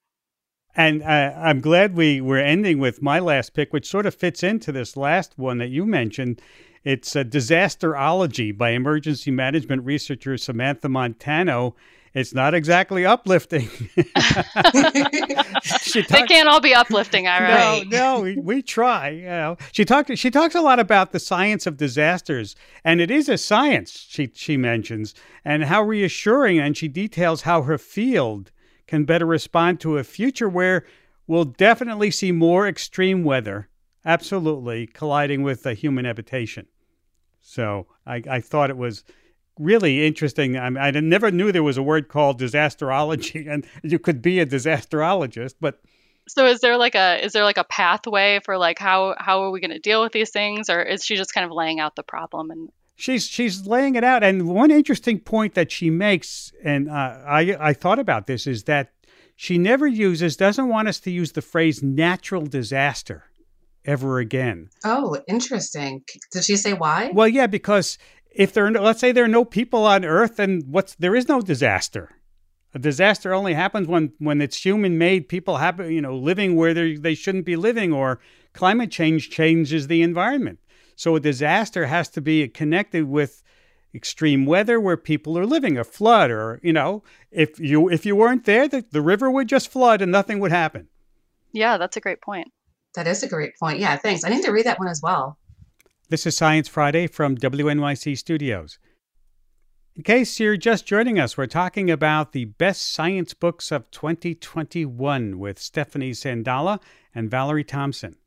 and 0.80 1.04
uh, 1.04 1.34
I'm 1.36 1.60
glad 1.60 1.94
we 1.94 2.22
were 2.22 2.38
ending 2.38 2.80
with 2.80 3.02
my 3.02 3.20
last 3.20 3.54
pick, 3.54 3.74
which 3.74 3.86
sort 3.86 4.06
of 4.06 4.16
fits 4.16 4.44
into 4.44 4.72
this 4.72 4.96
last 4.96 5.38
one 5.38 5.58
that 5.58 5.68
you 5.68 5.86
mentioned. 5.86 6.42
It's 6.86 7.18
a 7.18 7.26
Disasterology 7.26 8.58
by 8.58 8.70
emergency 8.70 9.30
management 9.30 9.84
researcher 9.84 10.38
Samantha 10.38 10.88
Montano. 10.88 11.76
It's 12.14 12.34
not 12.34 12.54
exactly 12.54 13.06
uplifting. 13.06 13.68
she 13.68 14.04
talks, 16.02 16.08
they 16.08 16.24
can't 16.26 16.48
all 16.48 16.62
be 16.62 16.74
uplifting, 16.74 17.28
all 17.28 17.42
right? 17.42 17.86
No, 17.86 18.16
no, 18.16 18.22
we, 18.22 18.38
we 18.38 18.62
try. 18.62 19.10
You 19.10 19.26
know. 19.26 19.58
She 19.74 19.84
talks. 19.84 20.18
She 20.18 20.32
talks 20.32 20.56
a 20.56 20.62
lot 20.62 20.80
about 20.80 21.12
the 21.12 21.20
science 21.20 21.68
of 21.68 21.76
disasters, 21.76 22.56
and 22.86 23.02
it 23.02 23.12
is 23.12 23.28
a 23.28 23.38
science. 23.38 24.06
She 24.08 24.32
she 24.34 24.56
mentions 24.56 25.14
and 25.44 25.66
how 25.66 25.84
reassuring, 25.84 26.58
and 26.58 26.78
she 26.78 26.88
details 26.88 27.42
how 27.42 27.64
her 27.64 27.78
field 27.78 28.50
can 28.90 29.06
better 29.06 29.26
respond 29.26 29.80
to 29.80 29.98
a 29.98 30.04
future 30.04 30.50
where 30.50 30.84
we'll 31.28 31.46
definitely 31.46 32.10
see 32.10 32.32
more 32.32 32.68
extreme 32.68 33.24
weather 33.24 33.70
absolutely 34.04 34.88
colliding 34.88 35.44
with 35.44 35.64
a 35.68 35.76
human 35.76 36.06
habitation. 36.06 36.66
So 37.40 37.86
I, 38.08 38.24
I 38.28 38.42
thought 38.42 38.72
it 38.72 38.78
was 38.78 39.04
really 39.60 40.08
interesting. 40.08 40.58
I, 40.58 40.88
I 40.88 40.92
never 40.92 41.30
knew 41.30 41.52
there 41.52 41.62
was 41.62 41.78
a 41.78 41.84
word 41.84 42.08
called 42.08 42.42
disasterology, 42.42 43.48
and 43.52 43.64
you 43.84 44.00
could 44.00 44.24
be 44.24 44.40
a 44.40 44.46
disasterologist. 44.46 45.54
But 45.62 45.80
so, 46.28 46.48
is 46.48 46.60
there 46.62 46.78
like 46.78 46.96
a 46.96 47.24
is 47.24 47.34
there 47.34 47.44
like 47.44 47.58
a 47.60 47.64
pathway 47.64 48.40
for 48.44 48.58
like 48.58 48.80
how 48.80 49.14
how 49.20 49.44
are 49.44 49.52
we 49.52 49.60
going 49.60 49.70
to 49.70 49.80
deal 49.80 50.02
with 50.02 50.14
these 50.14 50.32
things, 50.32 50.68
or 50.68 50.82
is 50.82 51.06
she 51.06 51.16
just 51.16 51.34
kind 51.34 51.46
of 51.46 51.52
laying 51.52 51.80
out 51.80 51.96
the 51.96 52.04
problem 52.04 52.50
and? 52.50 52.70
She's 53.00 53.26
she's 53.26 53.66
laying 53.66 53.96
it 53.96 54.04
out, 54.04 54.24
and 54.24 54.46
one 54.50 54.72
interesting 54.72 55.20
point 55.22 55.54
that 55.54 55.72
she 55.72 55.90
makes, 55.90 56.52
and 56.62 56.90
uh, 56.90 57.18
I 57.26 57.56
I 57.58 57.74
thought 57.74 57.98
about 57.98 58.28
this, 58.28 58.46
is 58.46 58.66
that 58.66 58.92
she 59.38 59.58
never 59.58 59.88
uses 59.88 60.36
doesn't 60.36 60.68
want 60.68 60.90
us 60.90 61.00
to 61.02 61.12
use 61.12 61.32
the 61.32 61.42
phrase 61.42 61.82
natural 61.82 62.46
disaster 62.46 63.24
ever 63.86 64.20
again. 64.20 64.70
Oh, 64.84 65.18
interesting. 65.30 66.04
Did 66.34 66.44
she 66.44 66.58
say 66.58 66.74
why? 66.74 67.12
Well, 67.14 67.30
yeah, 67.30 67.48
because 67.48 67.98
if 68.32 68.52
there, 68.52 68.66
are 68.66 68.72
no, 68.72 68.82
let's 68.82 69.00
say 69.00 69.14
there 69.14 69.24
are 69.24 69.30
no 69.30 69.46
people 69.46 69.86
on 69.86 70.04
Earth, 70.04 70.38
and 70.38 70.64
what's 70.68 70.96
there 70.96 71.16
is 71.16 71.30
no 71.30 71.40
disaster. 71.40 72.10
A 72.74 72.80
disaster 72.80 73.34
only 73.34 73.54
happens 73.54 73.88
when 73.88 74.12
when 74.20 74.42
it's 74.42 74.66
human 74.66 74.98
made. 74.98 75.30
People 75.30 75.56
happen, 75.56 75.90
you 75.90 76.02
know, 76.02 76.18
living 76.18 76.58
where 76.58 76.74
they 76.74 76.98
they 76.98 77.16
shouldn't 77.16 77.46
be 77.46 77.56
living, 77.56 77.94
or 77.94 78.20
climate 78.52 78.92
change 78.92 79.30
changes 79.30 79.88
the 79.88 80.02
environment. 80.02 80.60
So 81.00 81.16
a 81.16 81.22
disaster 81.22 81.86
has 81.86 82.10
to 82.10 82.20
be 82.20 82.46
connected 82.50 83.06
with 83.06 83.42
extreme 83.96 84.46
weather 84.46 84.82
where 84.82 84.98
people 84.98 85.38
are 85.38 85.46
living, 85.46 85.78
a 85.78 85.86
flood, 85.86 86.30
or 86.30 86.60
you 86.62 86.74
know, 86.74 87.04
if 87.32 87.58
you 87.58 87.88
if 87.88 88.06
you 88.06 88.18
weren't 88.18 88.44
there, 88.44 88.68
the, 88.68 88.84
the 88.92 89.02
river 89.02 89.32
would 89.32 89.48
just 89.48 89.72
flood 89.72 90.02
and 90.02 90.12
nothing 90.12 90.40
would 90.40 90.52
happen. 90.52 90.90
Yeah, 91.54 91.78
that's 91.78 91.96
a 91.96 92.02
great 92.02 92.22
point. 92.22 92.52
That 92.96 93.08
is 93.08 93.24
a 93.24 93.30
great 93.30 93.54
point. 93.58 93.80
Yeah, 93.80 93.96
thanks. 93.96 94.26
I 94.26 94.30
need 94.30 94.44
to 94.44 94.52
read 94.52 94.66
that 94.66 94.78
one 94.78 94.90
as 94.90 95.02
well. 95.02 95.38
This 96.10 96.26
is 96.26 96.36
Science 96.36 96.68
Friday 96.68 97.08
from 97.08 97.38
WNYC 97.38 98.18
Studios. 98.18 98.78
In 99.96 100.04
case 100.04 100.38
you're 100.38 100.58
just 100.58 100.86
joining 100.86 101.18
us, 101.18 101.38
we're 101.38 101.46
talking 101.46 101.90
about 101.90 102.34
the 102.34 102.44
best 102.44 102.92
science 102.92 103.34
books 103.34 103.72
of 103.72 103.90
2021 103.92 105.40
with 105.40 105.60
Stephanie 105.60 106.12
Sendaula 106.12 106.82
and 107.16 107.32
Valerie 107.32 107.64
Thompson. 107.64 108.18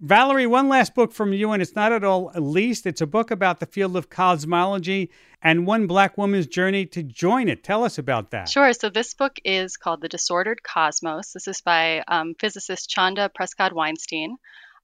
Valerie, 0.00 0.46
one 0.46 0.68
last 0.68 0.94
book 0.94 1.12
from 1.12 1.34
you, 1.34 1.52
and 1.52 1.60
it's 1.60 1.74
not 1.74 1.92
at 1.92 2.04
all 2.04 2.32
least. 2.34 2.86
It's 2.86 3.02
a 3.02 3.06
book 3.06 3.30
about 3.30 3.60
the 3.60 3.66
field 3.66 3.96
of 3.96 4.08
cosmology 4.08 5.10
and 5.42 5.66
one 5.66 5.86
black 5.86 6.16
woman's 6.16 6.46
journey 6.46 6.86
to 6.86 7.02
join 7.02 7.48
it. 7.48 7.62
Tell 7.62 7.84
us 7.84 7.98
about 7.98 8.30
that. 8.30 8.48
Sure. 8.48 8.72
So, 8.72 8.88
this 8.88 9.12
book 9.12 9.38
is 9.44 9.76
called 9.76 10.00
The 10.00 10.08
Disordered 10.08 10.62
Cosmos. 10.62 11.32
This 11.32 11.46
is 11.46 11.60
by 11.60 12.02
um, 12.08 12.34
physicist 12.38 12.88
Chanda 12.88 13.30
Prescod 13.38 13.72
Weinstein. 13.72 14.36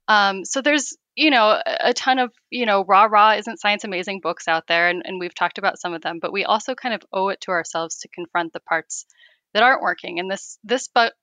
Um, 0.07 0.45
so, 0.45 0.61
there's 0.61 0.95
you 1.15 1.31
know 1.31 1.59
a 1.65 1.95
ton 1.95 2.19
of 2.19 2.31
you 2.51 2.67
know 2.67 2.85
rah 2.85 3.05
rah 3.05 3.33
isn't 3.33 3.59
science 3.59 3.85
amazing 3.85 4.21
books 4.21 4.47
out 4.49 4.67
there 4.69 4.91
and, 4.91 5.03
and 5.05 5.19
we've 5.19 5.35
talked 5.35 5.57
about 5.57 5.81
some 5.81 5.95
of 5.95 6.03
them 6.03 6.19
but 6.21 6.31
we 6.31 6.45
also 6.45 6.75
kind 6.75 6.95
of 6.95 7.01
owe 7.11 7.29
it 7.29 7.41
to 7.41 7.53
ourselves 7.53 8.01
to 8.01 8.09
confront 8.09 8.53
the 8.53 8.61
parts 8.61 9.07
that 9.55 9.63
aren't 9.63 9.81
working 9.81 10.21
and 10.21 10.31
this 10.31 10.59
this 10.63 10.89
book 10.89 11.15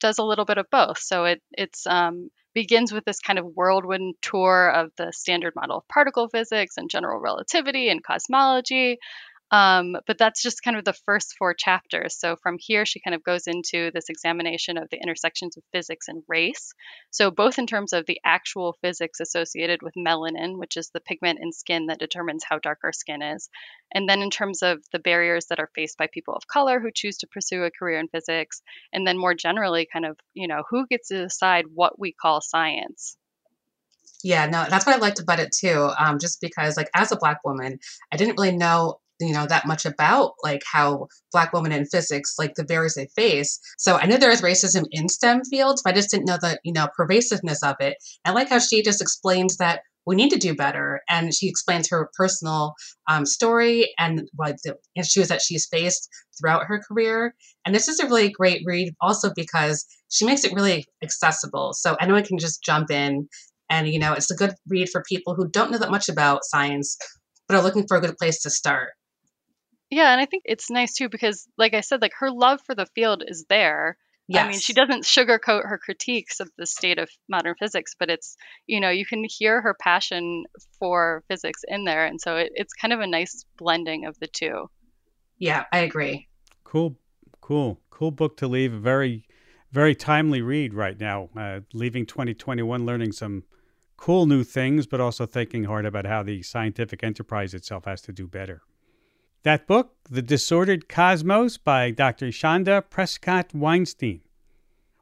does 0.00 0.18
a 0.18 0.24
little 0.24 0.46
bit 0.46 0.56
of 0.56 0.70
both 0.70 0.98
so 0.98 1.26
it 1.26 1.42
it's 1.52 1.86
um, 1.86 2.30
begins 2.54 2.92
with 2.92 3.04
this 3.04 3.20
kind 3.20 3.38
of 3.38 3.46
whirlwind 3.46 4.14
tour 4.22 4.70
of 4.70 4.90
the 4.96 5.12
standard 5.12 5.54
model 5.54 5.78
of 5.78 5.88
particle 5.88 6.28
physics 6.28 6.76
and 6.76 6.90
general 6.90 7.20
relativity 7.20 7.88
and 7.88 8.02
cosmology. 8.04 8.98
Um, 9.52 9.98
but 10.06 10.16
that's 10.16 10.42
just 10.42 10.62
kind 10.62 10.78
of 10.78 10.84
the 10.86 10.94
first 11.04 11.34
four 11.38 11.52
chapters. 11.52 12.18
So 12.18 12.36
from 12.42 12.56
here, 12.58 12.86
she 12.86 13.00
kind 13.00 13.14
of 13.14 13.22
goes 13.22 13.46
into 13.46 13.90
this 13.92 14.08
examination 14.08 14.78
of 14.78 14.88
the 14.90 14.96
intersections 14.96 15.58
of 15.58 15.62
physics 15.72 16.08
and 16.08 16.22
race. 16.26 16.72
So, 17.10 17.30
both 17.30 17.58
in 17.58 17.66
terms 17.66 17.92
of 17.92 18.06
the 18.06 18.18
actual 18.24 18.78
physics 18.80 19.20
associated 19.20 19.82
with 19.82 19.92
melanin, 19.94 20.58
which 20.58 20.78
is 20.78 20.88
the 20.88 21.00
pigment 21.00 21.40
in 21.42 21.52
skin 21.52 21.86
that 21.86 21.98
determines 21.98 22.44
how 22.48 22.60
dark 22.60 22.78
our 22.82 22.94
skin 22.94 23.20
is, 23.20 23.50
and 23.94 24.08
then 24.08 24.22
in 24.22 24.30
terms 24.30 24.62
of 24.62 24.82
the 24.90 24.98
barriers 24.98 25.46
that 25.50 25.60
are 25.60 25.70
faced 25.74 25.98
by 25.98 26.06
people 26.06 26.34
of 26.34 26.46
color 26.46 26.80
who 26.80 26.90
choose 26.90 27.18
to 27.18 27.26
pursue 27.26 27.62
a 27.64 27.70
career 27.70 28.00
in 28.00 28.08
physics, 28.08 28.62
and 28.90 29.06
then 29.06 29.18
more 29.18 29.34
generally, 29.34 29.86
kind 29.92 30.06
of, 30.06 30.16
you 30.32 30.48
know, 30.48 30.62
who 30.70 30.86
gets 30.86 31.08
to 31.08 31.24
decide 31.24 31.66
what 31.74 31.98
we 31.98 32.12
call 32.12 32.40
science. 32.40 33.18
Yeah, 34.24 34.46
no, 34.46 34.64
that's 34.70 34.86
what 34.86 34.94
I 34.96 34.98
liked 34.98 35.18
about 35.18 35.40
it 35.40 35.52
too. 35.52 35.90
Um, 35.98 36.18
just 36.18 36.40
because, 36.40 36.78
like, 36.78 36.88
as 36.94 37.12
a 37.12 37.16
Black 37.16 37.40
woman, 37.44 37.78
I 38.10 38.16
didn't 38.16 38.38
really 38.38 38.56
know 38.56 39.00
you 39.22 39.32
know 39.32 39.46
that 39.46 39.66
much 39.66 39.84
about 39.86 40.32
like 40.42 40.62
how 40.70 41.06
black 41.32 41.52
women 41.52 41.72
in 41.72 41.86
physics 41.86 42.34
like 42.38 42.54
the 42.54 42.64
barriers 42.64 42.94
they 42.94 43.08
face. 43.16 43.58
So 43.78 43.96
i 43.96 44.06
know 44.06 44.16
there 44.16 44.30
is 44.30 44.42
racism 44.42 44.84
in 44.90 45.08
stem 45.08 45.42
fields 45.44 45.82
but 45.82 45.90
i 45.90 45.96
just 45.96 46.10
didn't 46.10 46.26
know 46.26 46.38
the 46.40 46.58
you 46.64 46.72
know 46.72 46.88
pervasiveness 46.96 47.62
of 47.62 47.76
it. 47.80 47.96
I 48.24 48.32
like 48.32 48.48
how 48.48 48.58
she 48.58 48.82
just 48.82 49.00
explains 49.00 49.56
that 49.58 49.82
we 50.04 50.16
need 50.16 50.30
to 50.30 50.38
do 50.38 50.54
better 50.54 51.00
and 51.08 51.32
she 51.32 51.48
explains 51.48 51.88
her 51.88 52.10
personal 52.16 52.74
um, 53.08 53.24
story 53.24 53.92
and 53.98 54.28
what 54.34 54.56
the 54.64 54.76
issues 54.96 55.28
that 55.28 55.40
she's 55.40 55.66
faced 55.66 56.08
throughout 56.36 56.64
her 56.64 56.80
career. 56.80 57.34
And 57.64 57.72
this 57.72 57.86
is 57.86 58.00
a 58.00 58.06
really 58.06 58.28
great 58.28 58.62
read 58.66 58.94
also 59.00 59.30
because 59.36 59.86
she 60.10 60.24
makes 60.24 60.44
it 60.44 60.54
really 60.54 60.84
accessible. 61.04 61.72
So 61.72 61.94
anyone 62.00 62.24
can 62.24 62.38
just 62.38 62.64
jump 62.64 62.90
in 62.90 63.28
and 63.72 63.88
you 63.88 63.98
know 63.98 64.12
it's 64.12 64.30
a 64.30 64.36
good 64.36 64.54
read 64.68 64.88
for 64.90 65.02
people 65.08 65.34
who 65.34 65.48
don't 65.48 65.70
know 65.70 65.78
that 65.78 65.90
much 65.90 66.08
about 66.08 66.44
science 66.44 66.96
but 67.48 67.56
are 67.56 67.62
looking 67.62 67.86
for 67.88 67.96
a 67.96 68.00
good 68.00 68.16
place 68.18 68.40
to 68.40 68.50
start 68.50 68.90
yeah, 69.92 70.10
and 70.10 70.18
I 70.18 70.24
think 70.24 70.44
it's 70.46 70.70
nice 70.70 70.94
too 70.94 71.10
because, 71.10 71.46
like 71.58 71.74
I 71.74 71.82
said, 71.82 72.00
like 72.00 72.14
her 72.18 72.30
love 72.30 72.62
for 72.64 72.74
the 72.74 72.86
field 72.94 73.22
is 73.26 73.44
there. 73.50 73.98
Yes. 74.26 74.46
I 74.46 74.48
mean, 74.48 74.58
she 74.58 74.72
doesn't 74.72 75.04
sugarcoat 75.04 75.68
her 75.68 75.78
critiques 75.84 76.40
of 76.40 76.50
the 76.56 76.64
state 76.64 76.98
of 76.98 77.10
modern 77.28 77.54
physics, 77.58 77.94
but 77.98 78.08
it's, 78.08 78.38
you 78.66 78.80
know, 78.80 78.88
you 78.88 79.04
can 79.04 79.22
hear 79.28 79.60
her 79.60 79.76
passion 79.78 80.44
for 80.78 81.22
physics 81.28 81.60
in 81.68 81.84
there. 81.84 82.06
And 82.06 82.18
so 82.18 82.36
it, 82.36 82.52
it's 82.54 82.72
kind 82.72 82.94
of 82.94 83.00
a 83.00 83.06
nice 83.06 83.44
blending 83.58 84.06
of 84.06 84.18
the 84.18 84.28
two. 84.28 84.70
Yeah, 85.36 85.64
I 85.70 85.80
agree. 85.80 86.26
Cool, 86.64 86.96
cool, 87.42 87.78
cool 87.90 88.12
book 88.12 88.38
to 88.38 88.48
leave. 88.48 88.72
Very, 88.72 89.26
very 89.72 89.94
timely 89.94 90.40
read 90.40 90.72
right 90.72 90.98
now. 90.98 91.28
Uh, 91.36 91.60
leaving 91.74 92.06
2021 92.06 92.86
learning 92.86 93.12
some 93.12 93.44
cool 93.98 94.24
new 94.24 94.42
things, 94.42 94.86
but 94.86 95.02
also 95.02 95.26
thinking 95.26 95.64
hard 95.64 95.84
about 95.84 96.06
how 96.06 96.22
the 96.22 96.42
scientific 96.42 97.04
enterprise 97.04 97.52
itself 97.52 97.84
has 97.84 98.00
to 98.00 98.12
do 98.12 98.26
better. 98.26 98.62
That 99.44 99.66
book, 99.66 99.96
The 100.08 100.22
Disordered 100.22 100.88
Cosmos 100.88 101.56
by 101.56 101.90
Dr. 101.90 102.30
Chanda 102.30 102.84
Prescod 102.88 103.52
Weinstein. 103.52 104.20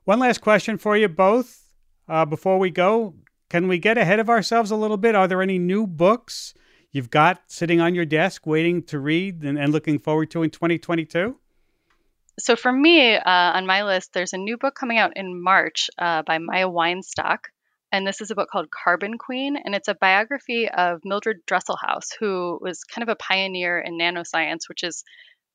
One 0.04 0.18
last 0.18 0.40
question 0.40 0.78
for 0.78 0.96
you 0.96 1.08
both. 1.08 1.74
uh, 2.08 2.24
before 2.24 2.58
we 2.58 2.70
go, 2.70 3.14
can 3.50 3.68
we 3.68 3.78
get 3.78 3.98
ahead 3.98 4.18
of 4.18 4.30
ourselves 4.30 4.70
a 4.70 4.76
little 4.76 4.96
bit? 4.96 5.14
Are 5.14 5.28
there 5.28 5.42
any 5.42 5.58
new 5.58 5.86
books 5.86 6.54
you've 6.90 7.10
got 7.10 7.42
sitting 7.48 7.82
on 7.82 7.94
your 7.94 8.06
desk 8.06 8.46
waiting 8.46 8.82
to 8.84 8.98
read 8.98 9.42
and, 9.42 9.58
and 9.58 9.72
looking 9.72 9.98
forward 9.98 10.30
to 10.30 10.42
in 10.42 10.48
2022? 10.48 11.36
So 12.38 12.56
for 12.56 12.72
me, 12.72 13.16
uh, 13.16 13.22
on 13.26 13.66
my 13.66 13.84
list, 13.84 14.14
there's 14.14 14.32
a 14.32 14.38
new 14.38 14.56
book 14.56 14.74
coming 14.74 14.96
out 14.96 15.12
in 15.16 15.42
March 15.42 15.90
uh, 15.98 16.22
by 16.22 16.38
Maia 16.38 16.68
Weinstock. 16.68 17.40
And 17.92 18.06
this 18.06 18.20
is 18.20 18.30
a 18.30 18.34
book 18.34 18.48
called 18.50 18.70
Carbon 18.70 19.18
Queen. 19.18 19.56
And 19.56 19.74
it's 19.74 19.88
a 19.88 19.94
biography 19.94 20.68
of 20.68 21.00
Mildred 21.04 21.38
Dresselhaus, 21.46 22.08
who 22.18 22.58
was 22.60 22.84
kind 22.84 23.02
of 23.02 23.08
a 23.08 23.16
pioneer 23.16 23.78
in 23.78 23.98
nanoscience, 23.98 24.68
which 24.68 24.82
is, 24.84 25.04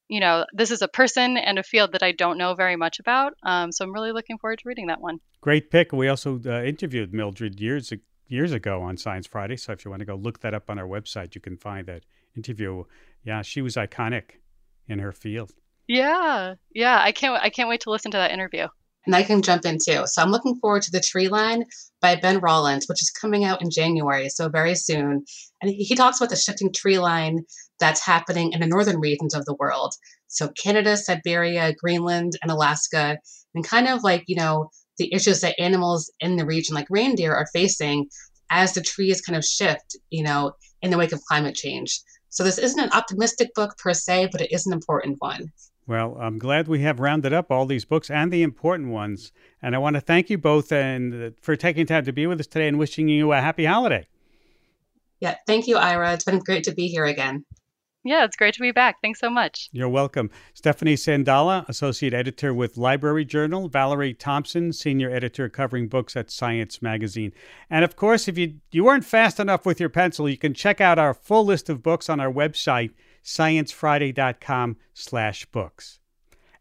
you 0.08 0.20
know, 0.20 0.46
this 0.54 0.72
is 0.72 0.82
a 0.82 0.88
person 0.88 1.38
and 1.38 1.58
a 1.58 1.64
field 1.64 1.94
that 1.94 2.04
I 2.04 2.12
don't 2.12 2.38
know 2.38 2.54
very 2.56 2.76
much 2.76 3.00
about. 3.00 3.34
Um, 3.44 3.72
so 3.72 3.86
I'm 3.86 3.94
really 3.94 4.12
looking 4.12 4.38
forward 4.38 4.60
to 4.60 4.68
reading 4.68 4.88
that 4.88 5.02
one. 5.02 5.20
Great 5.42 5.72
pick. 5.72 5.92
We 5.92 6.08
also 6.08 6.40
uh, 6.46 6.64
interviewed 6.64 7.14
Mildred 7.14 7.60
years 7.60 7.92
years 8.28 8.52
ago 8.52 8.82
on 8.82 8.98
Science 8.98 9.28
Friday. 9.28 9.58
So 9.58 9.72
if 9.72 9.86
you 9.86 9.92
want 9.92 10.02
to 10.02 10.06
go 10.06 10.16
look 10.16 10.40
that 10.42 10.54
up 10.54 10.70
on 10.70 10.80
our 10.80 10.88
website, 10.88 11.36
you 11.36 11.42
can 11.42 11.58
find 11.58 11.88
that 11.88 12.06
interview. 12.36 12.84
Yeah, 13.24 13.42
she 13.42 13.62
was 13.62 13.76
iconic 13.76 14.42
in 14.88 15.00
her 15.00 15.12
field. 15.12 15.54
Yeah, 15.88 16.56
yeah. 16.74 17.00
I 17.00 17.12
can't. 17.12 17.42
I 17.42 17.50
can't 17.50 17.70
wait 17.70 17.82
to 17.82 17.92
listen 17.92 18.12
to 18.12 18.18
that 18.18 18.32
interview. 18.32 18.68
And 19.06 19.16
I 19.16 19.24
can 19.24 19.42
jump 19.42 19.66
in 19.66 19.78
too. 19.78 20.04
So 20.06 20.22
I'm 20.22 20.32
looking 20.32 20.56
forward 20.56 20.82
to 20.84 20.92
the 20.92 21.00
Tree 21.00 21.28
Line 21.28 21.66
by 22.02 22.16
Ben 22.16 22.40
Rawlence, 22.40 22.88
which 22.88 23.02
is 23.02 23.12
coming 23.12 23.44
out 23.44 23.62
in 23.62 23.70
January, 23.70 24.30
so 24.30 24.50
very 24.50 24.76
soon. 24.76 25.26
And 25.62 25.72
he 25.72 25.96
talks 25.96 26.18
about 26.18 26.30
the 26.30 26.36
shifting 26.36 26.72
tree 26.74 27.00
line 27.00 27.46
that's 27.80 28.06
happening 28.06 28.54
in 28.54 28.62
the 28.62 28.68
northern 28.68 29.00
regions 29.00 29.36
of 29.36 29.46
the 29.46 29.56
world. 29.56 29.94
So 30.28 30.50
Canada, 30.50 30.98
Siberia, 30.98 31.74
Greenland, 31.74 32.34
and 32.42 32.52
Alaska, 32.52 33.18
and 33.54 33.68
kind 33.68 33.88
of 33.88 34.04
like 34.04 34.24
you 34.28 34.36
know 34.36 34.70
the 34.98 35.14
issues 35.14 35.42
that 35.42 35.60
animals 35.60 36.12
in 36.20 36.36
the 36.36 36.46
region, 36.46 36.76
like 36.76 36.88
reindeer, 36.90 37.34
are 37.34 37.48
facing 37.54 38.10
as 38.50 38.74
the 38.74 38.82
trees 38.82 39.22
kind 39.22 39.36
of 39.36 39.44
shift, 39.44 39.98
you 40.10 40.24
know, 40.24 40.54
in 40.82 40.92
the 40.92 40.98
wake 40.98 41.12
of 41.12 41.22
climate 41.24 41.56
change. 41.56 42.00
So 42.30 42.44
this 42.44 42.58
isn't 42.58 42.80
an 42.80 42.92
optimistic 42.92 43.54
book 43.56 43.78
per 43.78 43.94
se, 43.94 44.30
but 44.32 44.42
it 44.42 44.52
is 44.52 44.66
an 44.68 44.74
important 44.74 45.18
one. 45.20 45.52
Well, 45.88 46.18
I'm 46.20 46.40
glad 46.40 46.68
we 46.68 46.82
have 46.82 47.00
rounded 47.00 47.32
up 47.32 47.52
all 47.52 47.66
these 47.66 47.86
books 47.86 48.10
and 48.10 48.34
the 48.34 48.42
important 48.42 48.90
ones. 48.90 49.32
And 49.62 49.76
I 49.76 49.78
want 49.78 49.96
to 49.96 50.02
thank 50.02 50.30
you 50.30 50.38
both 50.38 50.72
and 50.72 51.14
uh, 51.14 51.30
for 51.42 51.56
taking 51.56 51.86
time 51.86 52.06
to 52.06 52.12
be 52.12 52.26
with 52.26 52.40
us 52.40 52.48
today 52.48 52.68
and 52.68 52.80
wishing 52.80 53.08
you 53.08 53.32
a 53.32 53.42
happy 53.42 53.66
holiday. 53.66 54.08
Yeah, 55.20 55.36
thank 55.46 55.68
you, 55.68 55.78
Ira. 55.78 56.14
It's 56.14 56.26
been 56.26 56.40
great 56.40 56.64
to 56.66 56.74
be 56.74 56.88
here 56.88 57.06
again. 57.06 57.46
Yeah, 58.04 58.24
it's 58.24 58.36
great 58.36 58.54
to 58.54 58.62
be 58.62 58.72
back. 58.72 58.98
Thanks 59.02 59.20
so 59.20 59.32
much. 59.32 59.68
You're 59.72 59.90
welcome. 59.90 60.30
Stephanie 60.54 60.96
Sendaula, 60.96 61.68
Associate 61.68 62.14
Editor 62.14 62.54
with 62.54 62.78
Library 62.78 63.26
Journal, 63.26 63.68
Valerie 63.68 64.14
Thompson, 64.14 64.74
Senior 64.74 65.10
Editor 65.10 65.50
covering 65.50 65.88
books 65.88 66.16
at 66.16 66.30
Science 66.30 66.84
Magazine. 66.84 67.34
And 67.68 67.84
of 67.84 67.96
course, 67.96 68.28
if 68.28 68.38
you, 68.38 68.58
you 68.72 68.84
weren't 68.84 69.06
fast 69.06 69.40
enough 69.40 69.66
with 69.66 69.80
your 69.80 69.90
pencil, 69.90 70.30
you 70.30 70.38
can 70.38 70.54
check 70.54 70.80
out 70.80 71.00
our 71.00 71.16
full 71.16 71.46
list 71.46 71.68
of 71.68 71.82
books 71.82 72.08
on 72.08 72.20
our 72.20 72.32
website, 72.32 72.92
sciencefriday.com 73.26 74.78
slash 74.94 75.46
books. 75.48 76.00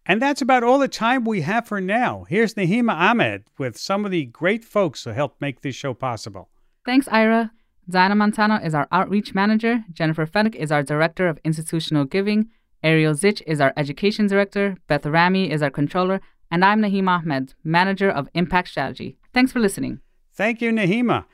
And 0.07 0.21
that's 0.21 0.43
about 0.43 0.63
all 0.63 0.79
the 0.79 0.89
time 0.89 1.25
we 1.25 1.43
have 1.43 1.67
for 1.67 1.81
now. 1.81 2.27
Here's 2.29 2.55
Nahima 2.55 2.93
Ahmed 2.93 3.45
with 3.59 3.79
some 3.79 4.05
of 4.05 4.11
the 4.11 4.27
great 4.27 4.65
folks 4.65 5.05
who 5.05 5.11
helped 5.11 5.41
make 5.41 5.61
this 5.61 5.75
show 5.75 5.95
possible. 5.95 6.51
Thanks, 6.85 7.09
Ira. 7.09 7.53
Diana 7.89 8.15
Montano 8.15 8.57
is 8.57 8.75
our 8.75 8.89
outreach 8.93 9.35
manager. 9.35 9.85
Jennifer 9.93 10.27
Fennick 10.27 10.55
is 10.55 10.73
our 10.73 10.83
director 10.83 11.29
of 11.29 11.39
institutional 11.45 12.05
giving. 12.05 12.49
Ariel 12.83 13.15
Zych 13.15 13.41
is 13.47 13.61
our 13.61 13.73
education 13.77 14.27
director. 14.27 14.77
Beth 14.89 15.07
Rami 15.07 15.51
is 15.51 15.63
our 15.63 15.71
controller. 15.71 16.21
And 16.51 16.65
I'm 16.65 16.83
Nahima 16.83 17.21
Ahmed, 17.21 17.55
manager 17.65 18.11
of 18.11 18.29
impact 18.35 18.69
strategy. 18.69 19.17
Thanks 19.33 19.53
for 19.53 19.61
listening. 19.61 20.01
Thank 20.35 20.61
you, 20.61 20.71
Nahima. 20.71 21.25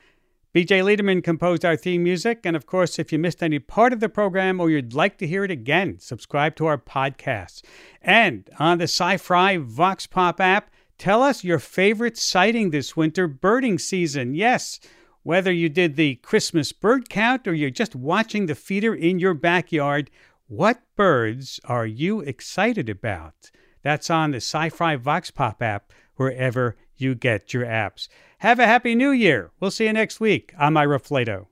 BJ 0.53 0.83
Leiderman 0.83 1.23
composed 1.23 1.63
our 1.63 1.77
theme 1.77 2.03
music. 2.03 2.41
And 2.43 2.57
of 2.57 2.65
course, 2.65 2.99
if 2.99 3.13
you 3.13 3.19
missed 3.19 3.41
any 3.41 3.57
part 3.57 3.93
of 3.93 4.01
the 4.01 4.09
program 4.09 4.59
or 4.59 4.69
you'd 4.69 4.93
like 4.93 5.17
to 5.19 5.27
hear 5.27 5.45
it 5.45 5.51
again, 5.51 5.97
subscribe 5.99 6.57
to 6.57 6.65
our 6.65 6.77
podcast. 6.77 7.63
And 8.01 8.49
on 8.59 8.77
the 8.77 8.85
SciFri 8.85 9.63
Vox 9.63 10.07
Pop 10.07 10.41
app, 10.41 10.69
tell 10.97 11.23
us 11.23 11.45
your 11.45 11.59
favorite 11.59 12.17
sighting 12.17 12.71
this 12.71 12.97
winter 12.97 13.29
birding 13.29 13.79
season. 13.79 14.35
Yes, 14.35 14.81
whether 15.23 15.53
you 15.53 15.69
did 15.69 15.95
the 15.95 16.15
Christmas 16.15 16.73
bird 16.73 17.07
count 17.07 17.47
or 17.47 17.53
you're 17.53 17.69
just 17.69 17.95
watching 17.95 18.47
the 18.47 18.55
feeder 18.55 18.93
in 18.93 19.19
your 19.19 19.33
backyard, 19.33 20.11
what 20.47 20.81
birds 20.97 21.61
are 21.63 21.85
you 21.85 22.19
excited 22.19 22.89
about? 22.89 23.51
That's 23.83 24.09
on 24.09 24.31
the 24.31 24.39
SciFri 24.39 24.99
Vox 24.99 25.31
Pop 25.31 25.61
app 25.61 25.93
wherever 26.17 26.75
you 26.97 27.15
get 27.15 27.53
your 27.53 27.65
apps. 27.65 28.09
Have 28.41 28.57
a 28.57 28.65
happy 28.65 28.95
new 28.95 29.11
year. 29.11 29.51
We'll 29.59 29.69
see 29.69 29.85
you 29.85 29.93
next 29.93 30.19
week. 30.19 30.51
I'm 30.57 30.75
Ira 30.75 30.99
Flatow. 30.99 31.45